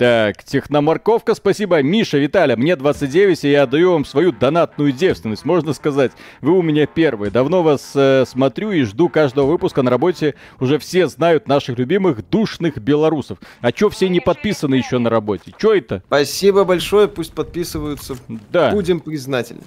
[0.03, 1.81] Так, техноморковка, спасибо.
[1.81, 5.45] Миша, Виталя, мне 29, и я отдаю вам свою донатную девственность.
[5.45, 7.31] Можно сказать, вы у меня первые.
[7.31, 10.35] Давно вас э, смотрю и жду каждого выпуска на работе.
[10.59, 13.39] Уже все знают наших любимых душных белорусов.
[13.61, 15.55] А чё все не подписаны еще на работе?
[15.57, 16.03] Чё это?
[16.09, 18.17] Спасибо большое, пусть подписываются.
[18.51, 18.73] Да.
[18.73, 19.63] Будем признательны.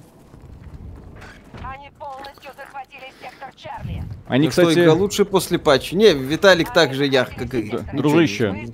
[1.64, 4.04] Они полностью захватили сектор Чарли.
[4.28, 5.96] Они, Ну что, кстати, игра лучше после патча.
[5.96, 7.46] Не, Виталик так же ярко.
[7.46, 8.68] Да, Ничего дружище.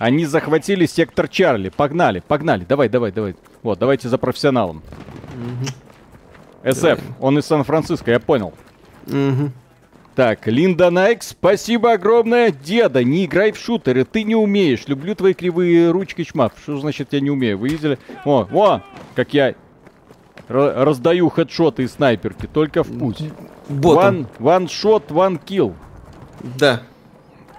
[0.00, 1.68] Они захватили сектор Чарли.
[1.68, 2.64] Погнали, погнали.
[2.64, 3.36] Давай, давай, давай.
[3.62, 4.82] Вот, давайте за профессионалом.
[6.64, 6.98] СФ, Давай.
[7.20, 8.54] он из Сан-Франциско, я понял.
[9.06, 9.52] Мгм.
[10.14, 12.50] Так, Линда Найк, спасибо огромное.
[12.50, 14.84] Деда, не играй в шутеры, ты не умеешь.
[14.86, 16.52] Люблю твои кривые ручки, чмав.
[16.62, 17.58] Что значит я не умею?
[17.58, 17.98] Вы видели?
[18.24, 18.80] О, о,
[19.14, 19.54] как я
[20.48, 23.20] раздаю хедшоты и снайперки, только в путь.
[23.68, 25.74] One, one shot, one kill.
[26.56, 26.84] Да.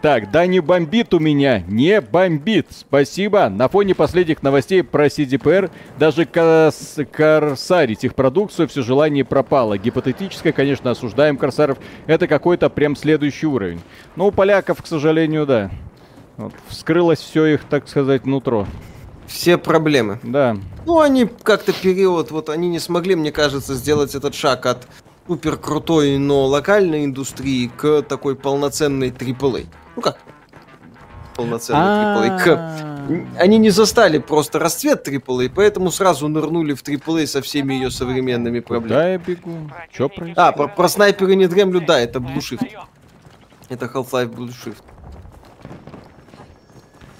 [0.01, 2.67] Так, да не бомбит у меня, не бомбит.
[2.71, 3.49] Спасибо.
[3.49, 9.77] На фоне последних новостей про CDPR даже кос- корсарить их продукцию все желание пропало.
[9.77, 11.77] Гипотетическое, конечно, осуждаем корсаров.
[12.07, 13.81] Это какой-то прям следующий уровень.
[14.15, 15.69] Но у поляков, к сожалению, да.
[16.37, 18.65] Вот, вскрылось все их, так сказать, нутро.
[19.27, 20.19] Все проблемы.
[20.23, 20.57] Да.
[20.87, 24.87] Ну, они как-то период, вот они не смогли, мне кажется, сделать этот шаг от
[25.31, 29.65] супер крутой, но локальной индустрии к такой полноценной AAA.
[29.95, 30.17] Ну как?
[31.37, 33.37] Полноценный AAA.
[33.39, 38.59] Они не застали просто расцвет AAA, поэтому сразу нырнули в AAA со всеми ее современными
[38.59, 39.01] проблемами.
[39.01, 39.71] Да, я бегу.
[39.89, 40.37] Что происходит?
[40.37, 42.67] А, про, про снайперы не дремлю, да, это Blue Shift.
[43.69, 44.83] Это Half-Life Blue Shift.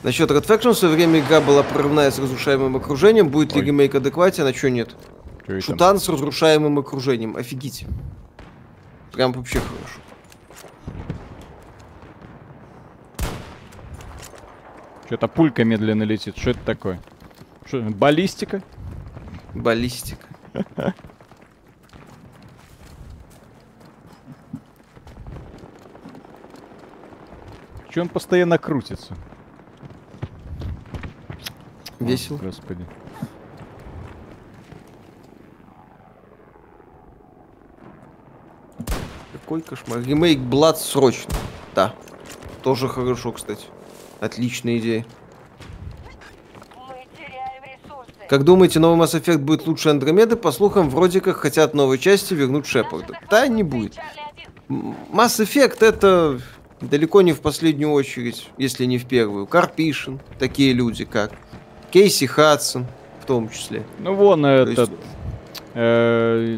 [0.03, 3.30] Насчет Red Faction в свое время игра была прорывная с разрушаемым окружением.
[3.30, 4.97] Будет ли ремейк адекватен, а что нет?
[5.48, 7.36] Чё Шутан с разрушаемым окружением.
[7.36, 7.88] Офигите.
[9.12, 10.00] Прям вообще хорошо.
[15.06, 16.38] Что-то пулька медленно летит.
[16.38, 17.02] Что это такое?
[17.66, 18.62] Что, баллистика?
[19.54, 20.26] Баллистика.
[27.89, 29.14] Че он постоянно крутится?
[32.00, 32.38] Весело.
[32.38, 32.86] О, господи.
[39.52, 39.99] Какой кошмар.
[40.02, 41.34] Ремейк Blood срочно.
[41.76, 41.93] Да.
[42.64, 43.66] Тоже хорошо, кстати.
[44.22, 45.06] Отличная идея.
[48.30, 50.38] Как думаете, новый Mass Effect будет лучше Андромеды?
[50.38, 53.20] По слухам, вроде как хотят новой части вернуть Шепарда.
[53.30, 53.97] Да, не будет.
[54.70, 56.39] Mass Effect это
[56.80, 59.47] далеко не в последнюю очередь, если не в первую.
[59.47, 61.34] Карпишин, такие люди как.
[61.91, 62.86] Кейси Хадсон,
[63.22, 63.84] в том числе.
[63.99, 64.78] Ну вон То этот...
[64.78, 64.91] Есть...
[65.74, 66.58] Э,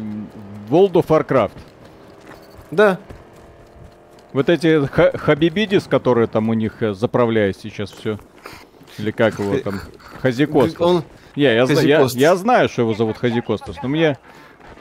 [0.70, 1.58] World of Warcraft.
[2.70, 2.98] Да.
[4.32, 8.18] Вот эти хабибидис, которые там у них э, заправляют сейчас все.
[8.98, 9.80] Или как его там?
[10.20, 10.80] Хазикостас.
[10.80, 11.04] Он...
[11.36, 14.18] Я, я, я, я знаю, что его зовут Хазикостас, но мне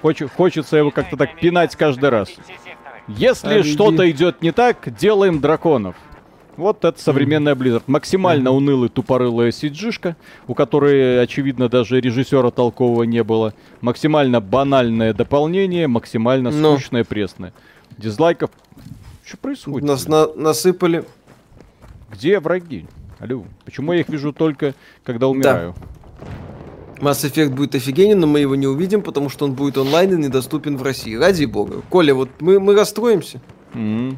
[0.02, 2.30] хоч, хочется его как-то так пинать каждый раз.
[3.08, 5.96] Если а что-то идет не так, делаем драконов.
[6.56, 7.84] Вот это современная Blizzard.
[7.88, 8.58] Максимально mm-hmm.
[8.58, 10.16] унылый тупорылая cg
[10.48, 13.56] у которой, очевидно, даже режиссера толкового не было.
[13.82, 17.54] Максимально банальное дополнение, максимально скучное, пресное.
[17.98, 18.52] Дизлайков.
[19.26, 19.88] Что происходит?
[19.88, 21.06] Нас на насыпали.
[22.12, 22.86] Где враги?
[23.20, 25.76] Алло, почему я их вижу только, когда умираю?
[25.78, 27.10] Да.
[27.10, 30.18] Mass Effect будет офигенен, но мы его не увидим, потому что он будет онлайн и
[30.26, 31.16] недоступен в России.
[31.16, 31.82] Ради бога.
[31.90, 33.42] Коля, вот мы, мы расстроимся.
[33.74, 34.18] Mm-hmm.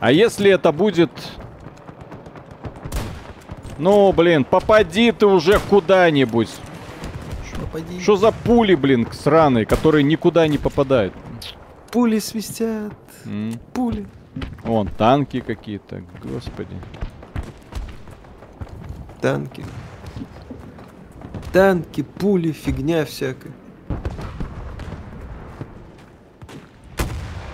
[0.00, 1.10] А если это будет...
[3.78, 6.50] Ну, блин, попади ты уже куда-нибудь.
[8.00, 11.14] Что за пули, блин, сраные, которые никуда не попадают?
[11.90, 12.92] Пули свистят.
[13.24, 13.58] Mm.
[13.72, 14.06] Пули.
[14.64, 16.76] Вон, танки какие-то, господи.
[19.20, 19.64] Танки.
[21.52, 23.52] Танки, пули, фигня всякая.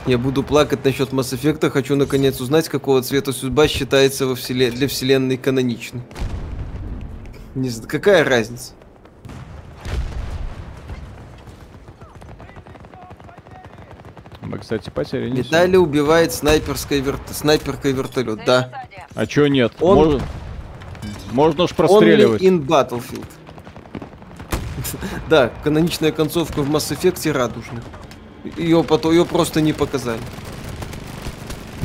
[0.06, 4.74] Я буду плакать насчет Mass Effect, хочу наконец узнать, какого цвета судьба считается во вселен...
[4.74, 6.02] для вселенной каноничной.
[7.54, 8.72] Не знаю, какая разница?
[14.50, 17.16] Мы, кстати, потери не Виталий убивает снайперской вер...
[17.30, 18.88] снайперкой вертолет, да.
[19.14, 19.74] А чё нет?
[19.78, 19.96] Он...
[19.96, 20.20] Можно,
[21.30, 22.42] Можно ж простреливать.
[22.42, 23.28] Only in Battlefield.
[25.30, 27.84] да, каноничная концовка в Mass Effect радужная.
[28.56, 30.18] Ее потом, ее просто не показали.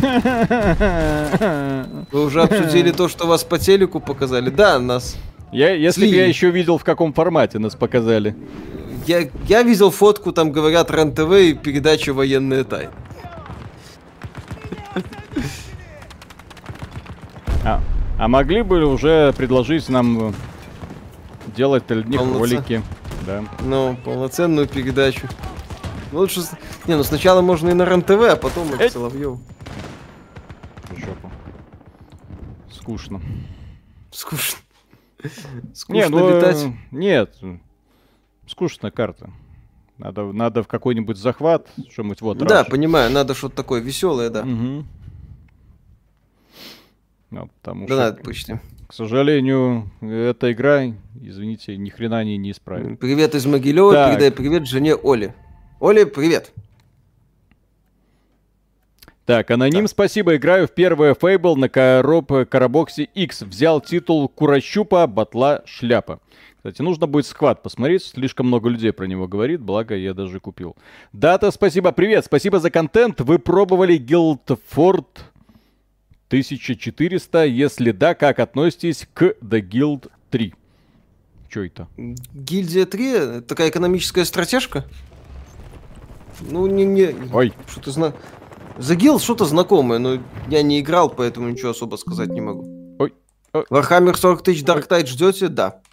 [2.11, 4.49] Вы уже обсудили то, что вас по телеку показали?
[4.49, 5.17] Да, нас.
[5.51, 8.35] Я, если бы я еще видел, в каком формате нас показали.
[9.05, 12.91] Я, я видел фотку, там говорят РЕН-ТВ и передача «Военные тайны».
[17.63, 17.81] А,
[18.19, 20.33] а могли бы уже предложить нам
[21.55, 22.81] делать одни ролики?
[23.25, 23.43] Да.
[23.61, 25.27] Ну, полноценную передачу.
[26.11, 26.41] Ну, лучше...
[26.85, 29.37] Не, ну сначала можно и на РЕН-ТВ, а потом и в Соловьев.
[30.95, 31.31] Жопу.
[32.71, 33.21] Скучно.
[34.11, 34.59] Скучно.
[35.73, 36.65] Скучно не, ну, летать?
[36.91, 37.35] Нет.
[38.47, 39.31] Скучная карта.
[39.97, 42.37] Надо, надо в какой-нибудь захват, что-нибудь вот.
[42.39, 42.69] Да, Раша.
[42.69, 44.41] понимаю, надо что-то такое веселое, да.
[44.41, 44.85] Угу.
[47.31, 48.03] Ну, потому да, что...
[48.03, 48.59] надо почти.
[48.87, 50.83] К сожалению, эта игра,
[51.19, 52.99] извините, ни хрена не, не исправит.
[52.99, 54.11] Привет из Могилева, так.
[54.11, 55.33] передай привет жене Оле.
[55.79, 56.51] Оле, привет.
[59.25, 59.89] Так, аноним, так.
[59.89, 60.35] спасибо.
[60.35, 63.41] Играю в первое Фейбл на короб Карабоксе X.
[63.41, 66.19] Взял титул Курощупа, батла, шляпа.
[66.65, 70.75] Кстати, нужно будет сквад посмотреть, слишком много людей про него говорит, благо я даже купил.
[71.13, 73.21] Дата, спасибо, привет, спасибо за контент.
[73.21, 75.05] Вы пробовали Guildford
[76.29, 77.45] 1400?
[77.45, 80.55] Если да, как относитесь к The Guild 3?
[81.49, 81.87] Что это?
[82.33, 83.41] Гильдия 3?
[83.41, 84.85] Такая экономическая стратежка?
[86.49, 86.83] Ну, не...
[86.83, 87.15] не...
[87.31, 87.53] Ой.
[87.69, 88.13] Что-то зна...
[88.79, 90.17] The Guild что-то знакомое, но
[90.49, 92.95] я не играл, поэтому ничего особо сказать не могу.
[92.97, 93.13] Ой.
[93.53, 93.65] Ой.
[93.69, 95.47] Warhammer 40 тысяч Dark Tide ждете?
[95.47, 95.83] Да.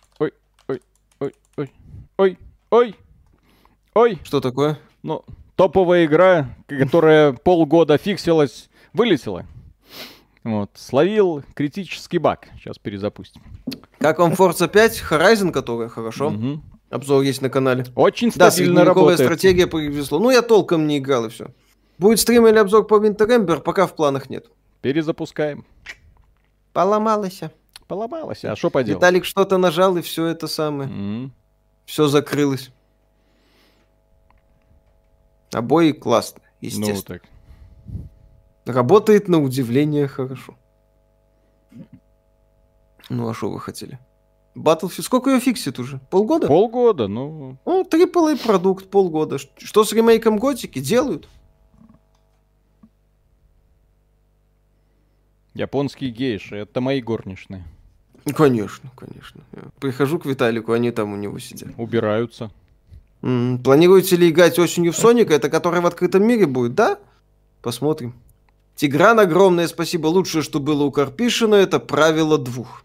[2.23, 2.39] Ой,
[2.71, 2.95] ой,
[3.95, 4.21] ой.
[4.23, 4.79] Что такое?
[5.03, 5.25] Ну,
[5.57, 9.45] топовая игра, которая полгода фиксилась, вылетела.
[10.45, 12.47] Вот, словил критический баг.
[12.55, 13.43] Сейчас перезапустим.
[13.99, 15.03] Как вам Forza 5?
[15.11, 16.29] Horizon, которая хорошо.
[16.29, 16.61] Угу.
[16.91, 17.87] Обзор есть на канале.
[17.97, 19.19] Очень стабильно да, работает.
[19.19, 20.21] стратегия повезло.
[20.21, 21.49] Ну, я толком не играл и все.
[21.99, 24.47] Будет стрим или обзор по Winter Ember, пока в планах нет.
[24.81, 25.67] Перезапускаем.
[26.73, 27.41] Поломалось.
[27.89, 29.01] Поломалось, а что поделать?
[29.01, 30.89] Виталик что-то нажал, и все это самое.
[30.89, 31.31] Mm-hmm
[31.85, 32.71] все закрылось.
[35.53, 36.95] Обои классно, естественно.
[36.97, 37.23] Ну, так.
[38.65, 40.57] Работает на удивление хорошо.
[43.11, 43.99] Ну, а что вы хотели?
[44.55, 45.99] Battlefield, сколько ее фиксит уже?
[46.11, 46.47] Полгода?
[46.47, 47.59] Полгода, ну...
[47.65, 49.39] Ну, AAA продукт, полгода.
[49.39, 51.29] Что с ремейком Готики делают?
[55.55, 57.65] Японские гейши, это мои горничные.
[58.37, 59.41] Конечно, конечно.
[59.53, 61.71] Я прихожу к Виталику, они там у него сидят.
[61.77, 62.51] Убираются.
[63.23, 65.35] М-м, планируете ли играть осенью в Соника?
[65.35, 66.99] Это который в открытом мире будет, да?
[67.63, 68.15] Посмотрим.
[68.75, 70.07] Тигран, огромное спасибо.
[70.07, 72.85] Лучшее, что было у Карпишина, это правило двух.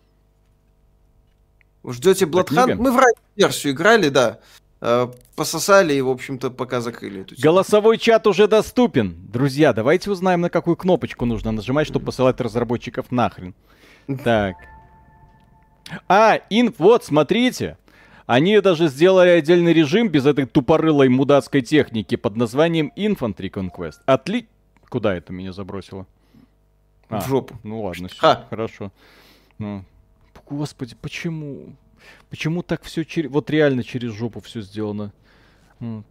[1.87, 2.77] Ждете Бладхан?
[2.77, 3.01] Мы в
[3.35, 4.39] версию играли, да.
[4.81, 7.43] А, пососали и, в общем-то, пока закрыли эту тему.
[7.43, 9.15] Голосовой чат уже доступен.
[9.31, 13.55] Друзья, давайте узнаем, на какую кнопочку нужно нажимать, чтобы посылать разработчиков нахрен.
[14.23, 14.55] Так.
[16.07, 17.77] А, инф, вот, смотрите.
[18.25, 23.99] Они даже сделали отдельный режим без этой тупорылой мудацкой техники под названием Infantry Conquest.
[24.05, 24.47] Отли...
[24.89, 26.05] Куда это меня забросило?
[27.09, 27.57] А, в жопу.
[27.63, 28.45] Ну ладно, все, а.
[28.49, 28.91] хорошо.
[29.59, 29.85] Ну,
[30.49, 31.75] господи, почему?
[32.29, 33.29] Почему так все через...
[33.29, 35.13] Вот реально через жопу все сделано.
[35.79, 36.05] Вот.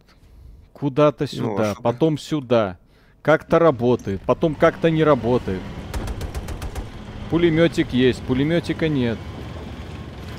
[0.73, 2.77] Куда-то ну, сюда, ну, потом сюда.
[3.21, 5.61] Как-то работает, потом как-то не работает.
[7.29, 9.17] Пулеметик есть, пулеметика нет.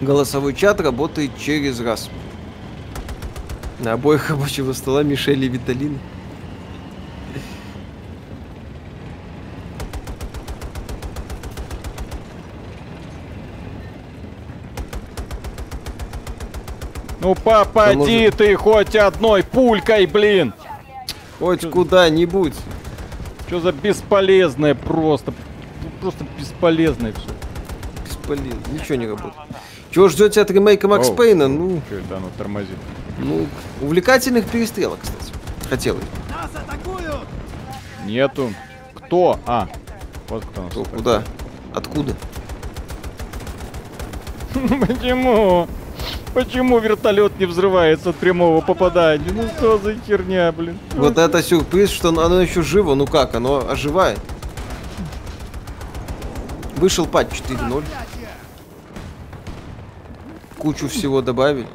[0.01, 2.09] Голосовой чат работает через раз.
[3.81, 5.99] На обоих рабочего стола Мишель и Виталин.
[17.21, 18.37] Ну попади может...
[18.37, 20.55] ты хоть одной пулькой, блин!
[21.41, 22.55] Хоть куда-нибудь.
[23.49, 25.35] Что за бесполезное просто.
[26.01, 27.29] Просто бесполезное все.
[28.05, 28.61] Бесполезно.
[28.73, 29.35] Ничего не работает.
[29.99, 31.49] Чего ждете от ремейка Макс Пейна?
[31.49, 32.77] Ну, что это оно тормозит?
[33.19, 33.49] Ну,
[33.83, 35.33] увлекательных перестрелок, кстати.
[35.69, 36.05] Хотелось.
[36.31, 37.27] Нас атакуют!
[38.07, 38.53] Нету.
[38.95, 39.41] Кто?
[39.45, 39.67] А,
[40.29, 41.25] вот кто нас Кто, Куда?
[41.75, 42.15] Откуда?
[44.87, 45.67] Почему?
[46.33, 49.33] Почему вертолет не взрывается от прямого попадания?
[49.35, 50.79] Ну что за херня, блин?
[50.95, 52.95] Вот это сюрприз, что оно еще живо.
[52.95, 54.21] Ну как, оно оживает.
[56.77, 57.83] Вышел патч 4.0
[60.59, 61.67] кучу всего добавили.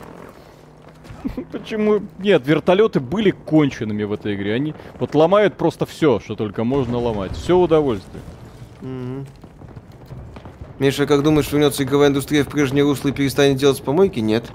[1.52, 2.02] Почему?
[2.20, 4.54] Нет, вертолеты были конченными в этой игре.
[4.54, 7.32] Они вот ломают просто все, что только можно ломать.
[7.36, 8.22] Все удовольствие.
[10.80, 14.20] Миша, как думаешь, вернется игровая индустрия в прежнее русло и перестанет делать помойки?
[14.20, 14.52] Нет.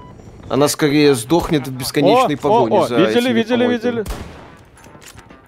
[0.47, 3.91] Она скорее сдохнет в бесконечной о, погоне о, о, за Видели, видели, помойками.
[3.91, 4.05] видели.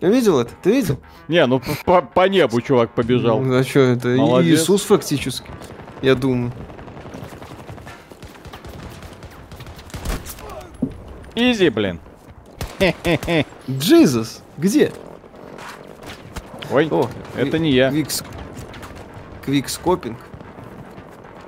[0.01, 0.51] Видел это?
[0.63, 0.97] Ты видел?
[1.27, 3.39] Не, ну по, по небу чувак побежал.
[3.39, 4.61] Ну, а что, это Молодец.
[4.61, 5.49] Иисус фактически,
[6.01, 6.51] я думаю.
[11.35, 11.99] Изи, блин.
[13.69, 14.91] Джизус, где?
[16.71, 17.89] Ой, О, это не я.
[17.89, 18.23] Квикс...
[19.45, 20.17] Квикскопинг.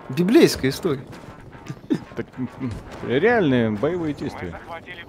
[0.09, 1.03] Библейская история.
[2.15, 2.27] Так,
[3.07, 4.59] реальные боевые действия.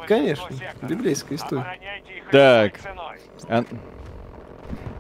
[0.09, 0.49] Конечно,
[0.83, 1.79] библейская история.
[2.31, 2.81] Так.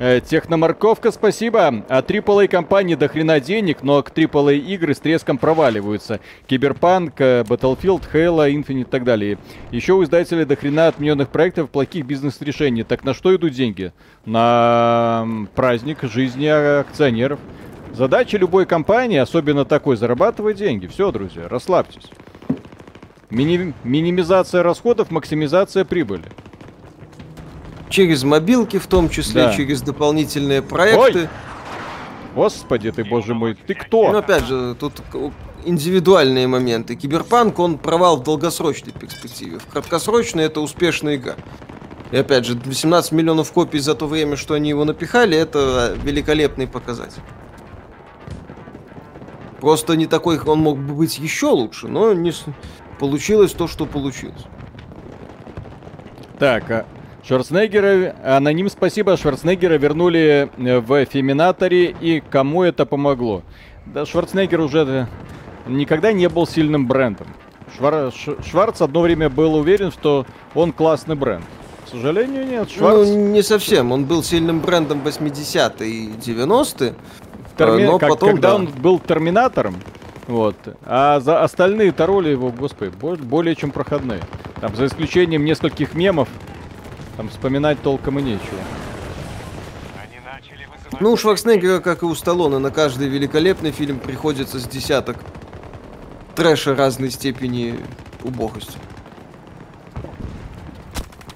[0.04, 1.82] Э, техноморковка, спасибо.
[1.88, 6.20] А AAA компании до хрена денег, но к AAA игры с треском проваливаются.
[6.46, 9.38] Киберпанк, э, Battlefield, Halo, Infinite и так далее.
[9.70, 12.82] Еще у издателей до хрена отмененных проектов плохих бизнес-решений.
[12.82, 13.94] Так на что идут деньги?
[14.26, 17.40] На праздник жизни акционеров.
[17.94, 20.86] Задача любой компании, особенно такой, зарабатывать деньги.
[20.86, 22.10] Все, друзья, расслабьтесь.
[23.30, 26.24] Мини минимизация расходов, максимизация прибыли.
[27.94, 29.54] Через мобилки, в том числе, да.
[29.54, 31.20] через дополнительные проекты.
[31.20, 31.28] Ой!
[32.34, 34.10] Господи ты, боже мой, ты кто?
[34.10, 34.94] Ну, опять же, тут
[35.64, 36.96] индивидуальные моменты.
[36.96, 39.60] Киберпанк, он провал в долгосрочной перспективе.
[39.60, 41.36] В краткосрочной это успешная игра.
[42.10, 46.66] И опять же, 18 миллионов копий за то время, что они его напихали, это великолепный
[46.66, 47.22] показатель.
[49.60, 52.32] Просто не такой, он мог бы быть еще лучше, но не
[52.98, 54.42] получилось то, что получилось.
[56.40, 56.86] Так, а
[57.26, 63.42] Шварценеггера, аноним спасибо, Шварценеггера вернули э, в Феминаторе, и кому это помогло?
[63.86, 65.08] Да, Шварценеггер уже
[65.66, 67.28] никогда не был сильным брендом.
[67.76, 68.12] Швар...
[68.46, 71.44] Шварц одно время был уверен, что он классный бренд.
[71.86, 72.70] К сожалению, нет.
[72.70, 73.08] Шварц...
[73.08, 73.92] Ну, не совсем.
[73.92, 76.94] Он был сильным брендом 80-е и 90-е.
[77.56, 77.84] Терми...
[77.84, 78.54] Но как, потом, когда да.
[78.56, 79.76] он был терминатором,
[80.26, 80.56] вот.
[80.84, 84.20] А за остальные-то роли его, господи, более чем проходные.
[84.60, 86.28] Там, за исключением нескольких мемов,
[87.16, 88.58] там вспоминать толком и нечего.
[91.00, 95.16] Ну, у Шварценеггера, как и у Сталлоне, на каждый великолепный фильм приходится с десяток
[96.36, 97.80] трэша разной степени
[98.22, 98.78] убогости.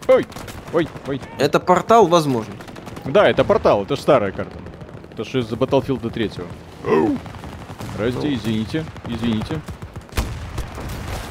[0.06, 0.26] Ой,
[0.72, 1.20] ой, ой.
[1.38, 2.54] Это портал, возможно.
[3.04, 4.58] Да, это портал, это старая карта.
[5.12, 6.30] Это же из Battlefield 3.
[7.94, 9.60] Здрасте, извините, извините.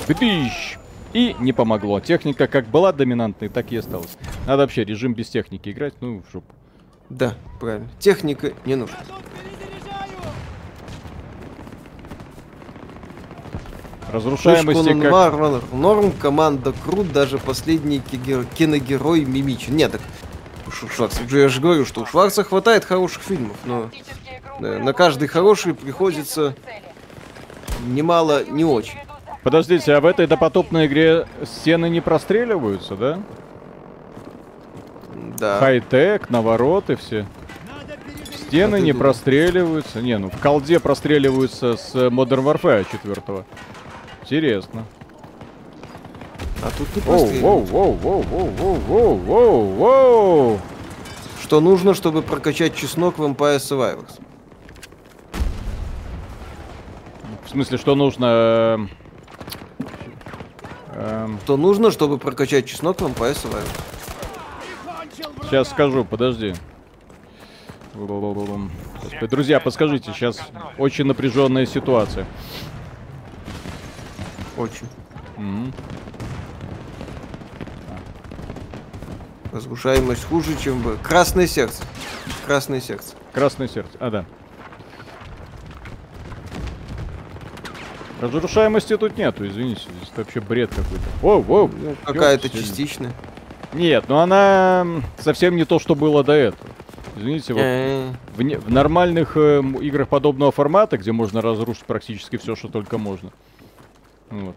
[0.08, 0.77] Бдыщ!
[1.14, 2.00] И не помогло.
[2.00, 4.18] Техника как была доминантной, так и осталась.
[4.46, 6.54] Надо вообще режим без техники играть, ну, в жопу.
[7.10, 7.90] Да, правильно.
[8.00, 8.98] Техника не нужна.
[14.12, 15.12] Разрушаемости как...
[15.12, 19.76] Норм, норм, команда крут, даже последний киногерой мимичен.
[19.76, 20.02] Нет, так
[20.66, 23.90] у Шварца, я же говорю, что у Шварца хватает хороших фильмов, но
[24.60, 26.56] да, на каждый хороший приходится
[27.86, 29.00] немало не очень.
[29.48, 33.20] Подождите, а в этой допотопной игре стены не простреливаются, да?
[35.38, 35.60] Да.
[35.60, 37.26] Хай-тек, навороты все.
[38.36, 40.02] Стены не простреливаются.
[40.02, 43.46] Не, ну в колде простреливаются с Modern Warfare 4.
[44.24, 44.84] Интересно.
[46.62, 50.60] А тут не воу, воу, воу, воу, воу, воу, воу, воу.
[51.42, 54.20] Что нужно, чтобы прокачать чеснок в Empire Survivors?
[57.46, 58.90] В смысле, что нужно?
[60.98, 61.40] Эм...
[61.44, 63.38] Что нужно, чтобы прокачать чеснок в Empire?
[65.44, 66.56] Сейчас скажу, подожди.
[67.94, 70.42] Господи, друзья, подскажите, сейчас
[70.78, 72.26] очень напряженная ситуация.
[74.58, 74.88] Очень.
[75.38, 75.74] Mm-hmm.
[79.52, 80.98] Разрушаемость хуже, чем бы.
[81.04, 81.84] Красное сердце.
[82.46, 83.14] Красное сердце.
[83.34, 83.92] Красное сердце.
[84.00, 84.26] А, да.
[88.22, 89.82] Разрушаемости тут нету, извините.
[89.82, 91.06] Здесь вообще бред какой-то.
[91.22, 93.14] О, о, ну, Какая-то частичная.
[93.74, 94.86] Нет, но она
[95.20, 96.70] совсем не то, что было до этого.
[97.16, 98.12] Извините, вот э.
[98.36, 102.98] в, не, в нормальных э, играх подобного формата, где можно разрушить практически все, что только
[102.98, 103.32] можно.
[104.30, 104.56] Вот.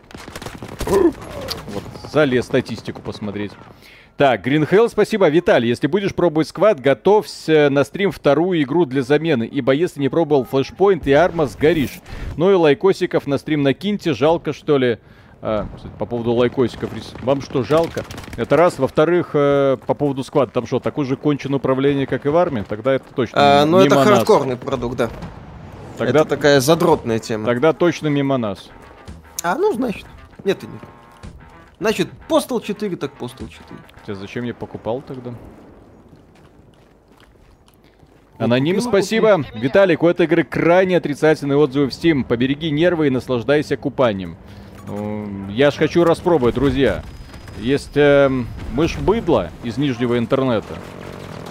[0.86, 1.82] вот.
[2.12, 3.52] Залез статистику посмотреть.
[4.20, 5.30] Так, Green спасибо.
[5.30, 10.10] Виталий, если будешь пробовать сквад, готовься на стрим вторую игру для замены, ибо если не
[10.10, 12.02] пробовал флешпоинт и арма, сгоришь.
[12.36, 14.98] Ну и лайкосиков на стрим накиньте, жалко что ли.
[15.40, 16.90] А, кстати, по поводу лайкосиков,
[17.22, 18.04] вам что, жалко?
[18.36, 18.78] Это раз.
[18.78, 22.62] Во-вторых, э, по поводу сквада, там что, такой же кончен управление, как и в армии?
[22.68, 24.62] Тогда это точно а, Ну, это хардкорный нас.
[24.62, 25.08] продукт, да.
[25.96, 27.46] Тогда, это такая задротная тема.
[27.46, 28.68] Тогда точно мимо нас.
[29.42, 30.04] А, ну, значит,
[30.44, 30.82] нет и нет.
[31.80, 33.58] Значит, Postal 4, так Postal 4.
[33.98, 35.34] Хотя зачем я покупал тогда?
[38.38, 39.44] Аноним, спасибо.
[39.54, 42.24] Виталик, у этой игры крайне отрицательные отзывы в Steam.
[42.24, 44.36] Побереги нервы и наслаждайся купанием.
[45.50, 47.02] Я ж хочу распробовать, друзья.
[47.58, 48.30] Есть э,
[48.72, 50.74] мышь быдло из нижнего интернета.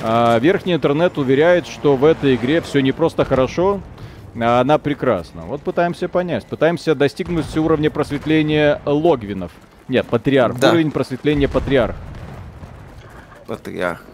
[0.02, 3.82] А верхний интернет уверяет, что в этой игре все не просто хорошо,
[4.40, 5.44] а она прекрасна.
[5.44, 6.46] Вот пытаемся понять.
[6.46, 9.52] Пытаемся достигнуть уровня просветления логвинов.
[9.90, 10.58] Нет, патриарх.
[10.60, 10.70] Да.
[10.70, 11.96] Уровень просветления патриарх.
[13.48, 14.06] Патриарх.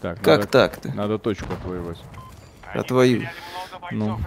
[0.00, 0.94] Так, как надо, так-то?
[0.94, 2.02] Надо точку отвоевать.
[2.74, 3.28] Отвоюй.
[3.92, 4.18] Ну.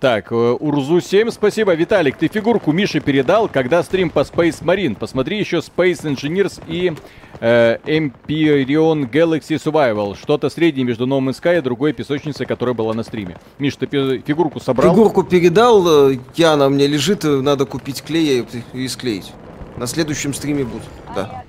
[0.00, 1.74] Так, э, Урзу7, спасибо.
[1.74, 4.94] Виталик, ты фигурку Мише передал, когда стрим по Space Marine.
[4.94, 6.92] Посмотри еще Space Engineers и
[7.40, 10.16] э, Empyrean Galaxy Survival.
[10.16, 13.38] Что-то среднее между No Man's Sky и другой песочницей, которая была на стриме.
[13.58, 14.92] Миш, ты фигурку собрал?
[14.92, 19.32] Фигурку передал, э, я, она мне лежит, э, надо купить клей и склеить.
[19.76, 20.82] На следующем стриме будет.
[21.16, 21.42] Да.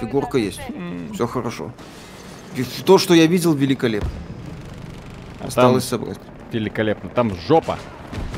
[0.00, 0.60] Фигурка есть.
[1.12, 1.72] Все хорошо.
[2.86, 4.08] То, что я видел, великолепно.
[5.40, 6.18] А Осталось там собрать.
[6.52, 7.08] Великолепно.
[7.10, 7.78] Там жопа.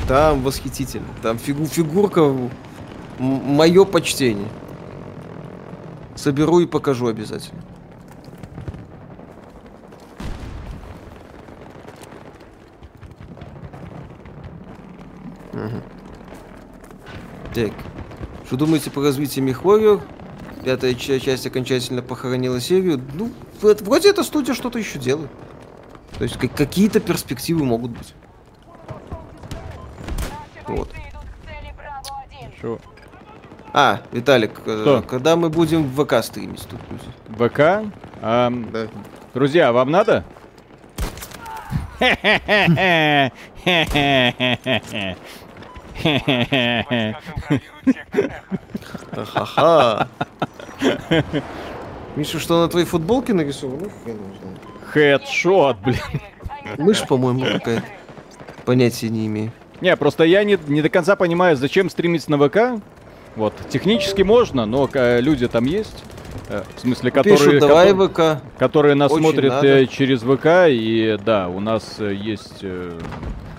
[0.07, 1.07] Там восхитительно.
[1.21, 2.33] Там фигу фигурка.
[3.19, 4.47] Мое почтение.
[6.15, 7.61] Соберу и покажу обязательно.
[15.53, 15.81] Угу.
[17.53, 17.71] Так.
[18.45, 20.01] Что думаете по развитию Мехварrior?
[20.63, 23.01] Пятая ча- часть окончательно похоронила серию.
[23.13, 25.29] Ну, вроде эта студия что-то еще делает.
[26.17, 28.13] То есть как- какие-то перспективы могут быть.
[30.67, 30.89] Вот.
[32.61, 32.79] Шо?
[33.73, 35.01] А, Виталик, э, Что?
[35.01, 36.79] когда мы будем в ВК стримить тут?
[37.51, 37.91] ВК?
[38.21, 38.87] Ам, Да.
[39.33, 40.23] Друзья, вам надо?
[46.79, 49.25] Войска контролируют сектор Эхо.
[49.25, 50.07] Ха-ха.
[52.15, 53.83] Миша, что на твоей футболке нарисовано?
[53.83, 54.59] Ну, хрен знает.
[54.95, 55.99] Хедшот, блин.
[56.77, 57.83] Мышь, по-моему, какая-то.
[58.63, 59.51] Понятия не имею.
[59.81, 62.81] Не, просто я не, не до конца понимаю, зачем стримить на ВК.
[63.35, 66.01] Вот, технически можно, но э, люди там есть.
[66.47, 68.57] э, в смысле, которые, Пишут, давай кото- ВК.
[68.57, 69.67] которые нас Очень смотрят надо.
[69.81, 70.69] э, через ВК.
[70.69, 72.63] И да, у нас есть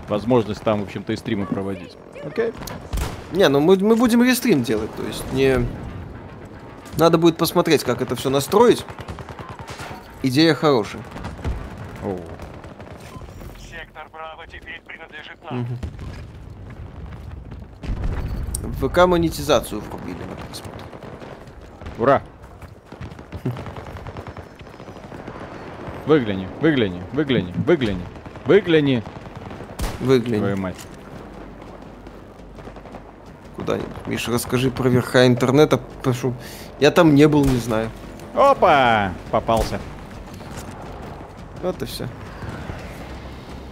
[0.08, 1.98] возможность там, в общем-то, и стримы проводить.
[2.24, 2.52] Окей.
[3.32, 5.58] Не, ну мы, мы будем рестрим делать, то есть не...
[6.96, 8.86] Надо будет посмотреть, как это все настроить.
[10.22, 11.02] Идея хорошая.
[12.06, 12.20] Оу.
[13.58, 15.66] Сектор Браво теперь принадлежит нам.
[18.62, 20.84] В ВК монетизацию врубили на просмотр.
[21.98, 22.22] Ура!
[26.06, 28.04] Выгляни, выгляни, выгляни, выгляни,
[28.44, 29.02] выгляни,
[29.98, 30.76] Выгляни твою мать.
[33.56, 34.06] куда-нибудь.
[34.06, 36.34] Миша, расскажи про верха интернета, прошу.
[36.78, 37.90] Я там не был, не знаю.
[38.34, 39.12] Опа!
[39.32, 39.80] Попался.
[41.62, 42.08] Вот и все.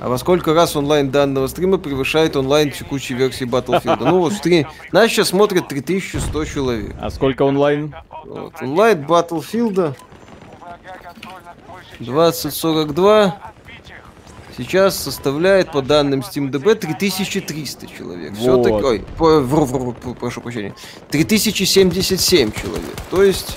[0.01, 3.99] А во сколько раз онлайн данного стрима превышает онлайн текущей версии Battlefield?
[4.01, 4.66] Ну вот стрим.
[4.93, 6.95] Нас сейчас смотрит 3100 человек.
[7.01, 7.95] А сколько онлайн?
[8.26, 8.53] Вот.
[8.61, 14.57] Онлайн Battlefield У врага контроль над большей частью 2042 отбить их.
[14.59, 18.32] сейчас составляет по данным SteamDB 3300 человек.
[18.37, 18.62] Вот.
[18.64, 20.74] таки Ой, по- вру, вру, вру, прошу прощения.
[21.11, 22.95] 3077 человек.
[23.11, 23.57] То есть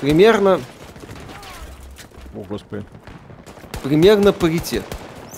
[0.00, 0.60] примерно,
[2.36, 2.84] О, господи.
[3.82, 4.84] Примерно паритет.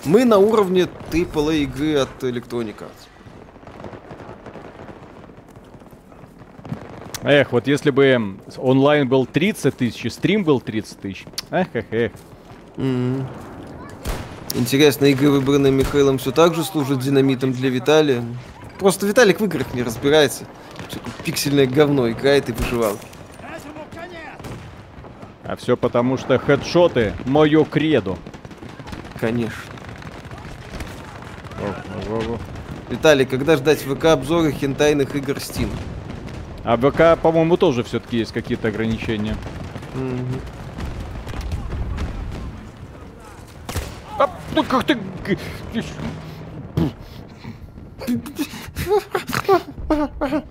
[0.05, 3.09] Мы на уровне AAA игры от Electronic Arts.
[7.23, 11.25] Эх, вот если бы онлайн был 30 тысяч, стрим был 30 тысяч.
[11.51, 12.13] Эх, эх, эх.
[12.77, 13.27] Мгм.
[14.55, 18.23] Интересно, игры, выбранные Михаилом, все так же служат динамитом для Виталия.
[18.79, 20.45] Просто Виталик в играх не разбирается.
[20.91, 22.99] Такое Пиксельное говно играет и выживал.
[25.47, 28.17] А все потому, что хедшоты мое кредо.
[29.21, 29.63] Конечно.
[32.89, 35.69] Виталий, когда ждать ВК обзоры хентайных игр Steam?
[36.65, 39.37] А ВК, по-моему, тоже все-таки есть какие-то ограничения.
[39.95, 40.41] Мгм.
[44.19, 44.99] А, ну как ты...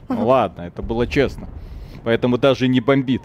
[0.10, 1.48] Ладно, это было честно.
[2.04, 3.22] Поэтому даже не бомбит.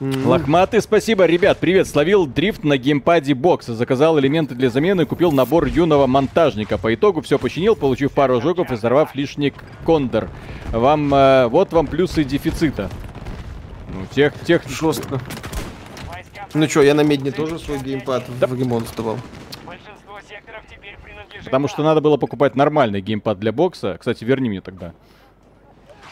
[0.00, 1.26] Лохматый, спасибо.
[1.26, 1.86] Ребят, привет.
[1.86, 3.74] Словил дрифт на геймпаде бокса.
[3.74, 6.78] Заказал элементы для замены и купил набор юного монтажника.
[6.78, 9.52] По итогу все починил, получив пару ожогов и взорвав лишний
[9.84, 10.30] кондор.
[10.70, 12.88] Вам, э, вот вам плюсы дефицита.
[13.92, 14.66] Ну, тех, тех...
[14.66, 15.20] Жестко.
[16.54, 19.18] Ну чё, я на медне тоже свой геймпад в ремонт сдавал.
[19.66, 23.98] Большинство секторов теперь принадлежит Потому что надо было покупать нормальный геймпад для бокса.
[23.98, 24.94] Кстати, верни мне тогда.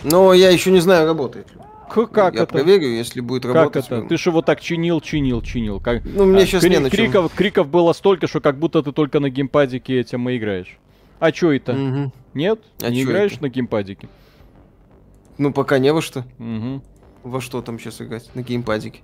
[0.03, 1.63] Но я еще не знаю, работает ли.
[1.89, 2.53] К- как я это?
[2.53, 3.87] проверю, если будет Как работать.
[3.87, 4.03] это?
[4.03, 5.81] мы- Ты же вот так чинил, чинил, чинил.
[5.81, 6.03] Как...
[6.05, 8.93] Ну, мне А, щас кри- не на криков, криков было столько, что как будто ты
[8.93, 10.79] только на геймпадике этим и играешь.
[11.19, 11.73] А чё это?
[11.73, 12.13] Мгм.
[12.35, 12.61] Нет?
[12.83, 13.43] А не играешь это?
[13.43, 14.09] на геймпадике?
[15.39, 16.25] Ну, пока не во что.
[16.39, 16.83] Угу.
[17.25, 18.29] Во что там сейчас играть?
[18.35, 19.01] На геймпадике.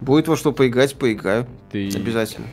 [0.00, 1.46] Будет во что поиграть, поиграю.
[1.72, 1.88] Ты...
[1.94, 2.46] Обязательно.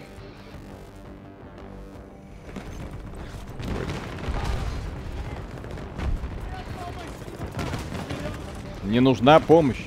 [8.96, 9.84] Не нужна помощь.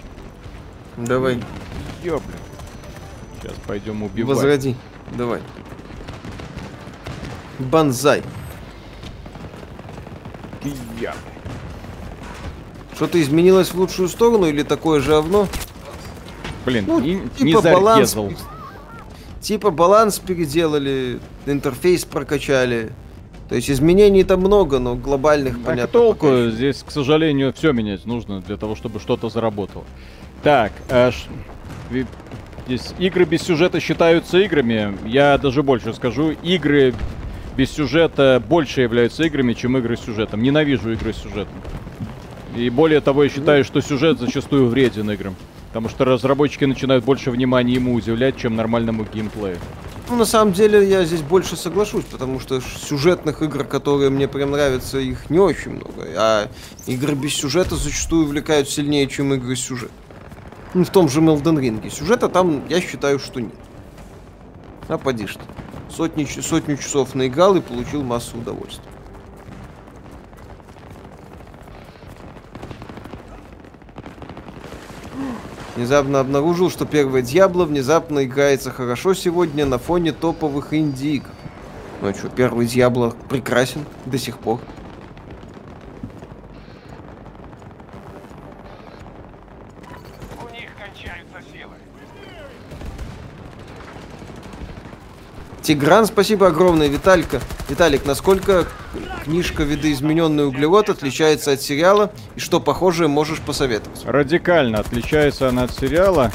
[0.99, 1.43] Давай,
[2.05, 2.35] Ёбля.
[3.41, 4.37] Сейчас пойдем убивать.
[4.37, 4.77] возроди.
[5.17, 5.41] Давай.
[7.59, 8.23] Банзай.
[11.01, 11.15] Я.
[12.97, 15.49] Что-то изменилось в лучшую сторону или такое же говно?
[16.67, 18.15] Блин, Ну, не, типа не баланс.
[19.41, 22.93] Типа баланс переделали, интерфейс прокачали.
[23.49, 25.93] То есть изменений там много, но глобальных, Так понятно.
[25.93, 29.85] толку, пока здесь, к сожалению, все менять нужно для того, чтобы что-то заработало.
[30.43, 31.29] Так, а ш-
[31.91, 32.05] ви-
[32.67, 34.97] здесь игры без сюжета считаются играми.
[35.07, 36.93] Я даже больше скажу, игры
[37.57, 40.43] без сюжета больше являются играми, чем игры с сюжетом.
[40.43, 41.55] Ненавижу игры с сюжетом.
[42.57, 45.35] И более того, я считаю, что сюжет зачастую вреден играм.
[45.69, 49.59] Потому что разработчики начинают больше внимания ему уделять, чем нормальному геймплею.
[50.11, 54.53] Ну, на самом деле, я здесь больше соглашусь, потому что сюжетных игр, которые мне прям
[54.53, 56.07] нравятся, их не очень много.
[56.17, 56.49] А
[56.87, 59.95] игры без сюжета зачастую увлекают сильнее, чем игры с сюжетом.
[60.73, 61.91] Ну, в том же Elden Ring.
[61.91, 63.53] Сюжета там, я считаю, что нет.
[64.89, 65.41] А поди ты.
[65.95, 68.91] Сотни, сотню часов наиграл и получил массу удовольствия.
[75.79, 81.29] Внезапно обнаружил, что первое Дьябло внезапно играется хорошо сегодня на фоне топовых инди-игр.
[82.03, 84.59] Ну что, первый Дьябло прекрасен до сих пор.
[95.63, 97.41] Тигран, спасибо огромное, Виталька.
[97.69, 98.67] Виталик, насколько
[99.29, 104.03] книжка «Видоизмененный углерод» отличается от сериала и что похожее можешь посоветовать?
[104.07, 106.33] Радикально отличается она от сериала.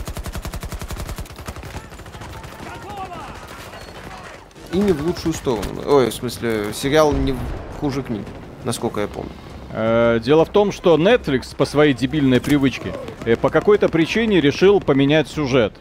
[4.72, 5.82] И не в лучшую сторону.
[5.88, 7.34] Ой, в смысле, сериал не
[7.80, 8.26] хуже книг,
[8.64, 9.32] насколько я помню.
[9.72, 12.94] Э, Дело в том, что Netflix по своей дебильной привычке
[13.26, 15.74] э, по какой-то причине решил поменять сюжет.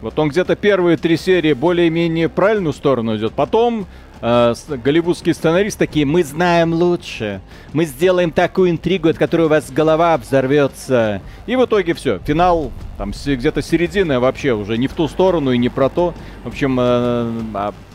[0.00, 3.34] Вот он где-то первые три серии более-менее правильную сторону идет.
[3.34, 3.86] Потом
[4.24, 7.40] э, голливудские сценаристы такие, мы знаем лучше.
[7.72, 11.20] Мы сделаем такую интригу, от которой у вас голова взорвется.
[11.46, 12.18] И в итоге все.
[12.20, 16.14] Финал там где-то середина вообще уже не в ту сторону и не про то.
[16.44, 16.76] В общем,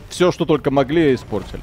[0.10, 1.62] все, что только могли, испортили.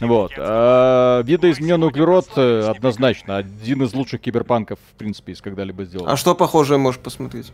[0.00, 0.32] Вот.
[0.36, 6.08] А, видоизмененный углерод э, однозначно один из лучших киберпанков, в принципе, из когда-либо сделан.
[6.08, 7.52] А что похожее можешь посмотреть?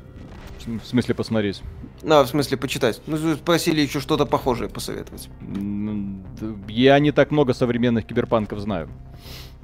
[0.66, 1.62] В смысле посмотреть.
[2.03, 3.01] Ну, в смысле почитать.
[3.07, 5.28] Ну, спросили еще что-то похожее посоветовать.
[6.69, 8.89] Я не так много современных киберпанков знаю.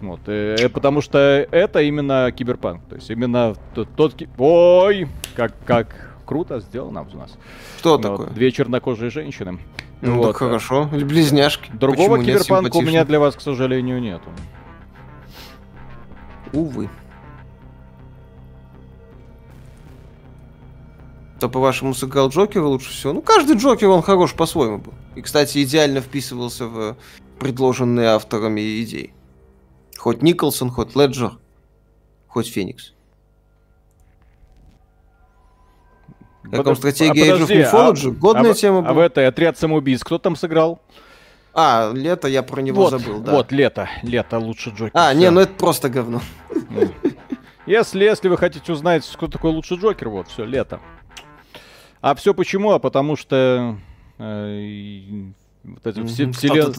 [0.01, 1.18] Вот, э, э, потому что
[1.51, 2.85] это именно киберпанк.
[2.89, 4.14] То есть именно тот...
[4.14, 7.36] ки- Ой, как, как круто сделано у нас.
[7.78, 8.27] Что Вот, такое?
[8.28, 9.59] Две чернокожие женщины.
[10.02, 10.27] Ну, Вот.
[10.28, 10.86] так хорошо.
[10.93, 11.70] Близняшки.
[11.73, 14.28] Другого Почему киберпанка у меня для вас, к сожалению, нету.
[16.52, 16.90] Увы.
[21.36, 23.12] Кто, по-вашему, сыграл Джокера лучше всего?
[23.12, 24.94] Ну, каждый Джокер, он хорош по-своему был.
[25.16, 26.96] И, кстати, идеально вписывался в
[27.38, 29.12] предложенные авторами идеи.
[29.98, 31.32] Хоть Николсон, хоть Леджер,
[32.26, 32.94] хоть Феникс.
[36.50, 38.10] Как вам стратегия а Age of подожди, Mythology?
[38.12, 39.06] Годная а, в- тема А в была.
[39.06, 40.80] этой отряд самоубийц кто там сыграл?
[41.52, 43.32] А, лето, я про него вот, забыл, да.
[43.32, 43.88] вот, лето.
[44.02, 44.92] Лето лучше Джокер.
[44.94, 45.18] А, всё.
[45.18, 46.20] не, ну это просто говно.
[47.66, 50.80] Если, если вы хотите узнать, кто такой лучший Джокер, вот, все, лето.
[52.06, 52.70] А все почему?
[52.70, 53.76] А потому что
[54.18, 55.24] э,
[55.64, 56.72] вот эти все, вселен-?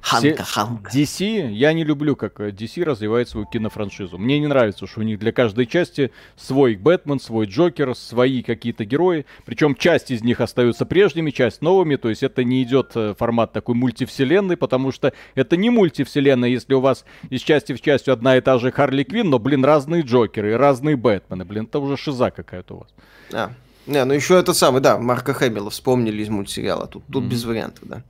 [0.00, 0.90] Ханка, Ханка.
[0.90, 4.16] DC, я не люблю, как э, DC развивает свою кинофраншизу.
[4.16, 8.86] Мне не нравится, что у них для каждой части свой Бэтмен, свой Джокер, свои какие-то
[8.86, 9.26] герои.
[9.44, 11.96] Причем часть из них остаются прежними, часть новыми.
[11.96, 16.72] То есть это не идет э, формат такой мультивселенной, потому что это не мультивселенная, если
[16.72, 20.00] у вас из части в часть одна и та же Харли Квин, но, блин, разные
[20.00, 21.44] Джокеры и разные Бэтмены.
[21.44, 22.88] Блин, это уже шиза какая-то у вас.
[23.34, 23.52] А,
[23.86, 26.86] не, ну еще это самый, да, Марка Хэмилла вспомнили из мультсериала.
[26.86, 27.30] Тут, тут Мгм.
[27.30, 28.02] без вариантов, да.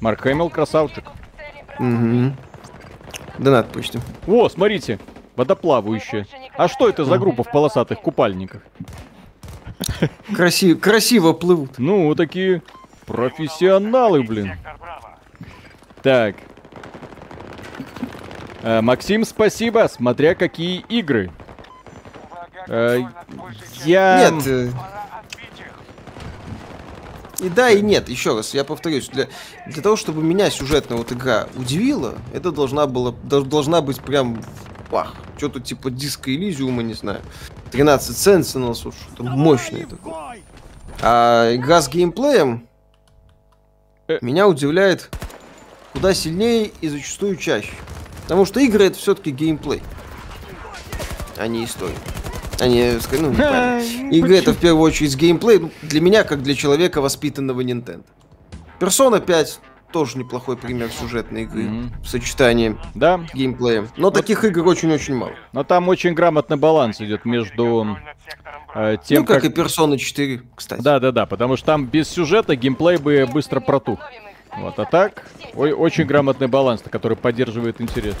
[0.00, 1.04] Марк Хэмилл красавчик.
[1.78, 2.32] Угу.
[3.38, 4.00] Донат почти.
[4.26, 4.98] О, смотрите,
[5.36, 6.26] водоплавающая.
[6.56, 8.62] А что это за группа в полосатых купальниках?
[10.34, 11.78] Красиво, красиво плывут.
[11.78, 12.62] Ну, такие
[13.06, 14.52] профессионалы, блин.
[16.02, 16.36] Так.
[18.62, 19.88] Э, Максим, спасибо.
[19.90, 21.30] Смотря какие игры.
[22.68, 23.86] Э, частью.
[23.86, 24.30] Я...
[24.30, 24.70] Нет, э,
[27.40, 28.08] и да, и нет.
[28.08, 29.28] Еще раз, я повторюсь, для,
[29.66, 34.40] для того, чтобы меня сюжетная вот игра удивила, это должна была, дол- должна быть прям
[34.90, 35.14] пах.
[35.38, 37.20] Что-то типа диска Элизиума, не знаю.
[37.72, 40.14] 13 Sentinels, вот что-то мощное такое.
[41.00, 42.68] А игра с геймплеем
[44.08, 44.18] Э.
[44.20, 45.10] меня удивляет
[45.92, 47.72] куда сильнее и зачастую чаще.
[48.24, 49.82] Потому что игры это все-таки геймплей,
[51.36, 51.96] а не история.
[52.60, 54.10] А не, ска- ну, неправильно.
[54.12, 55.58] Игры это в первую очередь геймплей.
[55.58, 58.04] Ну, Для меня, как для человека, воспитанного Nintendo.
[58.78, 59.60] Persona 5
[59.92, 61.92] тоже неплохой пример сюжетной игры Мгм.
[62.02, 63.86] в сочетании Да, геймплея.
[63.96, 65.32] Но таких игр очень-очень мало.
[65.52, 67.98] но там очень грамотный баланс идет между
[68.74, 69.50] э, тем, ну, как, как...
[69.50, 70.80] и Persona 4, кстати.
[70.80, 74.00] Да, да, да, потому что там без сюжета геймплей бы быстро протух.
[74.56, 78.14] Вот, а так, ой, очень грамотный баланс, который поддерживает интерес.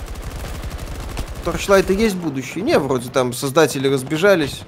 [1.44, 2.62] Торчлайта есть будущее?
[2.62, 4.62] Не, вроде там создатели разбежались.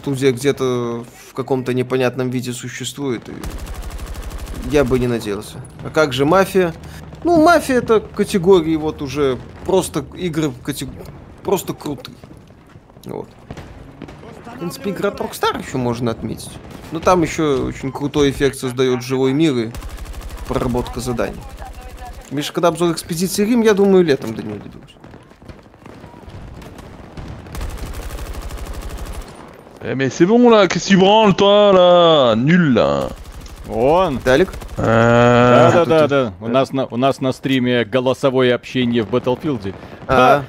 [0.00, 3.28] Студия где-то в каком-то непонятном виде существует.
[3.28, 3.34] И
[4.70, 5.60] я бы не надеялся.
[5.84, 6.74] А как же мафия?
[7.24, 10.88] Ну, мафия это категории вот уже просто игры катег...
[11.42, 12.16] просто крутые.
[13.04, 13.28] Вот.
[14.46, 16.50] В принципе, игра Rockstar еще можно отметить.
[16.92, 19.70] Но там еще очень крутой эффект создает живой мир и
[20.48, 21.40] проработка заданий.
[22.30, 24.96] Миша, когда обзор экспедиции Рим, я думаю, летом до него доберусь.
[29.82, 33.08] Eh mais c'est bon là, qu'est-ce que tu branles toi là Nul là
[33.68, 34.18] Он.
[34.24, 34.50] Далик?
[34.76, 36.32] Да, да, да, да.
[36.40, 39.72] У нас на у нас на стриме голосовое общение в Battlefield.
[40.06, 40.42] А,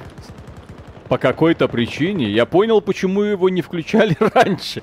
[1.08, 4.82] По какой-то причине я понял, почему его не включали раньше.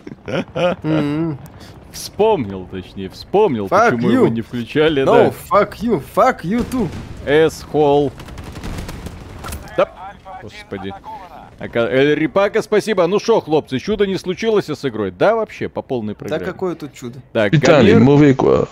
[1.91, 4.13] Вспомнил, точнее, вспомнил, Fuck почему you.
[4.13, 5.03] его не включали.
[5.03, 6.87] No, fuck you, fuck you too.
[7.25, 8.11] S-Hall.
[9.75, 9.89] Да.
[10.43, 10.93] Господи.
[11.59, 13.05] Ака- Эль Рипака, спасибо.
[13.07, 15.11] Ну шо, хлопцы, чудо не случилось с игрой?
[15.11, 16.45] Да, вообще, по полной Да программе.
[16.45, 17.19] какое тут чудо.
[17.33, 18.67] Так, Putain, il est Гомер- mauvais quoi.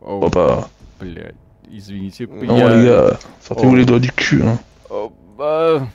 [0.00, 0.66] О, Papa.
[0.98, 1.34] блядь,
[1.68, 2.24] извините.
[2.26, 4.42] Non я- les gars, sortez-vous les doigts du cul.
[4.42, 4.58] Hein.
[4.88, 5.86] О, а,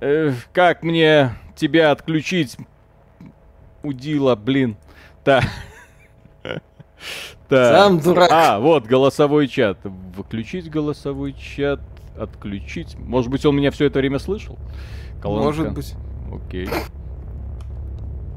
[0.00, 2.56] э, как мне тебя отключить?
[3.82, 4.76] Удила, блин.
[5.22, 5.44] Так.
[7.48, 7.76] Так.
[7.76, 8.30] Сам дурак.
[8.32, 9.76] А, вот голосовой чат.
[9.84, 11.78] Выключить голосовой чат,
[12.18, 12.96] отключить.
[12.98, 14.58] Может быть, он меня все это время слышал?
[15.24, 15.44] Колонка.
[15.46, 15.94] Может быть.
[16.30, 16.68] Окей.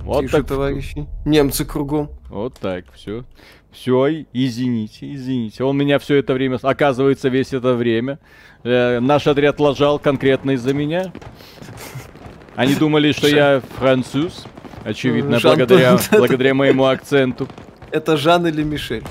[0.03, 1.05] Вот Тише, так, товарищи.
[1.25, 2.09] Немцы кругом.
[2.29, 3.25] вот так, все.
[3.73, 5.65] Все, извините, извините.
[5.65, 8.19] Он меня все это время, оказывается, весь это время.
[8.63, 11.11] э, наш отряд лажал конкретно из-за меня.
[12.55, 14.45] Они думали, что я француз.
[14.85, 17.49] Очевидно, Жан- благодаря, благодаря моему акценту.
[17.91, 19.03] Это Жан или Мишель?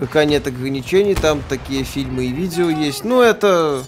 [0.00, 3.04] Пока нет ограничений, там такие фильмы и видео есть.
[3.04, 3.82] Ну, это...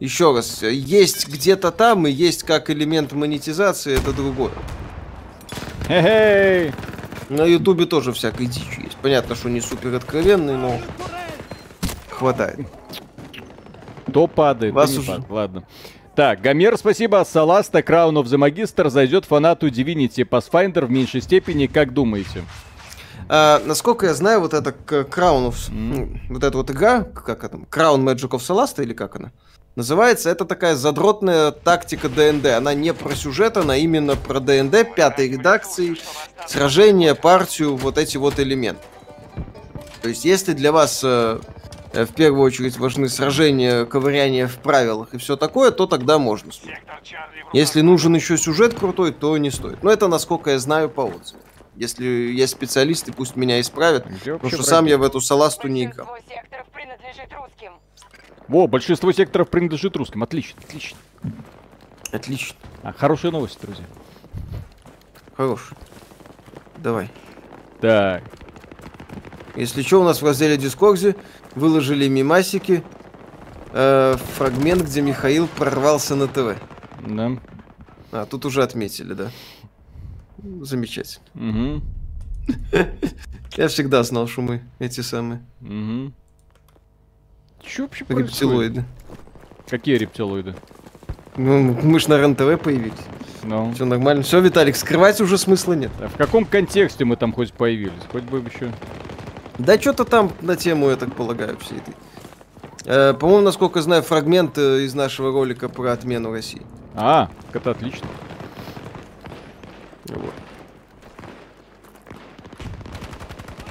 [0.00, 4.52] Еще раз, есть где-то там и есть как элемент монетизации, это другое.
[5.88, 6.72] Хе-хей!
[7.28, 8.96] На Ютубе тоже всякой дичь есть.
[9.02, 10.80] Понятно, что не супер откровенный, но
[12.10, 12.60] хватает.
[14.12, 15.30] То падает, Вас уже- падает.
[15.30, 15.62] Ладно.
[16.14, 17.24] Так, Гомер, спасибо.
[17.28, 22.42] Саласта, Crown of the Magister зайдет фанату Divinity Pathfinder в меньшей степени, как думаете?
[23.28, 25.70] А, насколько я знаю, вот эта Crown of...
[25.70, 29.32] ну, Вот эта вот игра, как это, Crown Magic of Solasta, или как она?
[29.76, 32.46] Называется, это такая задротная тактика ДНД.
[32.46, 35.96] Она не про сюжет, она именно про ДНД, пятой редакции,
[36.48, 38.82] сражение, партию, вот эти вот элементы.
[40.02, 41.38] То есть, если для вас э,
[41.92, 46.50] э, в первую очередь важны сражения, ковыряние в правилах и все такое, то тогда можно.
[47.52, 49.82] Если нужен еще сюжет крутой, то не стоит.
[49.82, 51.42] Но это насколько я знаю по отзывам.
[51.78, 54.04] Если есть специалисты, пусть меня исправят.
[54.06, 56.06] Где Потому что сам я в эту саласту не играл.
[56.08, 57.72] Большинство секторов принадлежит русским.
[58.48, 60.22] Во, большинство секторов принадлежит русским.
[60.24, 60.98] Отлично, отлично.
[62.10, 62.56] Отлично.
[62.82, 63.84] А, хорошая новость, друзья.
[65.36, 65.70] Хорош.
[66.78, 67.10] Давай.
[67.80, 68.24] Так,
[69.54, 71.14] Если что, у нас в разделе Дискорде
[71.54, 72.82] выложили мимасики.
[73.72, 76.56] э, фрагмент, где Михаил прорвался на ТВ.
[77.06, 77.30] да.
[78.10, 79.30] А, тут уже отметили, да.
[80.62, 81.24] Замечательно.
[81.34, 81.82] Угу.
[83.56, 86.12] Я всегда знал, что мы эти самые Угу.
[87.62, 88.30] Че вообще происходит?
[88.30, 88.84] рептилоиды.
[89.68, 90.54] Какие рептилоиды?
[91.36, 92.92] Ну, мы ж на РЕН-ТВ появились.
[93.42, 93.72] Ну.
[93.72, 94.22] Все нормально.
[94.22, 95.90] Все, Виталик, скрывать уже смысла нет.
[96.00, 97.92] А в каком контексте мы там хоть появились?
[98.10, 98.72] Хоть бы еще.
[99.58, 101.94] Да что-то там на тему, я так полагаю, всей этой.
[102.84, 106.62] Э, по-моему, насколько знаю, фрагмент э, из нашего ролика про отмену России.
[106.94, 108.06] А, так это отлично.
[110.08, 110.34] Вот.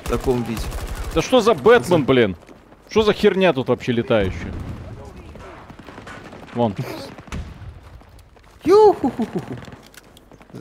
[0.05, 0.61] В таком виде.
[1.13, 2.35] Да что за Бэтмен, блин?
[2.89, 4.53] Что за херня тут вообще летающая?
[6.53, 6.73] Вон.
[8.63, 9.55] Ю-ху-ху-ху-ху.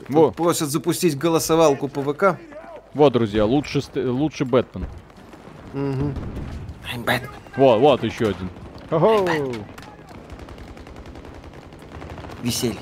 [0.09, 2.37] Во, Просят запустить голосовалку по ВК.
[2.93, 4.85] вот, друзья, лучше, лучше Бэтмен.
[5.73, 6.13] I'm
[7.03, 7.29] Batman.
[7.55, 8.49] Вот, вот еще один.
[12.43, 12.77] Веселье.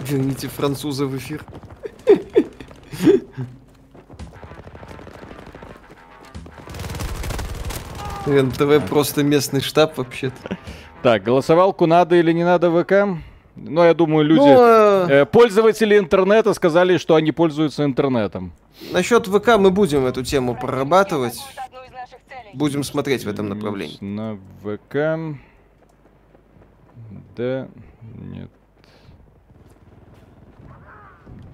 [0.00, 1.44] Верните француза в эфир.
[8.26, 10.58] РЕН-ТВ просто местный штаб вообще-то.
[11.02, 13.20] Так, голосовалку надо или не надо ВК?
[13.56, 14.40] Ну, я думаю, люди...
[14.40, 18.52] Ну, э, э, пользователи интернета сказали, что они пользуются интернетом.
[18.92, 21.38] насчет ВК мы будем эту тему прорабатывать.
[22.54, 23.98] Будем смотреть в этом направлении.
[24.00, 25.38] На ВК...
[27.36, 27.68] Да,
[28.16, 28.50] нет.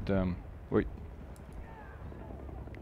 [0.06, 0.26] Да.
[0.70, 0.86] Ой.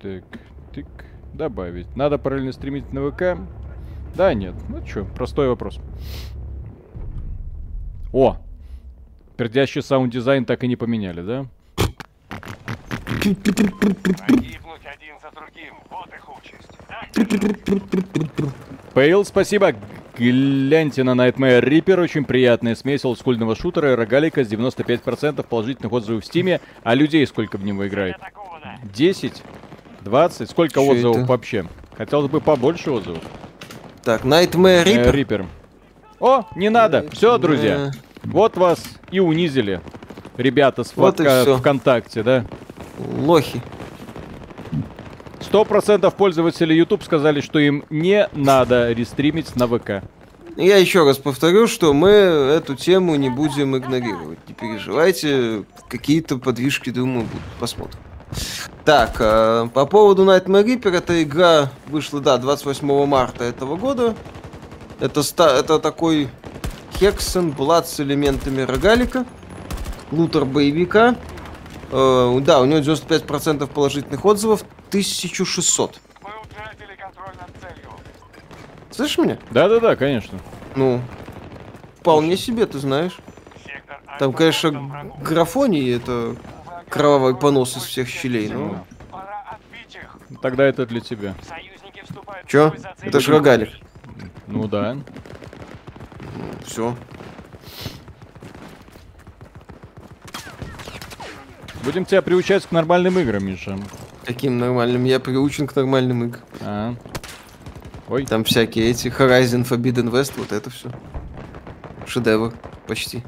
[0.01, 0.25] Так,
[0.73, 0.87] тык.
[1.33, 1.97] Добавить.
[1.97, 3.39] Надо параллельно стримить на ВК?
[4.15, 4.55] Да, нет.
[4.69, 5.79] Ну что, простой вопрос.
[8.13, 8.37] О!
[9.37, 11.47] Пердящий саунд-дизайн так и не поменяли, да?
[13.07, 15.75] Погибнуть один за другим.
[15.89, 16.79] Вот их участь.
[18.95, 19.73] Пейл, спасибо.
[20.19, 22.01] Гляньте на Nightmare Reaper.
[22.03, 26.61] Очень приятная смесь олдскульного шутера и рогалика с 95% положительных отзывов в стиме.
[26.83, 28.19] А людей сколько в него играет?
[28.19, 28.77] Такого, да.
[28.95, 29.43] 10?
[30.03, 30.51] 20?
[30.51, 31.27] Сколько Чё отзывов это?
[31.27, 31.65] вообще?
[31.97, 33.23] Хотелось бы побольше отзывов.
[34.05, 35.13] Так, Nightmare Э, Reaper.
[35.13, 35.47] Reaper.
[36.21, 37.07] О, не надо.
[37.13, 37.91] Все, друзья.
[38.25, 39.81] Вот вас и унизили.
[40.37, 41.57] Ребята с Вот всё.
[41.59, 42.45] ВКонтакте, да?
[42.99, 43.61] Лохи.
[45.43, 50.03] Сто процентов пользователей YouTube сказали, что им не надо рестримить на ВК.
[50.57, 54.39] Я еще раз повторю, что мы эту тему не будем игнорировать.
[54.49, 57.43] Не переживайте, какие-то подвижки, думаю, будут.
[57.59, 57.99] Посмотрим.
[58.85, 64.15] Так, э, по поводу Nightmare Reaper, эта игра вышла, да, 28 марта этого года.
[65.01, 66.29] Это, ста- это такой
[66.99, 69.25] Хексен, Блад с элементами рогалика,
[70.11, 71.17] лутер боевика.
[71.93, 76.01] Э, да, у него 95% положительных отзывов, 1600.
[76.23, 77.91] Мы утратили контроль над целью.
[78.91, 79.39] Слышишь меня?
[79.51, 80.39] Да-да-да, конечно.
[80.75, 81.03] Ну,
[82.01, 83.19] вполне себе, ты знаешь.
[83.65, 86.35] Сектор Там, конечно, графоний это
[86.89, 88.49] кровавый понос из всех щелей.
[88.49, 88.79] Ну,
[89.11, 90.41] Пора отбить их.
[90.41, 91.35] Тогда это для тебя.
[91.47, 92.73] Союзники вступают Чё?
[93.03, 93.69] это ж рогалик.
[94.47, 94.97] Ну да.
[96.65, 96.97] Все.
[101.85, 103.79] Будем тебя приучать к нормальным играм, Миша.
[104.25, 105.05] Каким нормальным?
[105.05, 106.43] Я приучен к нормальным играм.
[106.61, 106.95] А.
[108.09, 110.91] Ой, Там всякие эти Horizon Forbidden West, вот это все.
[112.07, 112.53] Шедевр.
[112.87, 113.25] Почти.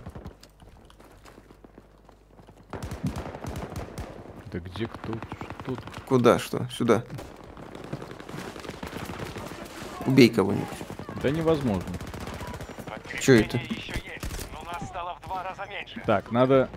[4.54, 5.12] да где кто?
[5.64, 5.76] Что?
[6.06, 6.38] Куда?
[6.38, 6.68] Что?
[6.70, 7.02] Сюда.
[10.06, 10.68] Убей кого-нибудь.
[11.22, 11.90] Да невозможно.
[13.20, 13.58] Чё это?
[13.58, 16.00] Подкрепление еще есть, но нас стало в два раза меньше.
[16.06, 16.68] Так, надо...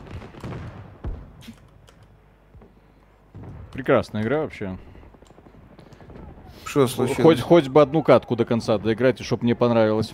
[3.78, 4.76] Прекрасная игра вообще.
[6.66, 7.22] Что случилось?
[7.22, 10.14] Хоть, хоть бы одну катку до конца доиграть, и чтоб мне понравилось.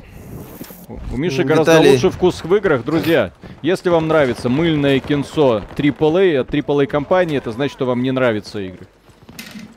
[0.90, 2.84] У- Миши Ну, гораздо Виталий- лучше вкус в играх.
[2.84, 3.32] Друзья,
[3.62, 8.60] если вам нравится мыльное кинцо AAA от AAA компании, это значит, что вам не нравятся
[8.60, 8.86] игры.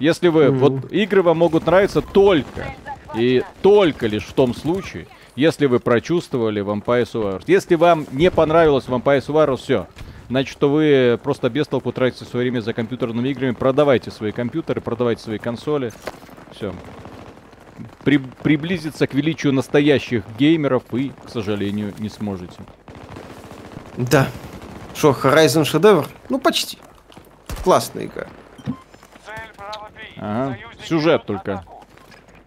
[0.00, 0.46] Если вы...
[0.50, 0.58] Мгм.
[0.58, 2.66] Вот игры вам могут нравиться только
[3.14, 5.06] и только лишь в том случае,
[5.36, 7.44] если вы прочувствовали Vampire Survivors.
[7.46, 9.86] Если вам не понравилось Vampire Survivors, все.
[10.28, 13.52] Значит, что вы просто без толку тратите свое время за компьютерными играми.
[13.52, 15.92] Продавайте свои компьютеры, продавайте свои консоли.
[16.52, 16.74] Все.
[18.42, 22.56] приблизиться к величию настоящих геймеров вы, к сожалению, не сможете.
[23.96, 24.28] Да.
[24.94, 26.08] Что, Horizon шедевр?
[26.28, 26.78] Ну, почти.
[27.62, 28.26] Классная игра.
[28.64, 28.74] Цель
[29.56, 30.18] Браво-3.
[30.18, 31.64] Ага, сюжет только.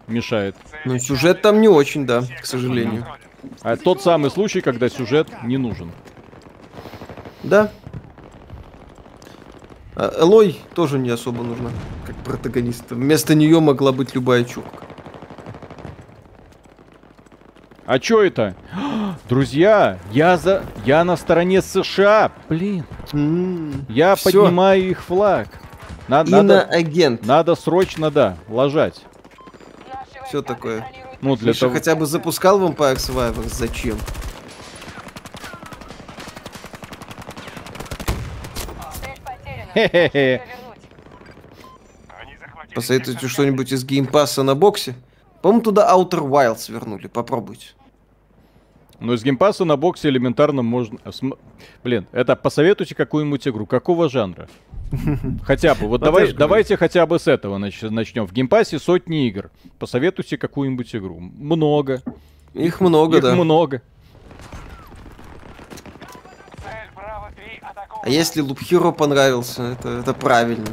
[0.06, 0.56] Мешает.
[0.84, 3.06] Ну, сюжет там не очень, да, к сожалению.
[3.62, 5.92] А тот самый случай, когда сюжет не нужен.
[7.42, 7.70] Да.
[9.96, 11.70] А Элой тоже не особо нужна,
[12.06, 12.90] как протагонист.
[12.90, 14.84] Вместо нее могла быть любая чурка.
[17.86, 18.54] А чё это?
[19.28, 20.62] Друзья, я за...
[20.84, 22.30] Я на стороне США.
[22.48, 24.44] Блин, М, я всё.
[24.44, 25.48] поднимаю их флаг.
[26.08, 27.26] Надо, надо, Иноагент.
[27.26, 29.04] надо срочно, да, ложать.
[30.32, 30.86] Войска такое.
[31.20, 31.74] Ну, для Миша того...
[31.74, 33.52] хотя бы запускал Vampire Survivors?
[33.54, 33.98] Зачем?
[39.00, 39.24] цель потеряна.
[39.24, 39.24] Хе-хе-хе.
[39.24, 39.24] Ее вернуть.
[39.24, 39.59] Они захватили
[42.74, 44.94] Посоветуйте что-нибудь из геймпасса на боксе?
[45.42, 47.06] По-моему, туда Outer Wilds вернули.
[47.08, 47.68] Попробуйте.
[49.00, 50.98] Но из геймпаса на боксе элементарно можно...
[51.82, 53.66] Блин, это посоветуйте какую-нибудь игру.
[53.66, 54.48] Какого жанра?
[55.44, 55.86] Хотя бы.
[55.88, 58.26] Вот Ну, давай, давайте хотя бы с этого нач- начнем.
[58.26, 59.50] В геймпассе сотни игр.
[59.78, 61.18] Посоветуйте какую-нибудь игру.
[61.18, 62.02] Много.
[62.52, 63.34] Их много, Их да.
[63.34, 63.80] много.
[66.62, 67.89] Цель Браво-3 атакована.
[68.02, 70.66] А если Loop Hero понравился, это, это правильно.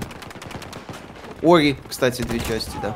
[1.44, 2.96] Ори, кстати, две части, да.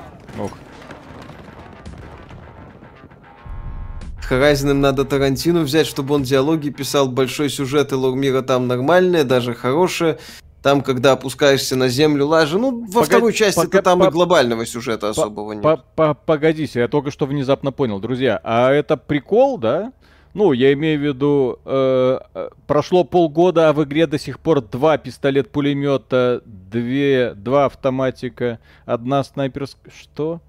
[4.22, 8.68] С Horizon надо Тарантину взять, чтобы он диалоги писал, большой сюжет и лор мира там
[8.68, 10.18] нормальные, даже хорошие.
[10.64, 12.58] Там, когда опускаешься на землю, лажа.
[12.60, 15.64] Ну, во Погоди, второй части пока- то там по- и глобального сюжета особого нет.
[15.64, 18.40] По- по- Погодите, я только что внезапно понял, друзья.
[18.44, 19.92] А это прикол, да?
[20.34, 24.62] Ну, я имею в виду, э, э, прошло полгода, а в игре до сих пор
[24.62, 29.92] два пистолет-пулемета, две, два автоматика, одна снайперская...
[29.94, 30.42] Что?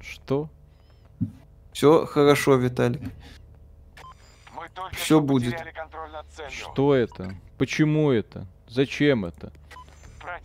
[0.00, 0.48] Что?
[1.72, 3.02] Все хорошо, Виталик.
[4.92, 5.54] Что будет.
[6.50, 7.34] Что это?
[7.58, 8.46] Почему это?
[8.68, 9.52] Зачем это?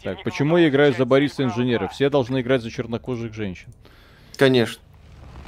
[0.03, 1.87] Так, почему я играю за Бориса Инженера?
[1.87, 3.73] Все должны играть за чернокожих женщин.
[4.35, 4.81] Конечно.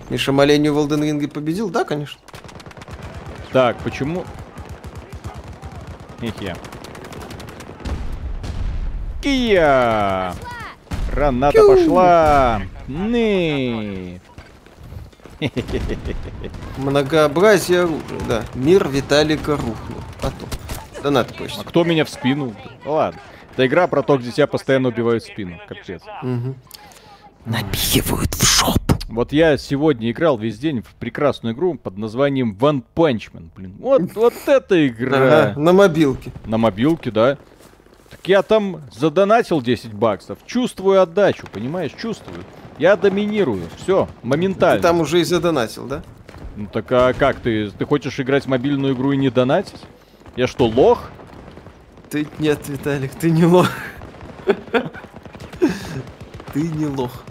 [0.09, 1.69] Миша Маленью в Elden Ring победил?
[1.69, 2.19] Да, конечно.
[3.51, 4.25] Так, почему...
[6.21, 6.55] Хе-хе.
[9.21, 10.33] Кия!
[11.11, 12.61] Граната пошла!
[12.87, 14.21] Ны!
[16.77, 18.43] Многообразие оружия, да.
[18.55, 19.99] Мир Виталика рухнул.
[20.21, 20.49] Потом.
[21.01, 21.63] Донат А почти.
[21.63, 22.53] кто меня в спину?
[22.83, 23.19] Ну Ладно.
[23.53, 25.57] Это игра про то, где тебя постоянно убивают в спину.
[25.67, 26.01] Капец.
[26.21, 26.55] Мгм.
[27.45, 28.78] Набивают в жопу.
[29.09, 33.49] Вот я сегодня играл весь день в прекрасную игру под названием One Punch Man.
[33.55, 35.17] Блин, вот, вот эта игра.
[35.17, 36.31] Ага, на мобилке.
[36.45, 37.37] На мобилке, да.
[38.11, 40.37] Так я там задонатил 10 баксов.
[40.45, 41.91] Чувствую отдачу, понимаешь?
[41.99, 42.43] Чувствую.
[42.77, 43.63] Я доминирую.
[43.77, 44.77] Все, моментально.
[44.77, 46.03] Ты там уже и задонатил, да?
[46.55, 47.71] Ну так а как ты?
[47.71, 49.81] Ты хочешь играть в мобильную игру и не донатить?
[50.35, 51.09] Я что, лох?
[52.11, 53.69] Ты нет, Виталик, ты не лох.
[56.53, 57.23] Ты не лох.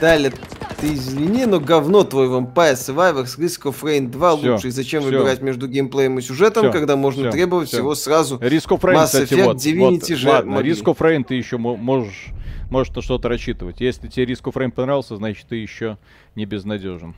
[0.00, 0.32] Далее,
[0.80, 4.68] ты извини, но говно твой Vampire Survivors Risk of Rain 2 Всё, лучше.
[4.68, 5.10] И зачем всё.
[5.10, 7.78] выбирать между геймплеем и сюжетом, Всё, когда можно всё, требовать всё.
[7.78, 8.36] всего сразу?
[8.38, 9.56] Risk of Rain, Mass кстати, Effect, вот.
[9.58, 10.18] Divinity вот.
[10.18, 10.72] же Ладно, могли.
[10.72, 12.28] Risk of Rain ты еще мо- можешь,
[12.70, 13.80] можешь на что-то рассчитывать.
[13.80, 15.98] Если тебе Risk of Rain понравился, значит ты еще
[16.34, 17.14] не безнадежен.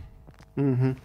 [0.56, 0.96] Мгм.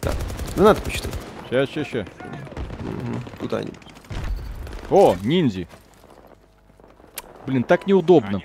[0.00, 0.14] Так,
[0.56, 1.10] ну надо почитать.
[1.48, 2.06] Сейчас, сейчас, сейчас.
[2.80, 3.74] Мгм, Куда-нибудь.
[4.90, 5.66] О, ниндзи.
[7.46, 8.42] Блин, так неудобно.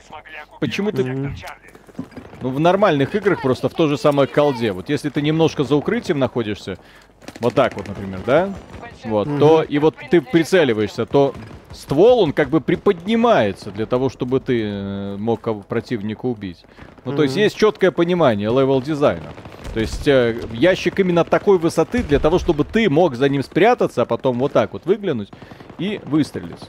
[0.60, 1.34] Почему ты-.
[2.42, 4.72] Ну, в нормальных играх просто в то же самое колде.
[4.72, 6.78] Вот если ты немножко за укрытием находишься,
[7.40, 8.54] вот так вот, например, да?
[9.04, 11.34] Вот, то и вот ты прицеливаешься, то
[11.72, 16.64] ствол, он как бы приподнимается для того, чтобы ты э, мог противника убить.
[17.06, 19.28] Ну, то есть есть четкое понимание level дизайна.
[19.74, 24.02] То есть э, ящик именно такой высоты для того, чтобы ты мог за ним спрятаться,
[24.02, 25.30] а потом вот так вот выглянуть
[25.78, 26.60] и выстрелить.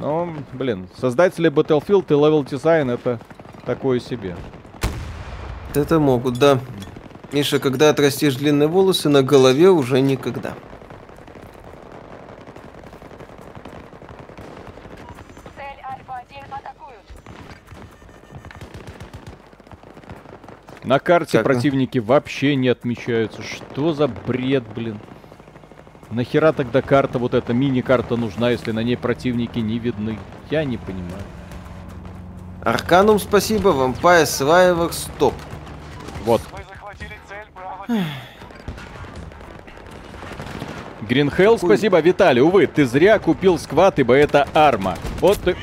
[0.00, 3.20] Но, блин, создатели Battlefield и level дизайн это
[3.66, 4.34] такое себе.
[5.74, 6.58] Это могут, да.
[7.32, 10.54] Миша, когда отрастишь длинные волосы, на голове уже никогда.
[15.54, 17.04] Цель Альфа-1 атакуют.
[20.82, 21.52] На карте Так, ну.
[21.52, 23.42] противники вообще не отмечаются.
[23.42, 24.98] Что за бред, блин?
[26.10, 30.18] Нахера тогда карта, вот эта мини-карта нужна, если на ней противники не видны?
[30.50, 31.22] Я не понимаю.
[32.62, 35.34] Арканум спасибо, Vampire Survivor стоп.
[36.24, 36.42] Вот.
[41.08, 42.42] Гринхелл, спасибо, Виталий.
[42.42, 44.96] Увы, ты зря купил сквад, ибо это арма.
[45.20, 45.56] Вот ты...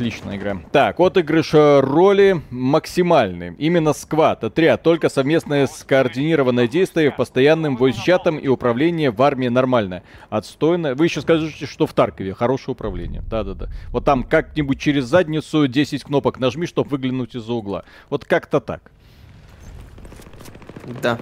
[0.00, 0.56] Отличная игра.
[0.72, 3.54] Так, отыгрыш э, роли максимальный.
[3.58, 10.02] Именно сквад, отряд, только совместное скоординированное действие, постоянным войс-чатом и управление в армии нормальное.
[10.30, 10.94] Отстойно.
[10.94, 13.22] Вы еще скажете, что в Таркове хорошее управление.
[13.28, 13.68] Да-да-да.
[13.88, 17.84] Вот там как-нибудь через задницу 10 кнопок нажми, чтобы выглянуть из-за угла.
[18.08, 18.90] Вот как-то так.
[21.02, 21.18] Да.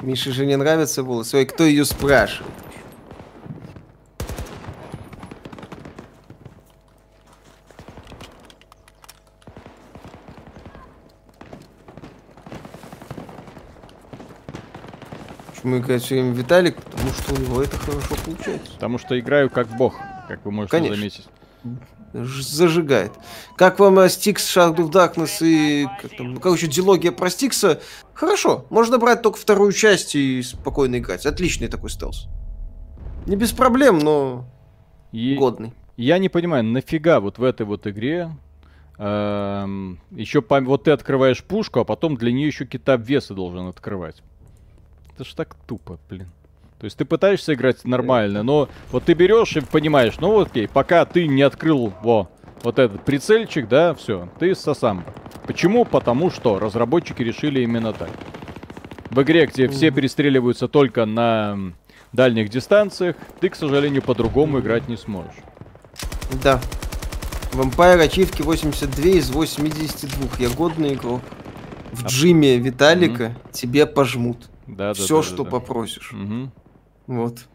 [0.00, 1.38] Мише же не нравятся волосы.
[1.38, 2.52] Ой, кто ее спрашивает?
[15.58, 16.76] Почему играет все время Виталик?
[16.76, 18.72] Потому что у него это хорошо получается.
[18.74, 19.96] Потому что играю как бог,
[20.28, 20.96] как вы можете Конечно.
[20.96, 21.26] заметить.
[22.12, 23.12] Зажигает.
[23.56, 25.86] Как вам э, Стикс, Shadow of Darkness и...
[26.00, 27.80] Как там, ну, короче, дилогия про Стикса?
[28.14, 28.66] Хорошо.
[28.70, 31.26] Можно брать только вторую часть и спокойно играть.
[31.26, 32.28] Отличный такой стелс.
[33.26, 34.46] Не без проблем, но
[35.12, 35.74] И годный.
[35.96, 38.30] я не понимаю, нафига вот в этой вот игре
[38.98, 44.22] еще вот ты открываешь пушку, а потом для нее еще какие-то обвесы должен открывать.
[45.18, 46.28] Это ж так тупо, блин.
[46.78, 50.68] То есть ты пытаешься играть нормально, но вот ты берешь и понимаешь, ну вот окей,
[50.68, 52.30] пока ты не открыл во,
[52.62, 55.04] вот этот прицельчик, да, все, ты сосам.
[55.44, 55.84] Почему?
[55.84, 58.10] Потому что разработчики решили именно так.
[59.10, 61.72] В игре, где все перестреливаются только на
[62.12, 65.34] дальних дистанциях, ты, к сожалению, по-другому играть не сможешь.
[66.44, 66.60] Да.
[67.54, 70.28] Vampire ачивки 82 из 82.
[70.38, 71.22] Я годный игрок.
[71.90, 74.48] В джиме Виталика тебе пожмут.
[74.68, 76.12] Да, да, Все, да, что да, попросишь.
[76.12, 76.52] Мгм.
[77.06, 77.46] Вот.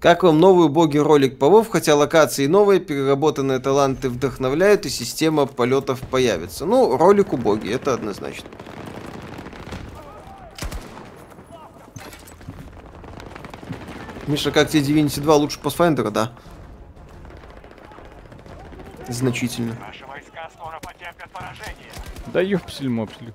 [0.00, 5.46] Как вам новый боги ролик по WoW, хотя локации новые, переработанные таланты вдохновляют и система
[5.46, 6.66] полетов появится.
[6.66, 8.48] Ну, ролику боги, это однозначно.
[14.26, 16.32] Миша, как тебе Divinity 2 лучше Pathfinder, да?
[19.08, 19.76] Значительно.
[19.80, 21.92] Наши войска скоро потеряют терпят поражение.
[22.26, 23.34] Да ёпсель-мопсель.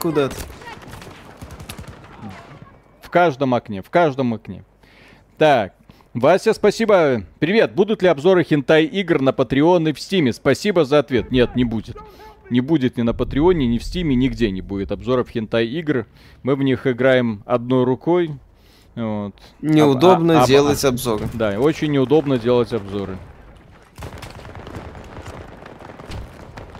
[0.00, 0.36] Куда ты?
[3.02, 4.64] В каждом окне, в каждом окне.
[5.38, 5.74] Так,
[6.14, 7.22] Вася, спасибо.
[7.38, 10.32] Привет, будут ли обзоры хентай игр на Патреон и в Стиме?
[10.32, 11.30] Спасибо за ответ.
[11.30, 11.96] Нет, не будет.
[12.50, 16.06] Не будет ни на Патреоне, ни в Стиме, нигде не будет обзоров хентай игр.
[16.42, 18.30] Мы в них играем одной рукой.
[18.94, 19.34] Вот.
[19.60, 21.28] Неудобно А- а- а- делать обзоры.
[21.34, 23.16] Да, очень неудобно делать обзоры.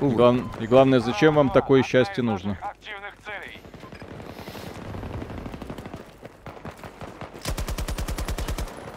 [0.00, 0.14] И, Увы.
[0.14, 2.56] глав- и главное, зачем вам такое счастье нужно?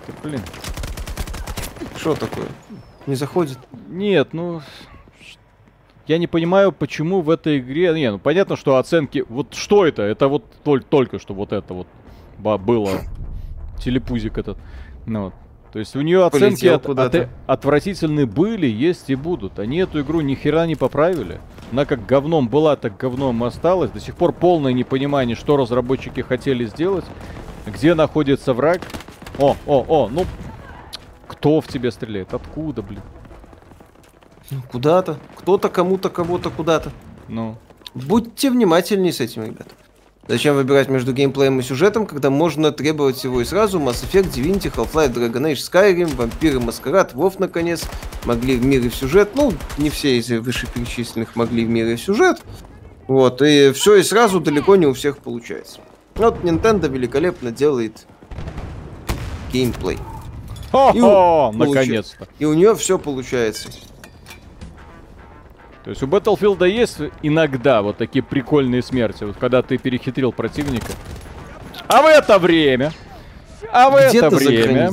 [0.06, 0.42] Ты, блин.
[1.98, 2.48] Что такое?
[3.08, 3.58] Не заходит?
[3.88, 4.62] Нет, ну...
[6.08, 7.94] Я не понимаю, почему в этой игре...
[7.94, 9.24] Не, ну понятно, что оценки...
[9.30, 10.02] Вот что это?
[10.02, 11.88] Это вот толь- только что вот это вот
[12.38, 13.02] было.
[13.80, 14.58] Телепузик этот.
[15.06, 15.34] Ну, вот.
[15.72, 19.58] То есть у нее оценки от- от- отвратительные были, есть и будут.
[19.58, 21.40] Они эту игру ни хера не поправили.
[21.72, 23.90] Она как говном была, так говном осталась.
[23.92, 27.06] До сих пор полное непонимание, что разработчики хотели сделать.
[27.66, 28.82] Где находится враг.
[29.40, 30.26] О, о, о, ну...
[31.28, 32.34] Кто в тебя стреляет?
[32.34, 33.02] Откуда, блин?
[34.50, 35.18] Ну, Куда-то.
[35.38, 36.92] Кто-то кому-то кого-то куда-то.
[37.30, 37.58] Ну...
[37.94, 39.72] Будьте внимательнее с этим, ребята.
[40.32, 43.82] Зачем выбирать между геймплеем и сюжетом, когда можно требовать всего и сразу?
[43.82, 47.84] Mass Effect, Divinity, Half-Life, Dragon Age, Skyrim, Вампиры, Маскарад, Вов, наконец.
[48.24, 49.32] Могли в мир и в сюжет.
[49.36, 52.38] Ну, не все из вышеперечисленных могли в мир и в сюжет.
[53.10, 55.82] Вот, и все и сразу далеко не у всех получается.
[56.16, 58.08] Вот Nintendo великолепно делает
[59.52, 59.98] геймплей.
[60.94, 62.26] У- Наконец-то.
[62.40, 63.68] И у нее все получается.
[65.84, 70.92] То есть у Battlefield есть иногда вот такие прикольные смерти, вот когда ты перехитрил противника.
[71.88, 72.92] А в это время,
[73.72, 74.92] а в это время,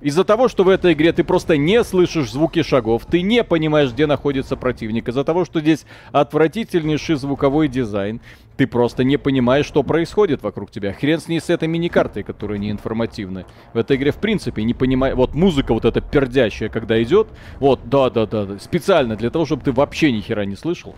[0.00, 3.92] из-за того, что в этой игре ты просто не слышишь звуки шагов, ты не понимаешь,
[3.92, 8.20] где находится противник, из-за того, что здесь отвратительнейший звуковой дизайн,
[8.56, 10.92] ты просто не понимаешь, что происходит вокруг тебя.
[10.92, 13.46] Хрен с ней с этой миникартой, которая не информативная.
[13.72, 15.16] В этой игре, в принципе, не понимаю.
[15.16, 17.28] Вот музыка вот эта пердящая, когда идет.
[17.58, 18.44] Вот, да-да-да.
[18.44, 20.94] да, Специально для того, чтобы ты вообще ни хера не слышал.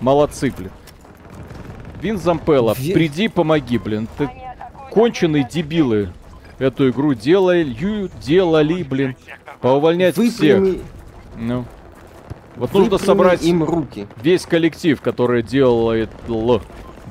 [0.00, 0.70] Молодцы, блин.
[2.00, 4.08] Вин Зампелла, Ве- приди, помоги, блин.
[4.18, 4.28] Ты
[4.90, 6.10] конченые дебилы.
[6.58, 9.16] Эту игру делали, делали, блин.
[9.60, 10.60] Поувольнять всех.
[10.60, 10.80] Выпрями,
[11.38, 11.64] Ну.
[12.56, 14.06] Вот нужно собрать им руки.
[14.22, 16.10] весь коллектив, который делает,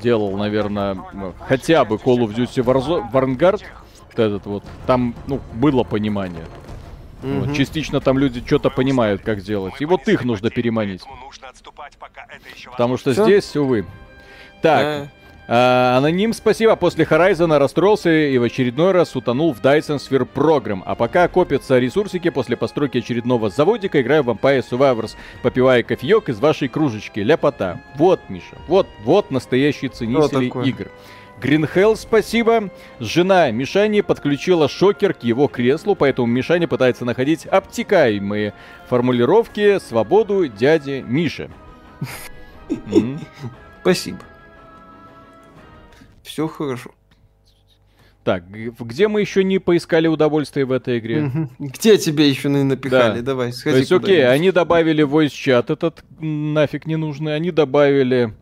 [0.03, 0.97] делал, наверное,
[1.47, 3.61] хотя бы Call of Duty Warzo- Vanguard,
[4.09, 6.45] вот этот вот, там, ну, было понимание.
[7.21, 7.53] Вот, Мгм.
[7.55, 9.75] частично там люди что-то понимают, как делать.
[9.79, 11.01] И вот их нужно переманить.
[11.03, 13.85] Поэтому нужно отступать, пока это еще Потому что здесь, увы.
[14.61, 15.07] Так,
[15.47, 16.75] А, аноним, спасибо.
[16.75, 20.81] После Horizon расстроился и в очередной раз утонул в Dyson Sphere Program.
[20.85, 26.39] А пока копятся ресурсики после постройки очередного заводика, играю в Vampire Survivors, попивая кофеек из
[26.39, 27.19] вашей кружечки.
[27.19, 27.81] Ляпота.
[27.95, 30.89] Вот, Миша, вот, вот настоящие ценители игр.
[31.41, 32.69] Гринхелл, спасибо.
[33.01, 38.53] Жена Мишани подключила шокер к его креслу, поэтому Мишаня пытается находить обтекаемые
[38.87, 41.49] формулировки «Свободу дяде Мише».
[42.69, 43.19] М.
[43.81, 44.19] Спасибо.
[46.23, 46.91] Все хорошо.
[48.23, 51.49] Так, где мы еще не поискали удовольствие в этой игре?
[51.59, 53.19] Где тебя еще на- напихали?
[53.19, 53.25] Да.
[53.25, 58.33] Давай, То сходи есть, окей, они добавили voice чат этот нафиг не нужный, они добавили...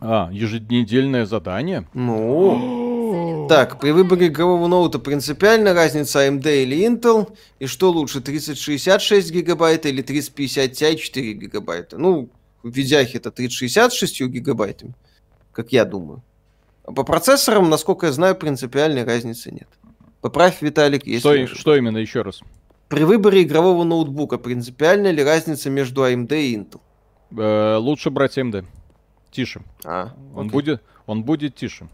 [0.00, 1.86] А, еженедельное задание?
[1.94, 9.00] Ну, так, при выборе игрового ноута принципиально разница AMD или Intel, и что лучше, 3060
[9.00, 11.98] 6 гигабайт или 3050 Ti 4 гигабайта?
[11.98, 12.28] Ну,
[12.64, 14.94] в видяхе это 3060 с 6 гигабайтами,
[15.52, 16.24] как я думаю.
[16.84, 19.68] А по процессорам, насколько я знаю, принципиальной разницы нет.
[20.20, 22.40] Поправь, Виталик, если Что, что именно, еще раз?
[22.88, 26.80] При выборе игрового ноутбука принципиальна ли разница между AMD и Intel?
[27.36, 28.64] Э, лучше брать AMD.
[29.30, 29.62] Тише.
[29.84, 30.52] А, Он окей.
[30.52, 31.88] будет, он будет тише.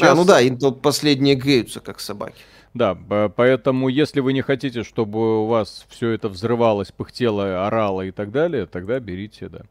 [0.00, 2.36] А, ну да, Intel последние греются, как собаки.
[2.72, 8.12] Да, поэтому если вы не хотите, чтобы у вас все это взрывалось, пыхтело, орало и
[8.12, 9.62] так далее, тогда берите, да.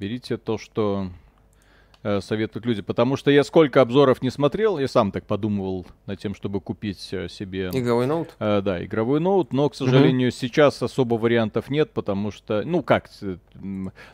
[0.00, 1.10] Берите то, что
[2.04, 2.82] э, советуют люди.
[2.82, 7.08] Потому что я сколько обзоров не смотрел, я сам так подумывал над тем, чтобы купить
[7.12, 7.70] э, себе...
[7.72, 8.28] Игровой ноут?
[8.38, 13.08] Э, да, игровой ноут, но, к сожалению, сейчас особо вариантов нет, потому что, ну как,
[13.22, 13.36] э,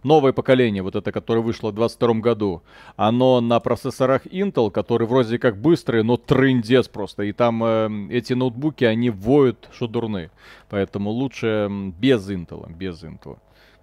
[0.03, 2.63] новое поколение, вот это, которое вышло в 22 году,
[2.97, 8.33] оно на процессорах Intel, которые вроде как быстрые, но трындец просто, и там э, эти
[8.33, 10.31] ноутбуки, они воют, что дурны,
[10.69, 11.69] поэтому лучше
[11.99, 13.39] без Intel, без Intel.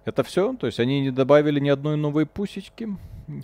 [0.08, 0.54] Это все?
[0.54, 2.88] То есть они не добавили ни одной новой пусечки?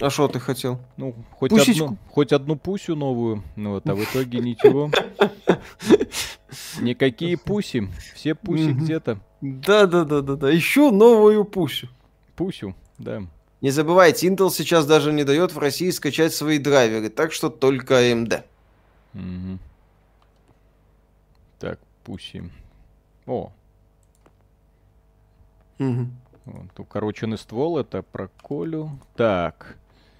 [0.01, 0.81] А что ты хотел?
[0.97, 1.85] Ну, хоть Пусечку?
[1.85, 4.91] одну, хоть одну пусю новую, ну вот, а в итоге ничего.
[6.81, 9.21] Никакие пуси, все пуси где-то.
[9.43, 10.57] Да-да-да-да-да.
[10.57, 11.89] Ищу новую пусю.
[12.35, 13.27] Пусю, да.
[13.61, 18.11] Не забывайте, Intel сейчас даже не дает в России скачать свои драйверы, так что только
[18.11, 18.43] AMD.
[19.13, 19.59] Мгм.
[21.59, 22.51] Так, пуси.
[23.27, 23.53] О,
[25.79, 26.13] Мгм.
[26.47, 28.91] Вот, укороченный ствол, это про Колю.
[29.17, 29.77] Так,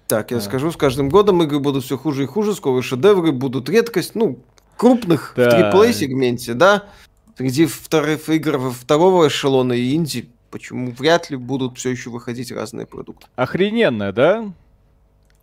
[0.07, 0.43] Так, я Да.
[0.43, 4.37] скажу, с каждым годом игры будут все хуже и хуже, скоро шедевры будут редкость, ну,
[4.77, 5.49] крупных Да.
[5.49, 6.83] в AAA сегменте, да,
[7.37, 12.85] среди вторых игр второго эшелона и инди, почему вряд ли будут все еще выходить разные
[12.85, 13.25] продукты.
[13.35, 14.51] охрененно, да?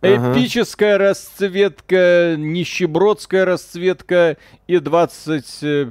[0.03, 0.33] Ага.
[0.33, 5.85] Эпическая расцветка, нищебродская расцветка и 20, э,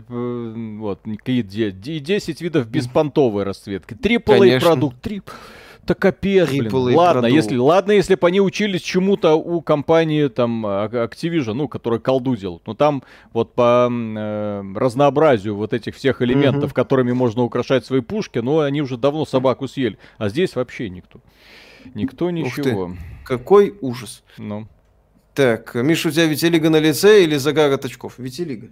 [0.78, 3.94] вот, и де- и 10 видов беспонтовой расцветки.
[3.94, 5.30] Трипл продукт, трип.
[5.84, 6.70] Да капец, блин.
[6.96, 11.98] Ладно, если, ладно, если бы они учились чему-то у компании там а- Activision, ну, которая
[11.98, 12.62] колду делает.
[12.66, 13.02] Но там
[13.32, 16.70] вот по э, разнообразию вот этих всех элементов, Мгм.
[16.74, 19.98] которыми можно украшать свои пушки, ну, они уже давно собаку съели.
[20.18, 21.18] А здесь вообще никто.
[21.94, 22.96] Никто ничего.
[23.24, 24.22] Какой ужас.
[24.38, 24.66] Ну.
[25.34, 28.18] Так, Миша, у тебя Витилига на лице или загар от очков?
[28.18, 28.68] Витилига.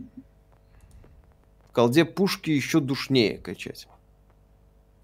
[1.68, 3.86] В колде пушки еще душнее качать.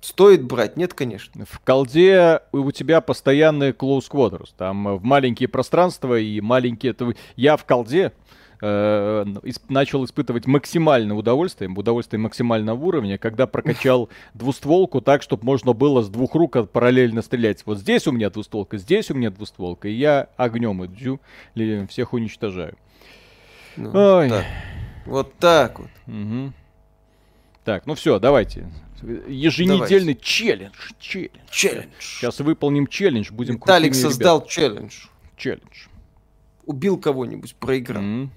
[0.01, 0.77] Стоит брать?
[0.77, 1.47] Нет, конечно.
[1.47, 4.51] В колде у тебя постоянный close quarters.
[4.57, 6.95] Там э, в маленькие пространства и маленькие...
[7.35, 8.13] Я в колде
[8.61, 9.25] э,
[9.69, 16.09] начал испытывать максимальное удовольствие, удовольствие максимального уровня, когда прокачал двустволку так, чтобы можно было с
[16.09, 17.63] двух рук параллельно стрелять.
[17.67, 21.21] Вот здесь у меня двустволка, здесь у меня двустволка, и я огнем иду,
[21.89, 22.77] всех уничтожаю.
[23.77, 24.31] Ну, Ой.
[24.31, 24.45] так.
[25.05, 25.91] Вот так вот.
[26.07, 26.55] Мгм.
[27.65, 28.69] Так, ну все, давайте.
[29.03, 30.93] Еженедельный челлендж.
[30.99, 31.41] Челлендж.
[31.51, 31.91] Челлендж.
[32.01, 35.03] Сейчас выполним челлендж, будем Виталик создал челлендж.
[35.03, 35.37] ребят.
[35.37, 35.87] челлендж.
[36.65, 38.03] Убил кого-нибудь, проиграл.
[38.03, 38.31] М.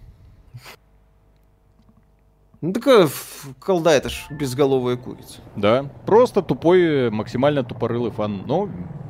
[2.62, 5.40] Ну такая ф- колда, это ж безголовая курица.
[5.56, 8.68] Да, просто тупой, э, максимально тупорылый фан, но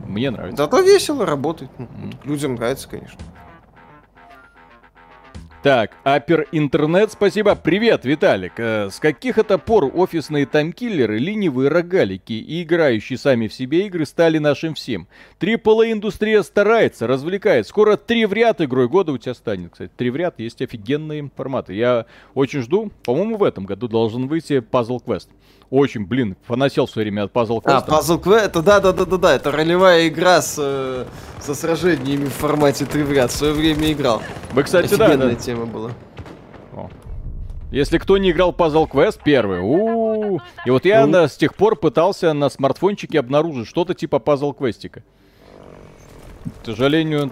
[0.08, 0.64] мне нравится.
[0.64, 1.72] Зато весело работает.
[1.80, 2.12] Мгм.
[2.26, 3.20] Людям нравится, конечно.
[5.62, 7.54] Так, Апер Интернет, спасибо.
[7.54, 8.54] Привет, Виталик.
[8.56, 14.06] Э, с каких это пор офисные таймкиллеры, ленивые рогалики и играющие сами в себе игры
[14.06, 15.10] стали нашим всем?
[15.42, 17.68] AAA индустрия старается, развлекает.
[17.68, 19.74] Скоро три в ряд игрой года у тебя станет.
[19.74, 21.74] Кстати, три в ряд есть офигенные форматы.
[21.74, 22.06] Я
[22.36, 22.90] очень жду.
[23.04, 25.28] По-моему, в этом году должен выйти Puzzle Quest.
[25.70, 27.88] Очень, блин, фанател в свое время от Puzzle А, Quest.
[27.88, 31.06] Puzzle Quest, это да-да-да-да-да, это ролевая игра с, э,
[31.40, 33.30] со сражениями в формате 3 в ряд.
[33.32, 34.22] В свое время играл.
[34.54, 35.36] Вы, кстати, да, Офигенная да.
[35.36, 35.92] тема была.
[36.76, 36.90] О.
[37.72, 41.12] Если кто не играл Puzzle Quest первый, у и вот я Ну.
[41.12, 45.04] на- с тех пор пытался на смартфончике обнаружить что-то типа Puzzle Questика.
[46.64, 47.32] К сожалению,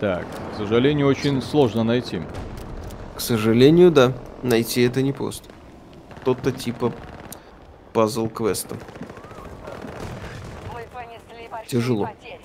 [0.00, 0.24] так,
[0.54, 2.22] к сожалению, очень сложно найти.
[3.14, 4.14] К сожалению, да.
[4.42, 5.50] Найти это непросто.
[6.22, 6.92] Что-то типа
[11.50, 12.06] Большие Тяжело.
[12.06, 12.40] потери,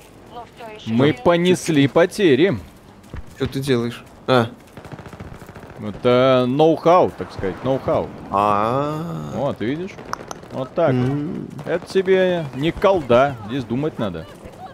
[0.87, 2.57] Мы понесли потери.
[3.35, 4.03] Что ты делаешь?
[4.27, 4.47] А.
[5.81, 8.07] Это ноу-хау, так сказать, ноу-хау.
[8.31, 9.31] А.
[9.35, 9.91] Вот, видишь?
[10.51, 10.91] Вот так.
[10.91, 11.47] М.
[11.65, 14.25] Это тебе не колда, здесь думать надо.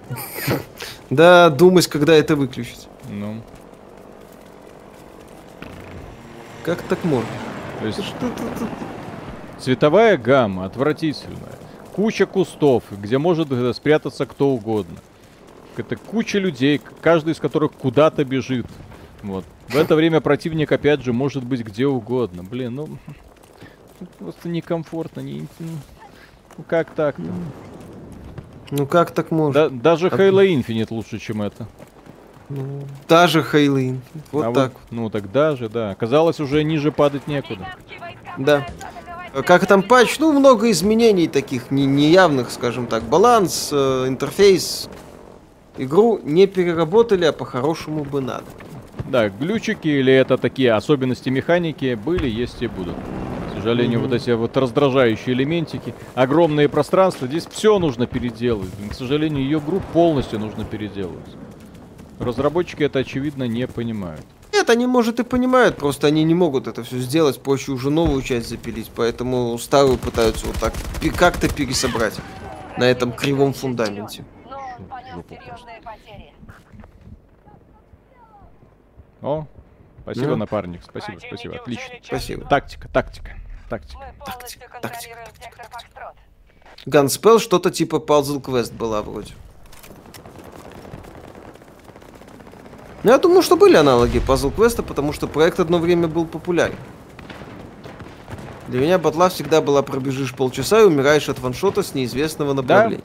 [1.10, 2.88] Да, думать, когда это выключить.
[3.10, 3.42] Ну,
[6.64, 7.28] Как так можно?
[7.82, 8.00] то есть
[9.62, 11.60] Цветовая гамма отвратительная.
[11.94, 14.98] Куча кустов, где может спрятаться кто угодно.
[15.78, 18.66] Это куча людей, каждый из которых куда-то бежит.
[19.22, 19.46] Вот.
[19.68, 22.44] В это время противник, опять же, может быть где угодно.
[22.44, 22.90] Блин, ну...
[24.18, 25.48] Просто некомфортно, не...
[26.58, 27.24] Ну как так-то?
[28.72, 29.70] Ну как так можно?
[29.70, 31.68] Да- даже А- Halo Infinite лучше, чем это.
[32.50, 34.02] Ну, даже Хейлин.
[34.32, 34.74] Вот А так.
[34.90, 35.96] Ну так даже, да.
[35.96, 37.76] Казалось, уже ниже падать некуда.
[38.38, 38.66] Да.
[39.34, 40.20] Как там патч?
[40.20, 43.04] Ну, много изменений таких не- неявных, скажем так.
[43.04, 44.90] Баланс, э, интерфейс.
[45.78, 48.44] Игру не переработали, а по-хорошему бы надо.
[49.10, 52.96] Да, глючики или это такие особенности механики были, есть и будут.
[53.52, 54.10] К сожалению, Мгм.
[54.10, 58.70] вот эти вот раздражающие элементики, огромные пространства, здесь все нужно переделывать.
[58.90, 61.36] К сожалению, ее игру полностью нужно переделывать.
[62.20, 64.26] Разработчики это очевидно не понимают.
[64.62, 68.22] Нет, они, может, и понимают, просто они не могут это все сделать, проще уже новую
[68.22, 70.72] часть запилить, поэтому старую пытаются вот так
[71.18, 72.14] как-то пересобрать
[72.78, 74.24] на этом кривом фундаменте.
[74.88, 76.32] Потери.
[79.24, 79.48] О,
[80.04, 80.36] спасибо, Ну.
[80.36, 81.96] напарник, спасибо, Противники спасибо, отлично.
[82.04, 82.46] Спасибо.
[82.46, 83.32] Тактика, тактика,
[83.68, 83.98] тактика.
[83.98, 86.16] Мы полностью тактика, контролируем сектор Фокстрот.
[86.86, 89.34] Ганспел что-то типа Puzzle Quest была вроде.
[93.04, 96.76] Ну, я думаю, что были аналоги Puzzle Quest, потому что проект одно время был популярен.
[98.68, 103.04] Для меня батла всегда была пробежишь полчаса и умираешь от ваншота с неизвестного направления.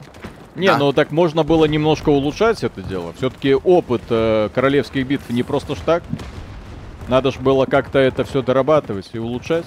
[0.55, 0.77] Не, Да.
[0.77, 3.13] ну так можно было немножко улучшать это дело.
[3.17, 6.03] Все-таки опыт э, королевских битв не просто ж так.
[7.07, 9.65] Надо ж было как-то это все дорабатывать и улучшать.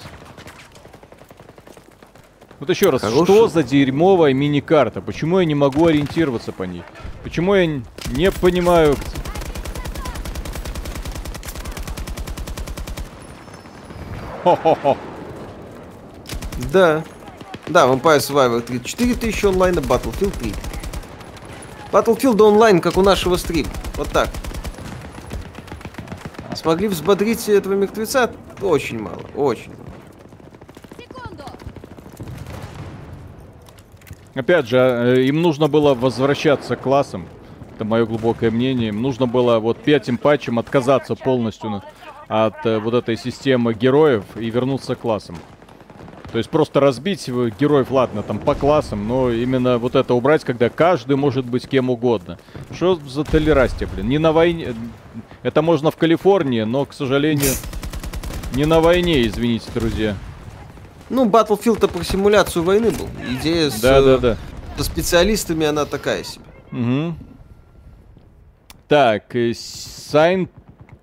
[2.59, 3.23] Вот еще раз, Хороший.
[3.25, 5.01] что за дерьмовая мини-карта?
[5.01, 6.83] Почему я не могу ориентироваться по ней?
[7.23, 7.81] Почему я
[8.11, 8.95] не понимаю...
[14.43, 14.97] Хо-хо-хо.
[16.73, 17.03] Да.
[17.67, 18.83] Да, Vampire Survivor 3.
[18.83, 20.53] 4000 онлайна Battlefield 3.
[21.91, 23.69] Battlefield онлайн, как у нашего стрима.
[23.95, 24.29] Вот так.
[26.55, 28.31] Смогли взбодрить этого мертвеца?
[28.61, 29.81] Очень мало, очень мало.
[34.33, 37.27] Опять же, э, им нужно было возвращаться к классам.
[37.75, 38.89] Это мое глубокое мнение.
[38.89, 41.69] Им нужно было вот пятым патчем отказаться полностью
[42.31, 45.35] от э, вот этой системы героев и вернуться к классам.
[46.31, 50.45] То есть просто разбить э, героев, ладно, там по классам, но именно вот это убрать,
[50.45, 52.39] когда каждый может быть кем угодно.
[52.73, 54.07] Что за толерастие, блин?
[54.07, 54.73] Не на войне...
[55.43, 57.51] Это можно в Калифорнии, но, к сожалению,
[58.55, 60.15] не на войне, извините, друзья.
[61.09, 63.09] Ну, Battlefield-то про симуляцию войны был.
[63.41, 64.37] Идея с, э, Да-да-да.
[64.77, 66.45] со специалистами, она такая себе.
[66.71, 67.15] Угу.
[68.87, 70.47] Так, э, Сайн...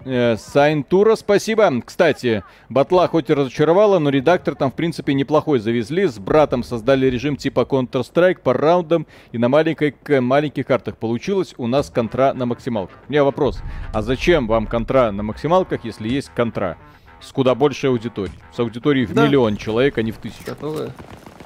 [0.09, 1.71] э, Сайнтура, спасибо.
[1.85, 6.07] Кстати, батла хоть и разочаровала, но редактор там, в принципе, неплохой завезли.
[6.07, 10.97] С братом создали режим типа Counter-Strike по раундам и на маленькой, маленьких картах.
[10.97, 12.97] Получилось у нас контра на максималках.
[13.09, 13.61] У меня вопрос.
[13.93, 16.77] А зачем вам контра на максималках, если есть контра?
[17.21, 18.39] С куда большей аудиторией.
[18.55, 19.27] С аудиторией в Да.
[19.27, 20.45] миллион человек, а не в тысячу.
[20.45, 20.91] Которая,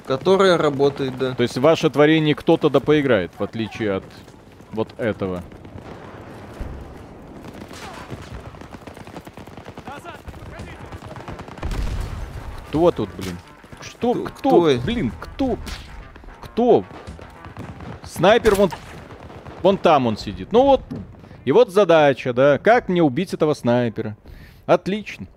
[0.05, 1.33] которая работает, да.
[1.33, 4.03] То есть ваше творение кто-то да поиграет, в отличие от
[4.71, 5.43] вот этого.
[12.73, 13.37] Кто тут, блин?
[13.81, 14.13] Что?
[14.15, 14.49] Кто- Кто?
[14.49, 14.81] кто?
[14.83, 15.57] Блин, кто?
[16.41, 16.83] Кто?
[18.01, 18.71] Снайпер вон...
[19.61, 20.51] Вон там он сидит.
[20.51, 20.81] Ну вот.
[21.45, 22.57] И вот задача, да.
[22.57, 24.17] Как мне убить этого снайпера?
[24.65, 25.27] Отлично.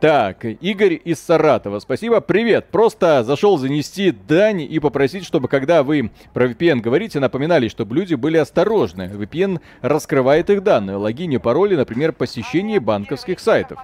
[0.00, 2.20] Так, Игорь из Саратова, спасибо.
[2.20, 7.94] Привет, просто зашел занести дань и попросить, чтобы когда вы про VPN говорите, напоминали, чтобы
[7.94, 9.04] люди были осторожны.
[9.14, 13.78] VPN раскрывает их данные, логини, пароли, например, посещение банковских сайтов.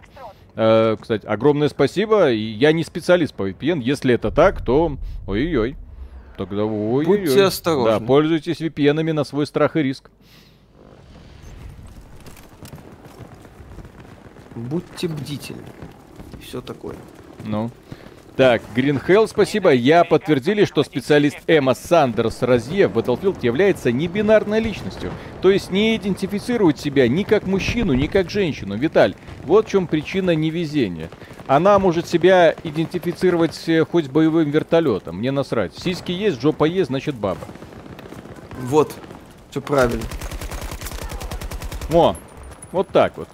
[0.61, 2.31] Э, кстати, огромное спасибо.
[2.33, 3.81] Я не специалист по VPN.
[3.81, 4.99] Если это так, то
[5.29, 5.77] ой-ой-ой.
[6.37, 7.05] Тогда ой-ой-ой.
[7.05, 8.01] Будьте осторожны.
[8.01, 10.11] Да, пользуйтесь VPN на свой страх и риск.
[14.57, 15.63] Будьте бдительны.
[16.43, 16.97] Все такое.
[17.45, 17.71] Ну.
[18.39, 19.73] Так, Green Hell, спасибо.
[19.73, 25.11] Я подтвердили, что специалист Эмма Сандерс Розье в Battlefield является небинарной личностью.
[25.43, 28.77] То есть не идентифицирует себя ни как мужчину, ни как женщину.
[28.77, 31.11] Виталь, вот в чем причина невезения.
[31.49, 35.17] Она может себя идентифицировать э, хоть боевым вертолетом.
[35.17, 35.77] Мне насрать.
[35.77, 37.41] Сиськи есть, жопа есть, значит баба.
[38.61, 38.95] Вот.
[39.51, 40.05] Все правильно.
[41.93, 42.15] О,
[42.71, 43.29] вот так вот.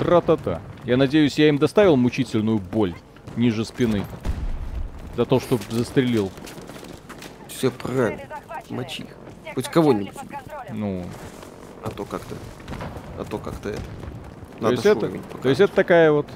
[0.00, 0.62] Тра-та-та.
[0.84, 2.94] Я надеюсь, я им доставил мучительную боль
[3.36, 4.04] ниже спины.
[5.18, 6.30] За то, что застрелил.
[7.48, 8.22] Все правильно.
[8.70, 9.04] Мочи
[9.52, 10.14] Хоть кого-нибудь.
[10.72, 11.04] Ну,
[11.82, 12.36] А то как-то.
[13.18, 13.80] А то как-то это.
[13.80, 15.10] то Надо есть, это,
[15.42, 16.28] то есть это такая вот...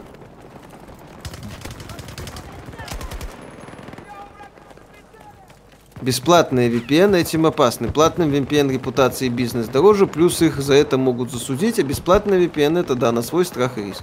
[6.01, 7.87] Бесплатные VPN этим опасны.
[7.89, 12.81] Платным VPN репутации и бизнес дороже, плюс их за это могут засудить, а бесплатный VPN
[12.81, 14.03] это да, на свой страх и риск.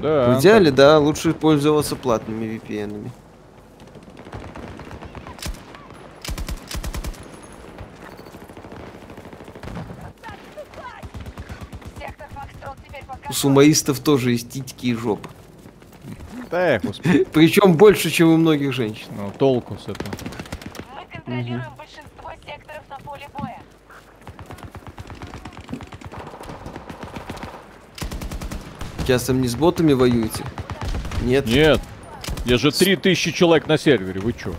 [0.00, 0.36] Да.
[0.36, 2.92] В идеале, да, лучше пользоваться платными VPN.
[2.92, 3.10] -ами.
[11.98, 15.30] Сектор Фокстрот теперь под У сумоистов тоже есть титьки и жопа.
[16.50, 19.06] Да, господи, Причем больше, чем у многих женщин.
[19.16, 20.10] ну, толку с этого.
[20.96, 23.62] Мы контролируем большинство секторов на поле боя.
[29.06, 30.44] Часом не с ботами воюете?
[31.22, 31.46] Нет.
[31.46, 31.80] Нет,
[32.46, 34.52] я же 3000 человек на сервере, вы чё?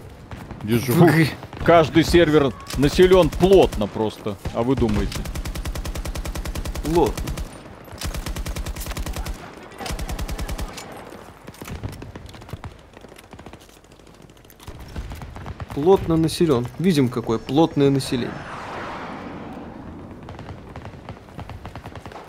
[0.63, 0.93] Держу.
[0.93, 1.27] В игре.
[1.65, 4.37] Каждый сервер населен плотно просто.
[4.53, 5.19] А вы думаете?
[6.87, 7.13] Лот.
[15.73, 16.67] Плотно населен.
[16.79, 18.31] Видим, какое плотное население.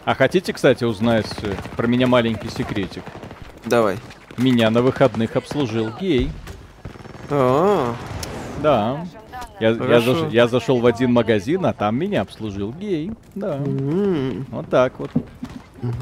[0.05, 3.02] А хотите, кстати, узнать э, про меня маленький секретик?
[3.64, 3.98] Давай.
[4.36, 6.31] Меня на выходных обслужил гей.
[7.31, 7.94] А,
[8.62, 9.06] Да.
[9.60, 13.12] Я, я, заш- я зашел в один магазин, а там меня обслужил гей.
[13.36, 13.56] Да.
[13.59, 15.10] м, Вот так вот.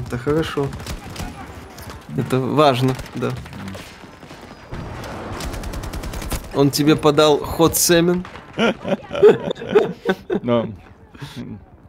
[0.07, 0.67] это хорошо.
[2.17, 3.29] Это важно, да.
[6.53, 8.25] Он тебе подал ход семен?
[10.43, 10.67] Но,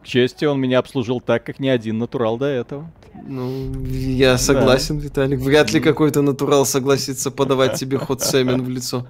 [0.01, 2.89] к чести, он меня обслужил так, как ни один натурал до этого.
[3.25, 5.05] Ну, я согласен, да.
[5.05, 5.39] Виталик.
[5.39, 9.07] Вряд ли какой-то натурал согласится подавать тебе ход семен в лицо.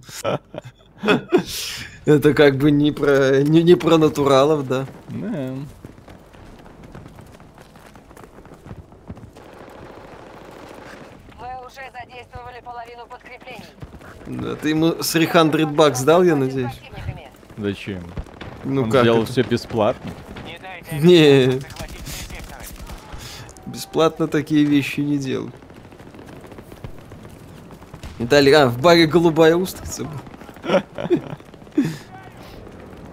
[2.05, 4.85] Это как бы не про, не, не про натуралов, да.
[5.09, 5.53] Да.
[11.39, 13.65] Мы уже задействовали половину подкреплений.
[14.27, 16.79] Да, ты ему 300 бакс дал, я надеюсь?
[17.57, 18.03] Зачем?
[18.63, 19.01] Ну Он как?
[19.01, 19.31] сделал это?
[19.31, 20.11] все бесплатно.
[20.91, 21.59] Не,
[23.65, 25.53] бесплатно такие вещи не делают.
[28.19, 30.05] Виталий, а, в баре голубая устрица
[30.63, 30.83] была.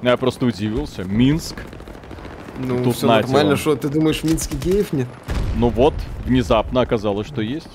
[0.02, 1.04] Я просто удивился.
[1.04, 1.56] Минск.
[2.58, 5.08] Ну, Тут все нормально, что ты думаешь, в Минске геев нет?
[5.56, 7.68] Ну вот, внезапно оказалось, что есть.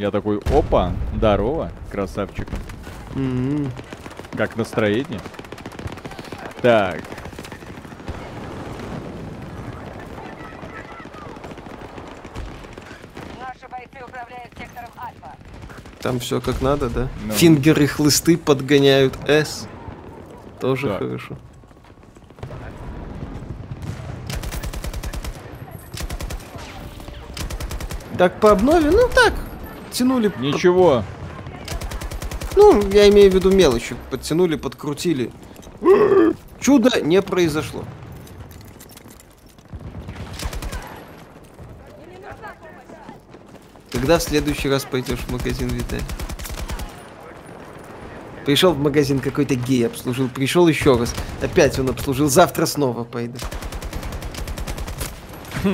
[0.00, 2.48] Я такой, опа, здорово, красавчик.
[3.14, 3.70] М-м.
[4.34, 5.20] Как настроение?
[6.62, 7.02] Так,
[13.38, 15.36] Наши бойцы управляют сектором Альфа.
[16.00, 17.08] Там все как надо, да?
[17.26, 17.34] Ну.
[17.34, 19.68] Фингеры хлысты подгоняют С.
[20.60, 20.98] Тоже Так.
[21.00, 21.36] хорошо.
[28.16, 29.34] Так, по обнове, ну так,
[29.90, 30.28] тянули.
[30.28, 31.04] под- ничего.
[32.56, 33.96] Ну, я имею в виду мелочи.
[34.10, 35.30] Подтянули, подкрутили.
[36.60, 37.84] Чудо не произошло.
[43.92, 46.04] Когда в следующий раз пойдешь в магазин, Виталий?
[48.44, 51.14] Пришел в магазин какой-то гей обслужил, пришел еще раз.
[51.42, 53.38] Опять он обслужил, завтра снова пойду.
[55.64, 55.68] А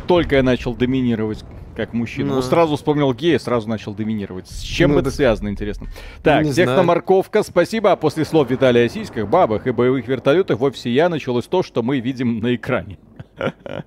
[0.00, 1.44] только я начал доминировать
[1.76, 2.30] как мужчина.
[2.30, 2.34] Ну.
[2.36, 4.48] Ну, сразу вспомнил гея, сразу начал доминировать.
[4.48, 5.86] С чем Ну, это так- связано, интересно?
[6.22, 7.92] Так, не техноморковка, спасибо.
[7.92, 11.62] А после слов Виталия о сиськах, бабах и боевых вертолетах в офисе я началось то,
[11.62, 12.98] что мы видим на экране.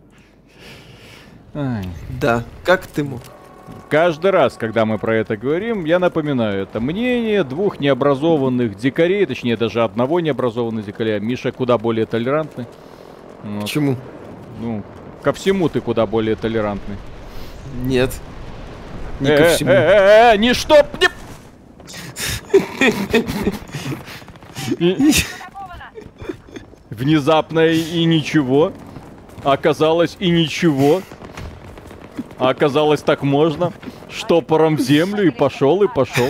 [2.20, 3.22] Да, как ты мог?
[3.90, 9.56] Каждый раз, когда мы про это говорим, я напоминаю, это мнение двух необразованных дикарей, точнее
[9.56, 11.20] даже одного необразованного дикаря.
[11.20, 12.66] Миша куда более толерантный.
[13.44, 13.62] Вот.
[13.62, 13.96] Почему?
[14.60, 14.84] Ну,
[15.26, 16.98] ко всему ты куда более толерантный.
[17.84, 18.12] Нет.
[19.20, 19.72] Не Э, ко э, всему.
[19.72, 20.86] э, э, э, не что...
[21.02, 21.08] не-
[24.76, 25.90] Атаковано!
[26.92, 28.72] Внезапно и, и ничего.
[29.44, 31.02] Оказалось и ничего.
[32.38, 33.74] А оказалось так можно.
[34.12, 36.30] Штопором в землю и пошел, и пошел.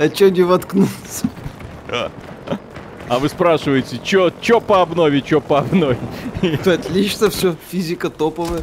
[0.00, 1.28] А чё не воткнулся?
[3.08, 5.98] А вы спрашиваете, чё, чё по обнове, чё по обнове?
[6.64, 8.62] Отлично, все, физика топовая.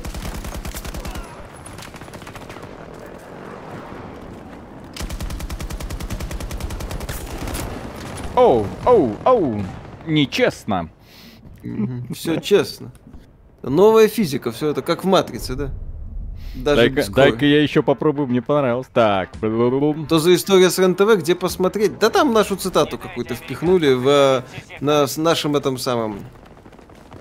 [8.35, 9.65] Оу, оу, оу.
[10.07, 10.89] Нечестно.
[12.13, 12.91] Все честно.
[13.61, 15.71] Новая физика, все это как в матрице, да?
[16.55, 18.87] Даже Дай-ка, дай-ка я еще попробую, мне понравилось.
[18.93, 19.29] Так.
[19.39, 21.99] То за история с РЕН-ТВ, где посмотреть?
[21.99, 24.41] Да там нашу цитату какую-то впихнули в э,
[24.81, 26.19] на нашем этом самом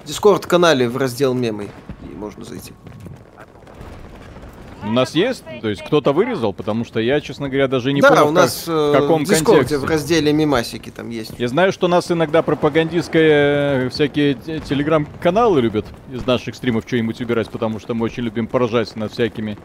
[0.06, 1.68] Дискорд-канале в раздел мемы.
[2.02, 2.72] И можно зайти.
[4.89, 5.44] У нас есть?
[5.60, 6.52] То есть кто-то вырезал?
[6.55, 9.24] Потому что я, честно говоря, даже не да, понял, у как- нас э, в каком
[9.24, 9.77] в контексте.
[9.78, 11.32] в разделе мемасики там есть.
[11.39, 17.20] Я знаю, что нас иногда пропагандистские э, всякие те- телеграм-каналы любят из наших стримов что-нибудь
[17.20, 19.59] убирать, потому что мы очень любим поражать над всякими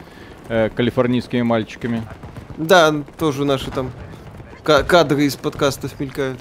[0.49, 2.03] э, калифорнийскими мальчиками.
[2.57, 3.91] Да, тоже наши там
[4.63, 6.39] ка- кадры из подкастов мелькают.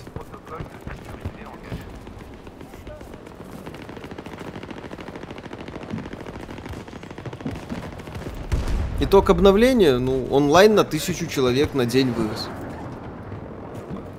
[9.05, 12.49] Итог обновления, ну, онлайн на тысячу человек на день вырос.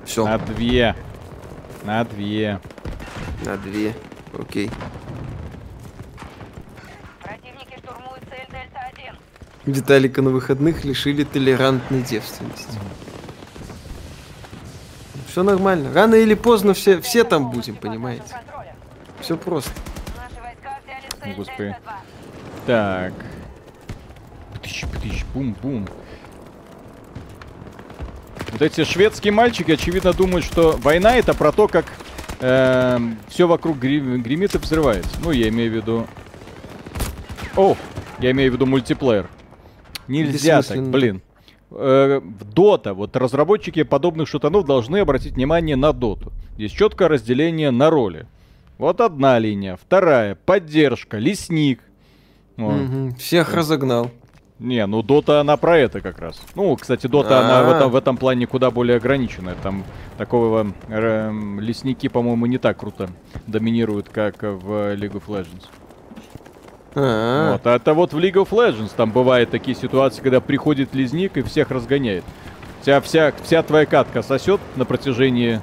[0.04, 0.94] Все, На две.
[1.84, 2.60] На две.
[3.46, 3.96] на две.
[4.38, 4.70] Окей.
[7.22, 9.14] Противники штурмуют цель Дельта-1.
[9.64, 12.78] Виталика на выходных лишили толерантной девственности.
[15.28, 15.94] Все нормально.
[15.94, 18.36] Рано или поздно все, все там будем, понимаете?
[19.20, 19.72] Все просто.
[21.38, 21.74] Господи.
[21.74, 21.94] Дельта-2.
[22.66, 23.12] Так.
[24.74, 25.86] Птыщ, птыщ, бум-бум.
[28.52, 31.86] Вот эти шведские мальчики, очевидно, думают, что война это про то, как
[32.38, 35.10] все вокруг гри- гремит и взрывается.
[35.22, 36.06] Ну, я имею в виду...
[37.56, 37.76] О,
[38.18, 39.28] я имею в виду мультиплеер.
[40.08, 41.22] Нельзя так, блин.
[41.70, 46.32] Э, в Дота, вот разработчики подобных шутанов должны обратить внимание на Доту.
[46.56, 48.26] Здесь четкое разделение на роли.
[48.76, 51.80] Вот одна линия, вторая, поддержка, лесник.
[52.56, 52.74] Вот.
[52.74, 53.14] Мгм.
[53.14, 54.10] Всех разогнал.
[54.60, 56.40] Не, ну Дота она про это как раз.
[56.54, 59.56] Ну, кстати, Дота она в этом, в этом плане куда более ограниченная.
[59.62, 59.84] Там
[60.16, 63.10] такого эм, лесники, по-моему, не так круто
[63.48, 65.64] доминируют, как в League of Legends.
[66.94, 67.66] Вот.
[67.66, 71.42] А это вот в League of Legends там бывают такие ситуации, когда приходит лесник и
[71.42, 72.24] всех разгоняет.
[72.82, 75.60] Вся, вся, вся твоя катка сосет на протяжении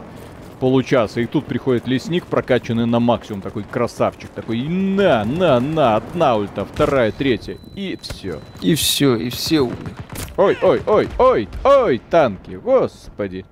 [0.62, 6.36] получаса, и тут приходит лесник, прокачанный на максимум, такой красавчик, такой, на, на, на, одна
[6.36, 8.40] ульта, вторая, третья, и все.
[8.62, 9.96] И все, и все умерли.
[10.38, 13.44] Ой, ой, ой, ой, ой, танки, господи.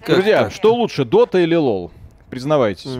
[0.00, 0.52] Как Друзья, так?
[0.52, 1.92] что лучше, Дота или Лол?
[2.30, 2.98] Признавайтесь.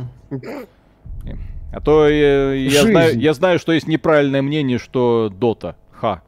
[1.73, 2.90] А то я, Жизнь.
[2.90, 5.74] знаю, я знаю, что есть неправильное мнение, что Дота.
[5.90, 6.20] Ха.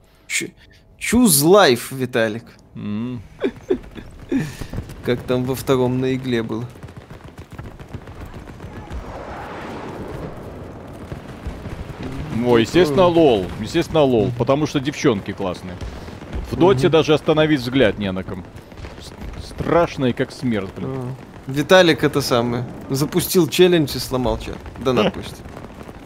[0.98, 2.44] Choose life, Виталик.
[2.74, 3.20] М.
[5.05, 6.64] Как там во втором на игле было.
[12.44, 13.47] Ой, естественно, лол.
[13.60, 14.31] Естественно, лол.
[14.39, 15.77] Потому что девчонки классные.
[16.51, 18.44] В доте даже остановить взгляд не на ком.
[19.43, 20.90] Страшные, как смерть, блин.
[20.90, 21.12] А.
[21.47, 22.64] Виталик это самое.
[22.89, 24.56] Запустил челлендж и сломал чат.
[24.78, 25.36] Да на пусть.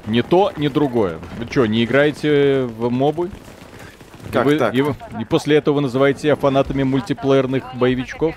[0.06, 1.18] Ни то, ни другое.
[1.38, 3.30] Вы что, не играете в мобы?
[4.28, 4.74] И Как вы- так?
[4.74, 4.84] И,
[5.20, 8.34] и после этого вы называете себя фанатами мультиплеерных боевичков?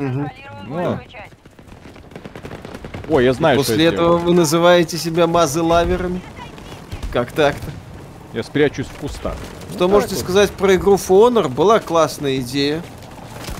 [0.00, 0.30] Мгм.
[0.70, 1.00] О.
[3.10, 4.24] Ой, я знаю, что После я этого сделаю.
[4.24, 6.22] вы называете себя мазы-лаверами?
[7.12, 7.70] Как так-то?
[8.32, 9.34] Я спрячусь в кустах.
[9.74, 11.48] Что можете сказать про игру For Honor?
[11.48, 12.82] Была классная идея.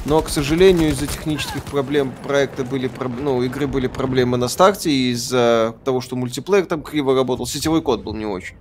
[0.06, 5.10] Но, к сожалению, из-за технических проблем проекта были, ну, игры были проблемы на старте, и
[5.10, 8.56] из-за того, что мультиплеер там криво работал, сетевой код был не очень.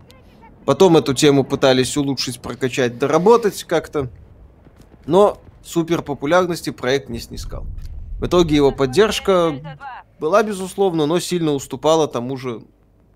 [0.65, 4.09] Потом эту тему пытались улучшить, прокачать, доработать как-то.
[5.05, 7.65] Но супер популярности проект не снискал.
[8.19, 9.77] В итоге его поддержка
[10.19, 12.61] была, безусловно, но сильно уступала тому же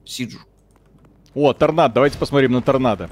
[0.06, 0.40] Сиджу.
[1.36, 3.10] О, торнадо, давайте посмотрим на торнадо.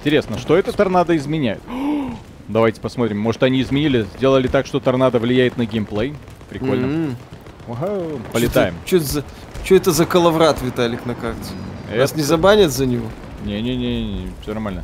[0.00, 1.60] Интересно, что это торнадо изменяет?
[2.48, 3.18] Давайте посмотрим.
[3.18, 6.14] Может, они изменили, сделали так, что торнадо влияет на геймплей?
[6.50, 7.16] Прикольно.
[7.68, 8.74] Вау, Полетаем.
[8.84, 9.24] Что это за,
[9.64, 11.50] чё это за коловрат, Виталик, на карте?
[11.94, 13.06] Нас Это- не забанят за него?
[13.44, 14.82] Не-не-не, все нормально.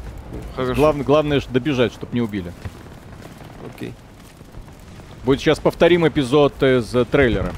[0.55, 0.75] Хорошо.
[0.75, 2.53] Главное, главное добежать, чтобы не убили.
[5.29, 7.53] Будет сейчас повторим эпизод из э, трейлера.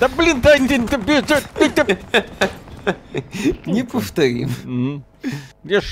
[0.00, 0.56] Да блин, да,
[1.20, 2.94] да.
[3.66, 5.04] Не повторим.
[5.64, 5.84] Я ж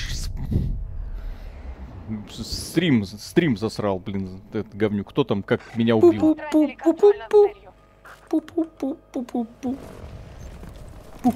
[2.31, 5.07] стрим, стрим засрал, блин, этот говнюк.
[5.11, 6.35] Кто там как меня убил?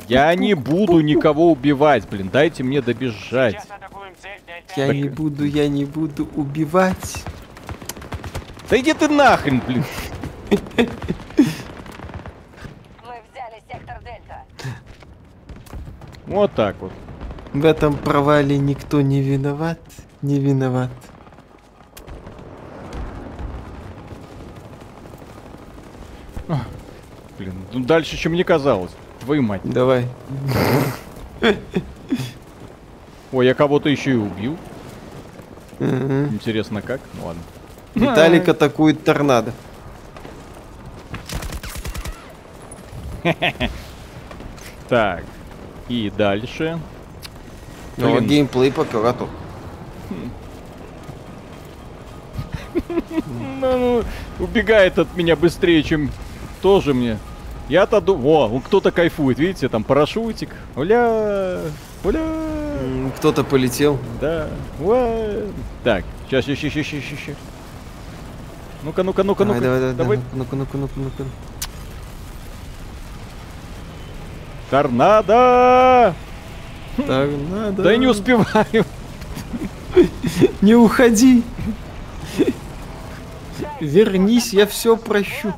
[0.07, 3.63] Я не буду никого убивать, блин, дайте мне добежать.
[4.75, 7.23] Я Так- не буду, я не буду убивать.
[8.69, 9.83] Да иди ты нахрен, блин.
[10.51, 10.57] Мы
[13.31, 14.43] взяли сектор Дельта.
[16.25, 16.91] Вот так вот.
[17.53, 19.79] В этом провале никто не виноват.
[20.21, 20.89] Не виноват.
[27.37, 28.91] Блин, ну дальше, чем мне казалось.
[29.21, 29.61] Твою мать.
[29.63, 30.07] Давай.
[33.31, 34.57] Ой, я кого-то еще и убил.
[35.79, 36.99] Интересно, как?
[37.13, 37.41] Ну ладно.
[37.97, 39.51] Виталик атакует торнадо.
[44.87, 45.23] Так.
[45.89, 46.79] И дальше.
[47.97, 49.27] Ну, а геймплей попер, а то.
[53.59, 54.03] Ну, ну,
[54.39, 56.11] убегает от меня быстрее, чем
[56.61, 57.17] тоже мне.
[57.69, 58.55] Я-то думаю...
[58.55, 60.49] О, кто-то кайфует, видите, там парашютик.
[60.75, 61.59] Уля!
[62.03, 62.21] Уля!
[63.17, 63.97] Кто-то полетел.
[64.21, 64.47] Да.
[64.79, 65.41] Уа!
[65.83, 67.35] Так, сейчас, сейчас, сейчас, сейчас, сейчас.
[68.83, 69.59] Ну-ка, ну-ка, ну-ка, ну-ка.
[69.61, 69.95] давай, давай.
[69.95, 70.19] давай.
[70.33, 71.23] Ну-ка, ну-ка, ну-ка, ну-ка.
[74.69, 76.13] Торнадо!
[76.97, 77.83] Торнадо.
[77.83, 78.85] Да я не успеваю.
[80.61, 81.43] Не уходи.
[83.79, 85.53] Вернись, я все прощу.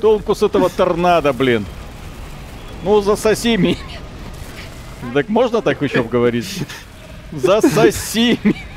[0.00, 1.66] Толку с этого торнадо, блин.
[2.82, 3.76] Ну, засоси меня.
[5.12, 6.62] Так можно так еще говорить?
[7.32, 8.73] Засоси меня.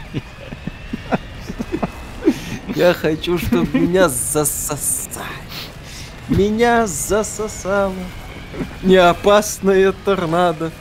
[2.77, 5.25] Я хочу, чтобы меня засосали.
[6.29, 7.95] Меня засосало.
[8.83, 10.71] Неопасная торнадо.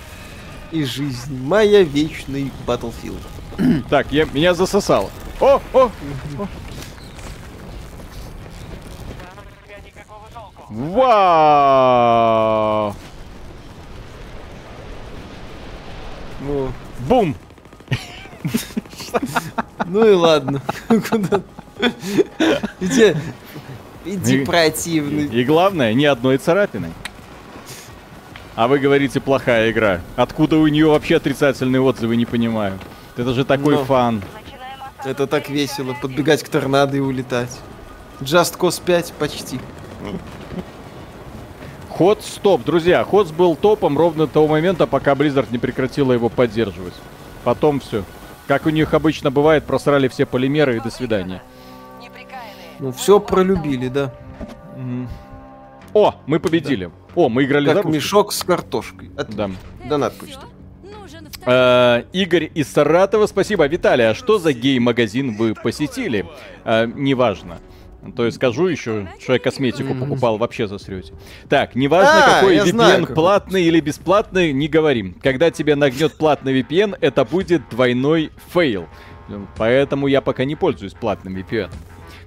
[0.72, 3.22] И жизнь моя вечный Battlefield.
[3.88, 5.10] Так, я, меня засосало.
[5.40, 5.90] О, о,
[6.36, 6.48] толку.
[10.68, 12.14] вау!
[16.40, 16.72] Ну,
[17.08, 17.34] Бум!
[19.86, 20.60] ну и ладно.
[20.88, 21.40] Куда?
[22.80, 23.14] Иди,
[24.04, 25.26] иди И- противный.
[25.26, 26.92] И главное, ни одной царапины.
[28.54, 30.00] А вы говорите, плохая игра.
[30.16, 32.78] Откуда у нее вообще отрицательные отзывы, не понимаю.
[33.16, 33.84] Это же такой Ну.
[33.84, 34.22] фан.
[35.04, 37.50] Это так весело, подбегать к торнадо и улетать.
[38.20, 39.60] Just Cause 5 почти.
[41.90, 43.04] Ход стоп, друзья.
[43.04, 46.94] Ходс был топом ровно до того момента, пока Blizzard не прекратила его поддерживать.
[47.44, 48.04] Потом все.
[48.46, 51.42] Как у них обычно бывает, просрали все полимеры и до свидания.
[52.78, 54.12] Ну, все пролюбили, да.
[55.94, 56.90] О, мы победили.
[57.14, 58.02] О, мы играли за Как русских.
[58.02, 59.10] мешок с картошкой.
[59.16, 59.50] От- Да.
[59.88, 60.14] Донат.
[60.82, 63.66] Нужен Э, Игорь из Саратова, спасибо.
[63.66, 66.26] Виталий, а что за гей-магазин вы посетили?
[66.64, 67.58] Э, неважно.
[68.14, 71.14] То есть скажу еще, что я косметику покупал, вообще засрете.
[71.48, 73.14] Так, неважно, А, какой VPN, знаю, какой.
[73.16, 75.14] платный или бесплатный, не говорим.
[75.22, 78.86] Когда тебе нагнет платный VPN, это будет двойной фейл.
[79.56, 81.70] Поэтому я пока не пользуюсь платным VPN.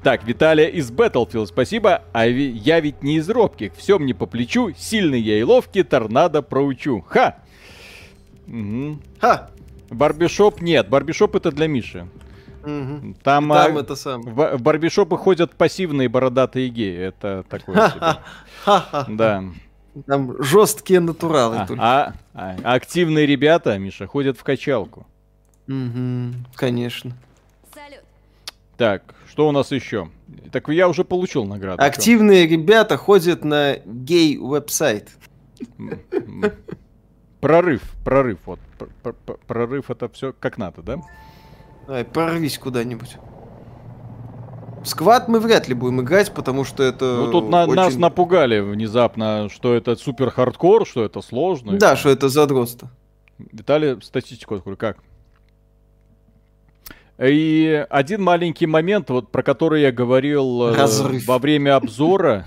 [0.03, 2.03] Так, Виталия из Battlefield, спасибо.
[2.13, 3.73] А ви- я ведь не из робких.
[3.75, 4.71] Все мне по плечу.
[4.77, 7.01] Сильный я и ловкий, торнадо проучу.
[7.07, 7.35] Ха!
[8.47, 9.01] Мгм.
[9.19, 9.49] Ха!
[9.89, 12.07] Барбишоп нет, барбишоп это для Миши.
[12.63, 13.15] Мгм.
[13.23, 14.21] Там, Там а, это сам.
[14.21, 16.97] в, в барбишопы ходят пассивные бородатые геи.
[16.97, 19.15] Это такое себе.
[19.15, 19.43] Да.
[20.05, 21.83] Там жесткие натуралы А, только.
[21.83, 25.05] а- а активные ребята, Миша, ходят в качалку.
[25.67, 27.11] Мгм, Конечно.
[27.73, 28.03] Салют.
[28.77, 30.09] Так, что у нас еще?
[30.51, 31.81] Так я уже получил награду.
[31.81, 35.11] Активные ребята ходят на гей-веб-сайт.
[37.39, 38.59] Прорыв, прорыв, вот.
[38.77, 40.97] Пр- пр- пр- Прорыв это все как надо, да?
[41.87, 43.15] Давай, прорвись куда-нибудь.
[44.83, 48.59] Сквад мы вряд ли будем играть, потому что это Ну тут на- очень- нас напугали
[48.59, 51.77] внезапно, что это супер хардкор, что это сложно.
[51.77, 52.91] Да, что это задротство.
[53.37, 54.97] Виталий, статистику открой, как?
[57.21, 61.27] И один маленький момент, вот про который я говорил э, Разрыв.
[61.27, 62.45] во время обзора,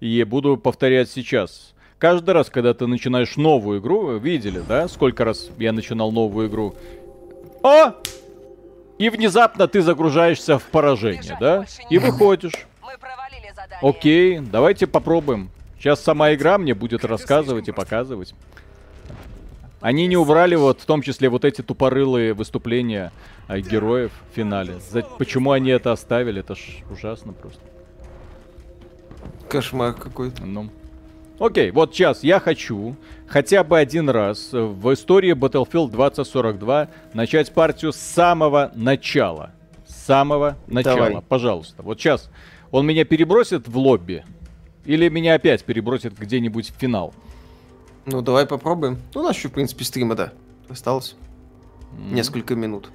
[0.00, 1.74] и буду повторять сейчас.
[1.98, 6.48] Каждый раз, когда ты начинаешь новую игру, вы видели, да, сколько раз я начинал новую
[6.48, 6.74] игру?
[7.62, 7.92] О!
[8.98, 11.66] И внезапно ты загружаешься в поражение, да?
[11.90, 12.66] И выходишь.
[13.82, 15.50] Окей, давайте попробуем.
[15.78, 18.34] Сейчас сама игра мне будет рассказывать и показывать.
[19.86, 23.12] Они не убрали вот в том числе вот эти тупорылые выступления
[23.46, 24.80] а, героев в финале.
[24.90, 26.40] За- Почему они это оставили?
[26.40, 27.60] Это ж ужасно просто.
[29.48, 30.44] Кошмар какой-то.
[30.44, 30.70] Ну.
[31.38, 32.96] Окей, вот сейчас я хочу
[33.28, 39.52] хотя бы один раз в истории Battlefield 2042 начать партию с самого начала.
[39.86, 40.96] С самого начала.
[40.96, 41.22] Давай.
[41.28, 41.84] Пожалуйста.
[41.84, 42.28] Вот сейчас
[42.72, 44.24] он меня перебросит в лобби
[44.84, 47.14] или меня опять перебросит где-нибудь в финал.
[48.06, 48.98] Ну, давай попробуем.
[49.14, 50.32] Ну, у нас еще, в принципе, стрима, да.
[50.68, 51.16] Осталось
[51.92, 52.90] М, несколько минут.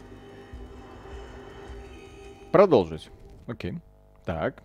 [2.52, 3.10] Продолжить.
[3.48, 3.76] Окей.
[4.26, 4.62] Так.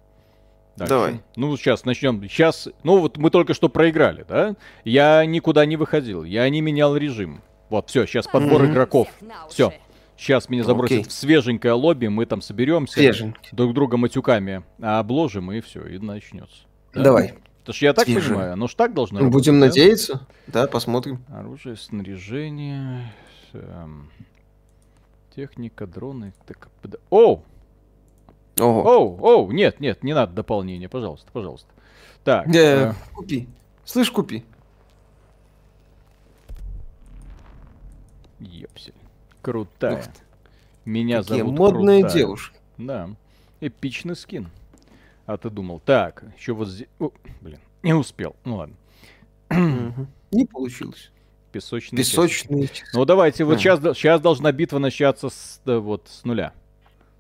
[0.77, 0.90] Дальше.
[0.90, 1.20] Давай.
[1.36, 2.20] Ну, сейчас начнем.
[2.28, 4.56] Сейчас, ну вот мы только что проиграли, да?
[4.85, 7.40] Я никуда не выходил, я не менял режим.
[7.70, 8.73] Вот, все, сейчас подбор Мгм.
[8.73, 9.09] игроков.
[9.48, 9.73] Все.
[10.18, 11.09] Сейчас меня забросят Окей.
[11.09, 12.94] в свеженькое лобби, мы там соберемся.
[12.94, 13.48] Свеженький.
[13.52, 16.64] Друг друга матюками обложим, и все, и начнется.
[16.94, 17.02] Да?
[17.02, 17.35] Давай.
[17.66, 18.28] Потому что я так Свежее.
[18.30, 19.80] понимаю, оно ж так должно Ну, Будем работать, да?
[19.82, 20.26] надеяться.
[20.47, 21.18] Да, посмотрим.
[21.28, 23.12] Оружие, снаряжение,
[23.55, 24.09] эм,
[25.34, 26.32] техника, дроны.
[26.47, 27.43] Так, под- Оу!
[28.60, 28.82] Ого.
[28.84, 31.68] Оу, оу, нет, нет, не надо дополнения, пожалуйста, пожалуйста.
[32.22, 33.48] Так, Э, э, Купи.
[33.84, 34.44] Слышь, купи.
[38.38, 38.94] ёпсель.
[39.43, 40.05] Крутая.
[40.84, 42.18] Меня Какие зовут модные Крутая.
[42.20, 42.56] девушки.
[42.78, 43.10] Да,
[43.60, 44.51] эпичный скин.
[45.27, 46.89] А ты думал, так, еще вот здесь...
[47.01, 48.36] О, блин, не успел.
[48.44, 48.77] Ну ладно.
[50.31, 51.11] Не получилось.
[51.53, 52.12] Песочный часик.
[52.12, 52.85] Песочный часы.
[52.94, 53.61] Ну давайте, вот Ага.
[53.61, 56.53] сейчас, сейчас должна битва начаться с, вот, с нуля.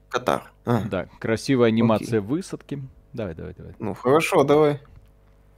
[0.08, 0.52] Катар.
[0.64, 2.82] А, Да, красивая анимация высадки.
[3.12, 3.74] Давай, давай, давай.
[3.78, 4.80] Ну, хорошо, давай.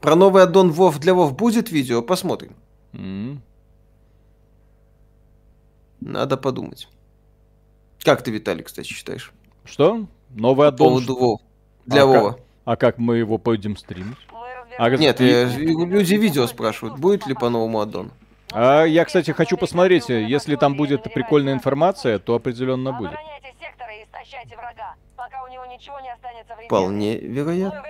[0.00, 2.02] Про новый аддон Вов для Вов будет видео?
[2.02, 2.54] Посмотрим.
[2.92, 3.42] М.
[6.00, 6.88] Надо подумать.
[8.04, 9.32] Как ты, Виталий, кстати, считаешь?
[9.64, 10.06] Что?
[10.30, 10.88] Новый По аддон?
[10.88, 11.40] поводу Вов.
[11.88, 12.38] Для А как- Вова.
[12.64, 14.16] А как мы его пойдем стримить?
[14.78, 14.90] А.
[14.90, 18.10] Нет, и- люди видео спрашивают, будет ли по новому аддону.
[18.52, 23.12] А я, кстати, хочу посмотреть, если там будет прикольная информация, то определенно будет.
[26.66, 27.82] Вполне вероятно.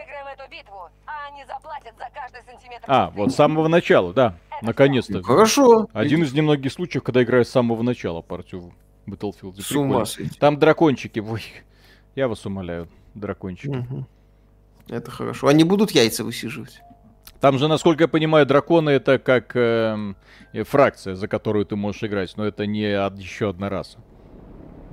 [2.86, 3.06] а.
[3.06, 4.34] А, вот с самого начала, да.
[4.62, 5.14] Наконец-то.
[5.18, 5.88] Ну, хорошо.
[5.92, 8.72] Один из немногих случаев, когда играю с самого начала партию
[9.06, 9.60] в Battlefield.
[9.60, 10.38] С ума сойти.
[10.38, 11.42] Там дракончики, ой,
[12.16, 12.88] я вас умоляю,
[13.18, 13.68] дракончики.
[13.74, 14.06] Мгм.
[14.88, 15.48] Это хорошо.
[15.48, 16.80] Они будут яйца высиживать.
[17.40, 20.16] Там же, насколько я понимаю, драконы это как эм,
[20.52, 23.98] э, фракция, за которую ты можешь играть, но это не еще одна раса.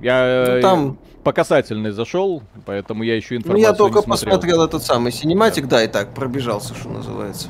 [0.00, 4.62] Я Ну, э, там- по касательной зашел, поэтому я еще Ну, информацию я только посмотрел
[4.62, 7.48] этот самый синематик, да, и так пробежался, что называется.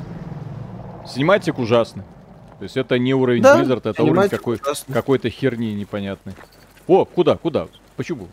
[1.05, 2.03] Синематик ужасный.
[2.57, 4.59] То есть это не уровень Да, Blizzard, это уровень какой,
[4.91, 6.33] какой-то херни непонятной.
[6.87, 7.67] О, куда, куда?
[7.95, 8.29] Почему?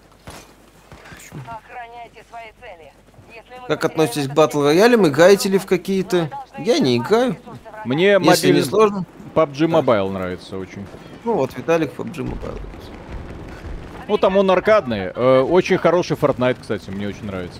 [1.46, 2.92] Охраняйте свои цели.
[3.34, 5.06] Если мы Как относитесь к батл роялям?
[5.06, 6.30] Играете ли в какие-то?
[6.58, 7.36] Я не играю.
[7.84, 9.06] Мне Если не мобильный сложно.
[9.34, 10.86] PUBG Mobile нравится очень.
[11.24, 12.60] Ну вот, Виталик PUBG Mobile.
[14.06, 15.10] Ну, там он аркадный.
[15.14, 17.58] Э, очень хороший Fortnite, кстати, мне очень нравится.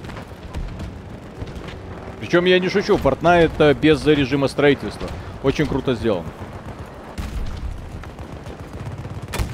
[2.20, 5.09] Причем я не шучу, Fortnite э, без режима строительства.
[5.43, 6.24] Очень круто сделан.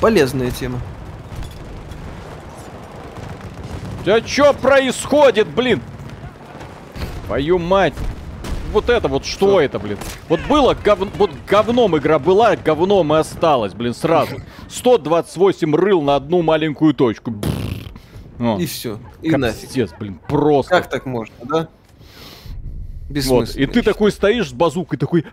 [0.01, 0.81] Полезная тема.
[4.05, 5.81] Да что происходит, блин?
[7.31, 7.95] Твою мать.
[8.73, 9.99] Вот это вот, что это, блин?
[10.29, 11.11] Вот было говн...
[11.17, 14.39] вот говном игра была, говном и осталась, блин, сразу.
[14.69, 17.33] 128 рыл на одну маленькую точку.
[18.41, 18.99] О, И все.
[19.23, 19.61] И нафиг.
[19.61, 20.71] капздец, блин, просто.
[20.71, 21.69] Как так можно, да?
[23.29, 25.25] Вот, и ты такой стоишь с базукой, такой,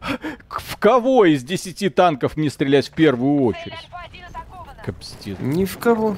[0.47, 3.73] «К- в кого из 10 танков мне стрелять в первую очередь?
[3.73, 4.75] Альфа-1 атакована.
[4.85, 5.37] Капстец.
[5.39, 6.15] Ни в кого.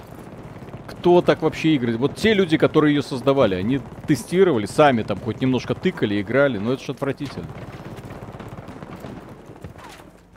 [0.90, 2.00] Кто так вообще играет?
[2.00, 6.74] Вот те люди, которые ее создавали, они тестировали, сами там хоть немножко тыкали, играли, но
[6.74, 7.46] это же отвратительно.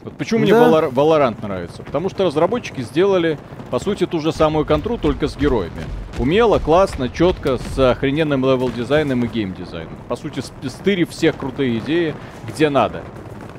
[0.02, 0.68] Вот почему мне Да.
[0.68, 1.82] Valor- Valorant нравится?
[1.82, 3.38] Потому что разработчики сделали,
[3.70, 5.84] по сути, ту же самую контру, только с героями.
[6.18, 9.96] Умело, классно, четко, с охрененным левел-дизайном и гейм-дизайном.
[10.08, 12.14] По сути, стырив всех крутые идеи,
[12.48, 13.02] где надо.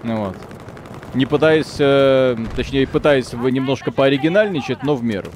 [0.04, 0.36] Ну вот.
[1.14, 5.30] Не пытаясь, э, точнее, пытаясь немножко пооригинальничать, но в меру.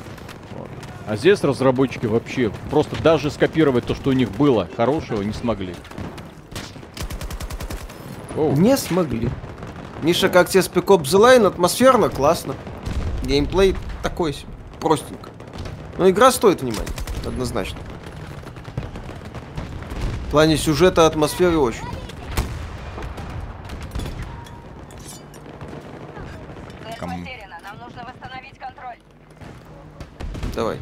[1.07, 5.73] А здесь разработчики вообще просто даже скопировать то, что у них было хорошего, не смогли.
[8.35, 8.51] Оу.
[8.57, 9.29] Не смогли.
[10.03, 11.47] Миша, как тебе Spec Ops The Line?
[11.47, 12.55] Атмосферно, классно.
[13.23, 14.49] Геймплей такой себе,
[14.81, 15.29] простенько.
[15.97, 16.91] Но игра стоит внимания,
[17.25, 17.79] однозначно.
[20.27, 21.85] В плане сюжета, атмосферы очень.
[26.99, 27.25] Кому?
[30.53, 30.77] Давай.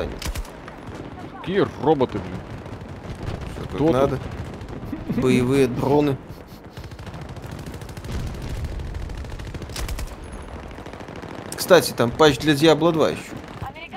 [0.00, 1.40] Куда-нибудь.
[1.40, 3.68] Какие роботы, блин.
[3.68, 3.92] Кто тут?
[3.92, 4.18] надо.
[5.16, 6.16] Боевые дроны.
[11.54, 13.20] Кстати, там патч для Diablo 2 еще.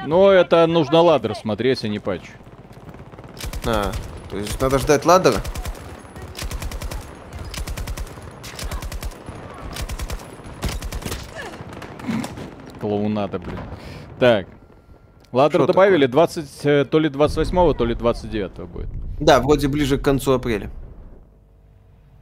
[0.06, 2.22] Но это нужно ладер смотреть, а не патч.
[3.66, 3.92] А,
[4.30, 5.42] то есть надо ждать ладера?
[12.80, 13.60] Клоунада, блин.
[14.20, 14.48] Так.
[15.34, 18.88] Ладер Что добавили 20, э, то ли 28, то ли 29 будет.
[19.20, 20.70] Да, вроде ближе к концу апреля.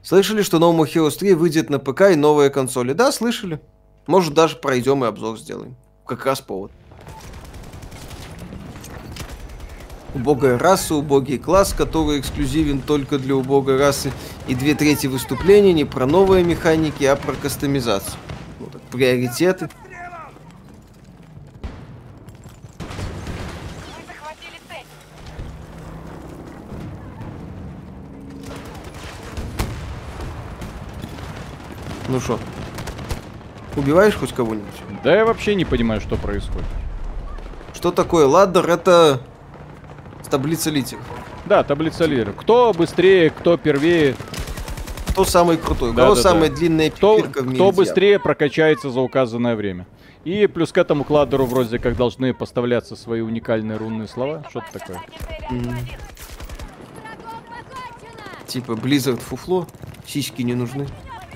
[0.01, 2.93] Слышали, что новому Heroes 3 выйдет на ПК и новые консоли?
[2.93, 3.61] Да, слышали.
[4.07, 5.75] Может, даже пройдем и обзор сделаем.
[6.05, 6.71] Как раз повод.
[10.15, 14.13] Убогая раса, убогий класс, который эксклюзивен только для убогой расы.
[14.47, 18.15] И две трети выступления не про новые механики, а про кастомизацию.
[18.61, 19.69] Ну, так, приоритеты.
[32.11, 32.37] Ну что,
[33.77, 34.67] убиваешь хоть кого-нибудь?
[35.01, 36.67] Да я вообще не понимаю, что происходит.
[37.73, 38.69] Что такое ладдер?
[38.69, 39.21] Это
[40.29, 41.01] таблица лидеров.
[41.45, 42.35] Да, таблица лидеров.
[42.35, 44.15] Кто быстрее, кто первее,
[45.07, 45.93] Кто самый крутой?
[45.93, 46.55] Да, кого да, самая да.
[46.57, 47.55] длинная кто, в мире?
[47.55, 49.87] кто быстрее прокачается за указанное время.
[50.25, 54.43] И плюс к этому к вроде как должны поставляться свои уникальные рунные слова.
[54.49, 54.97] Что-то такое.
[55.49, 55.75] Альфа-1.
[58.47, 59.65] Типа Blizzard фуфло,
[60.05, 60.87] сиськи не нужны.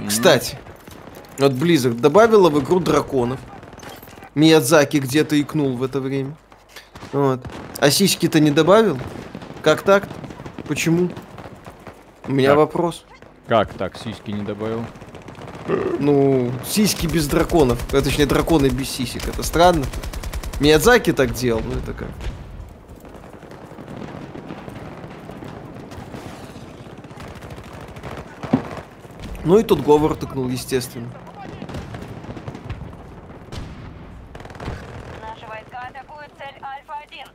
[0.08, 0.58] Кстати,
[1.38, 3.40] вот Blizzard добавила в игру драконов.
[4.36, 6.36] Миядзаки где-то икнул в это время.
[7.14, 7.40] Вот.
[7.80, 8.98] А сиськи-то не добавил?
[9.62, 10.08] Как так?
[10.68, 11.10] Почему?
[12.28, 12.58] У меня Так.
[12.58, 13.06] вопрос.
[13.48, 14.84] Как так, сиськи не добавил?
[16.00, 17.80] Ну, сиськи без драконов.
[17.94, 19.28] А, точнее, драконы без сисек.
[19.28, 19.86] Это странно.
[20.60, 22.08] Миядзаки так делал, ну это как?
[29.46, 31.08] Ну и тут Говор тыкнул, естественно.
[35.22, 37.28] Наши войска атакуют цель Альфа-1.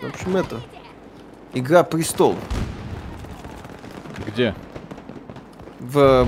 [0.00, 0.60] В общем, это...
[1.56, 2.34] Игра престол
[4.26, 4.54] Где?
[5.78, 6.26] в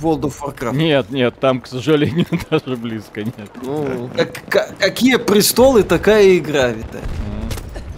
[0.00, 0.74] World of Warcraft.
[0.74, 3.50] Нет, нет, там, к сожалению, даже близко нет.
[3.62, 7.04] Ну, как- ка- какие престолы, такая игра, Виталий.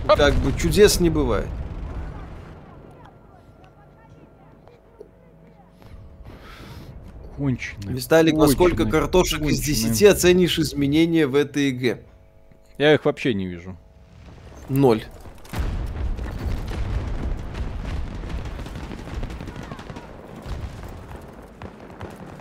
[0.09, 0.17] М.
[0.17, 1.47] Как бы чудес не бывает.
[7.37, 7.95] Конченый.
[7.95, 9.91] Виталик, во сколько картошек из конченый.
[9.91, 12.03] 10 оценишь изменения в этой игре?
[12.79, 13.77] Я их вообще не вижу.
[14.69, 15.05] Ноль.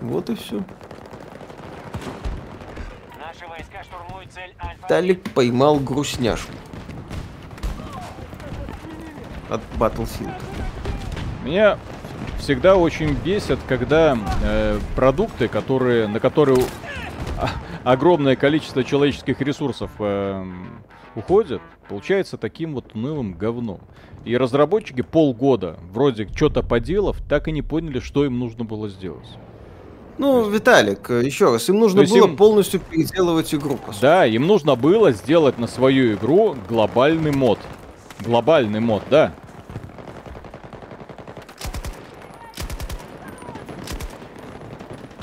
[0.01, 0.63] Вот и все.
[3.19, 4.87] Наши войска штурмуют цель Альфа.
[4.87, 6.51] Талик поймал грустняшку.
[9.49, 10.41] От Battlefield.
[11.43, 11.77] Меня
[12.41, 16.57] всегда очень бесит, когда э, продукты, которые, на которые
[17.83, 20.43] огромное количество человеческих ресурсов э,
[21.15, 23.79] уходит, получается таким вот унылым говном.
[24.25, 29.27] И разработчики полгода вроде что-то поделав, так и не поняли, что им нужно было сделать.
[30.17, 32.35] Ну, Виталик, еще раз, им нужно было им...
[32.35, 33.79] полностью переделывать игру.
[34.01, 37.59] Да, им нужно было сделать на свою игру глобальный мод.
[38.19, 39.33] Глобальный мод, да.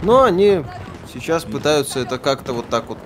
[0.02, 0.64] Но они
[1.12, 2.98] сейчас пытаются это как-то вот так вот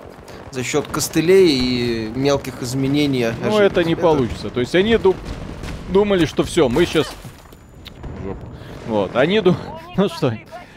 [0.51, 3.28] за счет костылей и мелких изменений.
[3.43, 4.02] Ну, это не это...
[4.02, 4.51] получится.
[4.51, 5.16] То есть они ду-
[5.89, 7.10] думали, что все, мы сейчас...
[8.86, 9.56] Вот, они ду...
[9.97, 10.35] Ну что,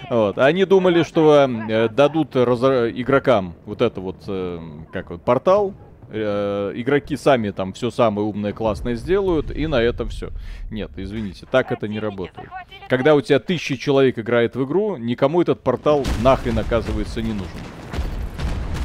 [0.10, 0.38] вот.
[0.38, 2.90] Они думали, что э, дадут разра...
[2.90, 4.60] игрокам вот это вот, э,
[4.92, 5.74] как вот, портал,
[6.10, 10.30] э, игроки сами там все самое умное, классное сделают, и на этом все.
[10.72, 12.50] Нет, извините, так это не работает.
[12.90, 17.50] Когда у тебя тысячи человек играет в игру, никому этот портал нахрен оказывается не нужен.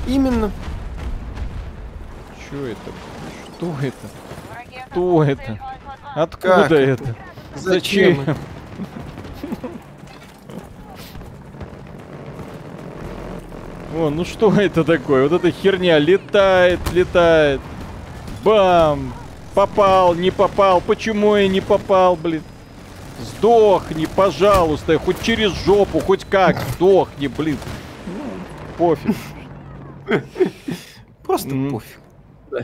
[0.07, 0.51] Именно.
[2.47, 2.91] Что это?
[3.57, 4.91] Что это?
[4.91, 5.61] Кто это?
[6.15, 7.17] Откуда как это?
[7.55, 8.17] Зачем?
[8.25, 8.37] Зачем?
[13.95, 15.29] О, ну что это такое?
[15.29, 17.61] Вот эта херня летает, летает.
[18.45, 19.13] Бам!
[19.55, 20.81] Попал, не попал.
[20.81, 22.43] Почему я не попал, блин?
[23.21, 24.99] Сдохни, пожалуйста.
[24.99, 26.57] Хоть через жопу, хоть как.
[26.75, 27.59] Сдохни, блин.
[28.07, 28.23] Ну,
[28.79, 29.17] пофиг.
[31.25, 32.01] Просто пофиг.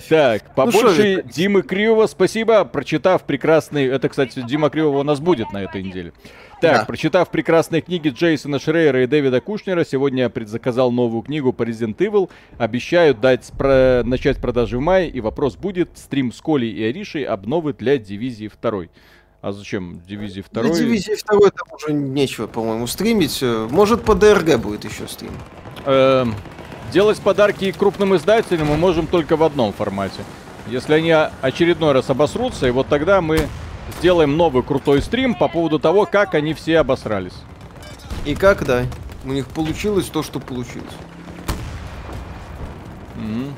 [0.08, 2.64] Так, побольше ну, Димы Кривого, спасибо.
[2.64, 3.86] Прочитав прекрасный...
[3.86, 6.12] Это, кстати, Дима Кривого у нас будет на этой неделе.
[6.60, 6.84] Так, да.
[6.86, 11.96] прочитав прекрасные книги Джейсона Шрейера и Дэвида Кушнера, сегодня я предзаказал новую книгу по Resident
[11.98, 12.30] Evil.
[12.56, 14.02] Обещаю дать про...
[14.04, 15.90] начать продажи в мае, и вопрос будет.
[15.94, 18.84] Стрим с Колей и Аришей обновы для дивизии 2.
[19.42, 20.62] А зачем дивизии 2?
[20.62, 23.42] Для дивизии 2 там уже нечего, по-моему, стримить.
[23.42, 25.32] Может, по ДРГ будет еще стрим.
[25.84, 26.34] Эм,
[26.92, 30.22] делать подарки крупным издателям мы можем только в одном формате.
[30.66, 33.48] Если они очередной раз обосрутся, и вот тогда мы
[33.98, 37.34] сделаем новый крутой стрим по поводу того, как они все обосрались.
[38.24, 38.84] И как, да.
[39.24, 40.86] У них получилось то, что получилось.
[43.16, 43.52] Mm-hmm.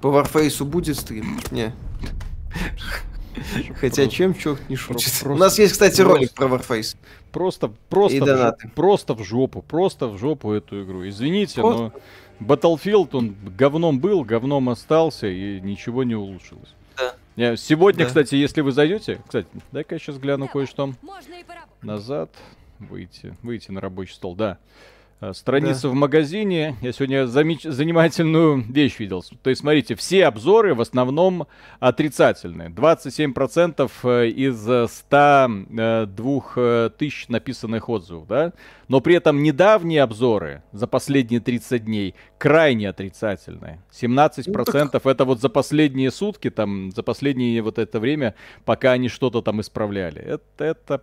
[0.00, 1.40] По Warface будет стрим?
[1.50, 1.72] Не.
[3.80, 5.10] Хотя чем черт не шутит.
[5.12, 6.96] Просто, У нас есть, кстати, просто, ролик про Warface.
[7.32, 11.06] Просто, просто, в жопу, просто в жопу, просто в жопу эту игру.
[11.08, 11.92] Извините, но
[12.40, 16.74] Battlefield, он говном был, говном остался, и ничего не улучшилось.
[17.36, 17.56] Да.
[17.56, 18.06] Сегодня, да.
[18.06, 20.94] кстати, если вы зайдете, кстати, дай-ка я сейчас гляну кое-что.
[21.82, 22.30] Назад,
[22.78, 24.58] выйти, выйти на рабочий стол, да.
[25.20, 25.88] Э, страница да.
[25.88, 26.76] в магазине.
[26.82, 29.24] Я сегодня замеч- занимательную вещь видел.
[29.42, 31.46] То есть, смотрите, все обзоры в основном
[31.80, 32.68] отрицательные.
[32.68, 34.60] 27% э, из
[34.90, 38.52] 102 э, тысяч написанных отзывов, да?
[38.88, 43.80] Но при этом недавние обзоры за последние 30 дней крайне отрицательные.
[43.92, 45.06] 17% ну, так...
[45.06, 48.34] это вот за последние сутки, там, за последнее вот это время,
[48.66, 50.20] пока они что-то там исправляли.
[50.20, 51.02] Это, это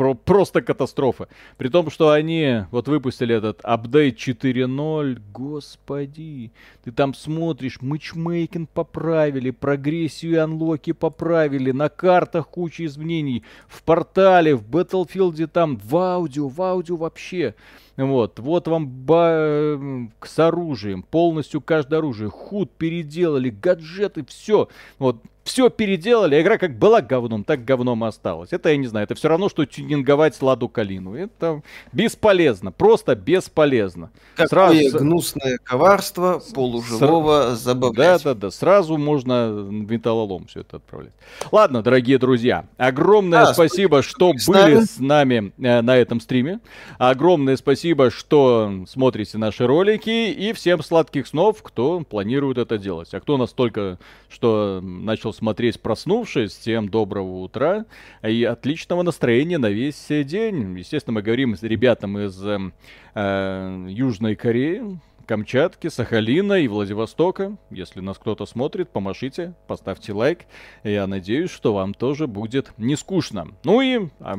[0.00, 1.28] про просто катастрофа.
[1.58, 6.52] При том, что они вот выпустили этот апдейт 4.0, господи,
[6.82, 14.56] ты там смотришь, матчмейкинг поправили, прогрессию и анлоки поправили, на картах куча изменений, в портале,
[14.56, 17.54] в Battlefield там, в аудио, в аудио вообще.
[17.98, 19.78] Вот, вот вам ба-
[20.22, 24.70] с оружием, полностью каждое оружие, худ переделали, гаджеты, все.
[24.98, 28.52] Вот, все переделали, а игра как была говном, так говном и осталась.
[28.52, 31.14] Это я не знаю, это все равно, что тюнинговать Ладу Калину.
[31.14, 31.62] Это
[31.92, 34.10] бесполезно, просто бесполезно.
[34.36, 34.98] Какое сразу...
[34.98, 37.60] гнусное коварство полуживого С...
[37.60, 38.22] забавлять.
[38.22, 41.14] Да-да-да, сразу можно металлолом все это отправлять.
[41.50, 44.84] Ладно, дорогие друзья, огромное а, спасибо, что с были нами.
[44.84, 46.60] с нами э, на этом стриме.
[46.98, 50.30] Огромное спасибо, что смотрите наши ролики.
[50.30, 53.12] И всем сладких снов, кто планирует это делать.
[53.12, 53.98] А кто настолько,
[54.28, 57.86] что начал смотреть проснувшись, всем доброго утра
[58.22, 60.78] и отличного настроения на весь день.
[60.78, 65.00] Естественно, мы говорим с ребятам из э, Южной Кореи,
[65.30, 67.56] Камчатки, Сахалина и Владивостока.
[67.70, 70.40] Если нас кто-то смотрит, помашите, поставьте лайк.
[70.82, 73.46] Я надеюсь, что вам тоже будет не скучно.
[73.62, 74.34] Ну и, а,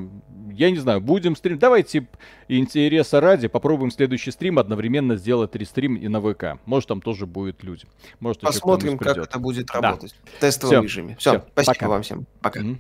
[0.52, 1.60] я не знаю, будем стрим.
[1.60, 2.10] Давайте
[2.50, 6.60] интереса ради попробуем следующий стрим одновременно сделать рестрим и на ВК.
[6.66, 7.86] Может, там тоже будет люди.
[8.20, 10.14] Может, Посмотрим, как это будет работать.
[10.26, 10.32] Да.
[10.38, 10.82] В тестовом Всё.
[10.82, 11.16] режиме.
[11.18, 11.88] Все, спасибо Пока.
[11.88, 12.26] вам всем.
[12.42, 12.60] Пока.
[12.60, 12.78] Mm-hmm.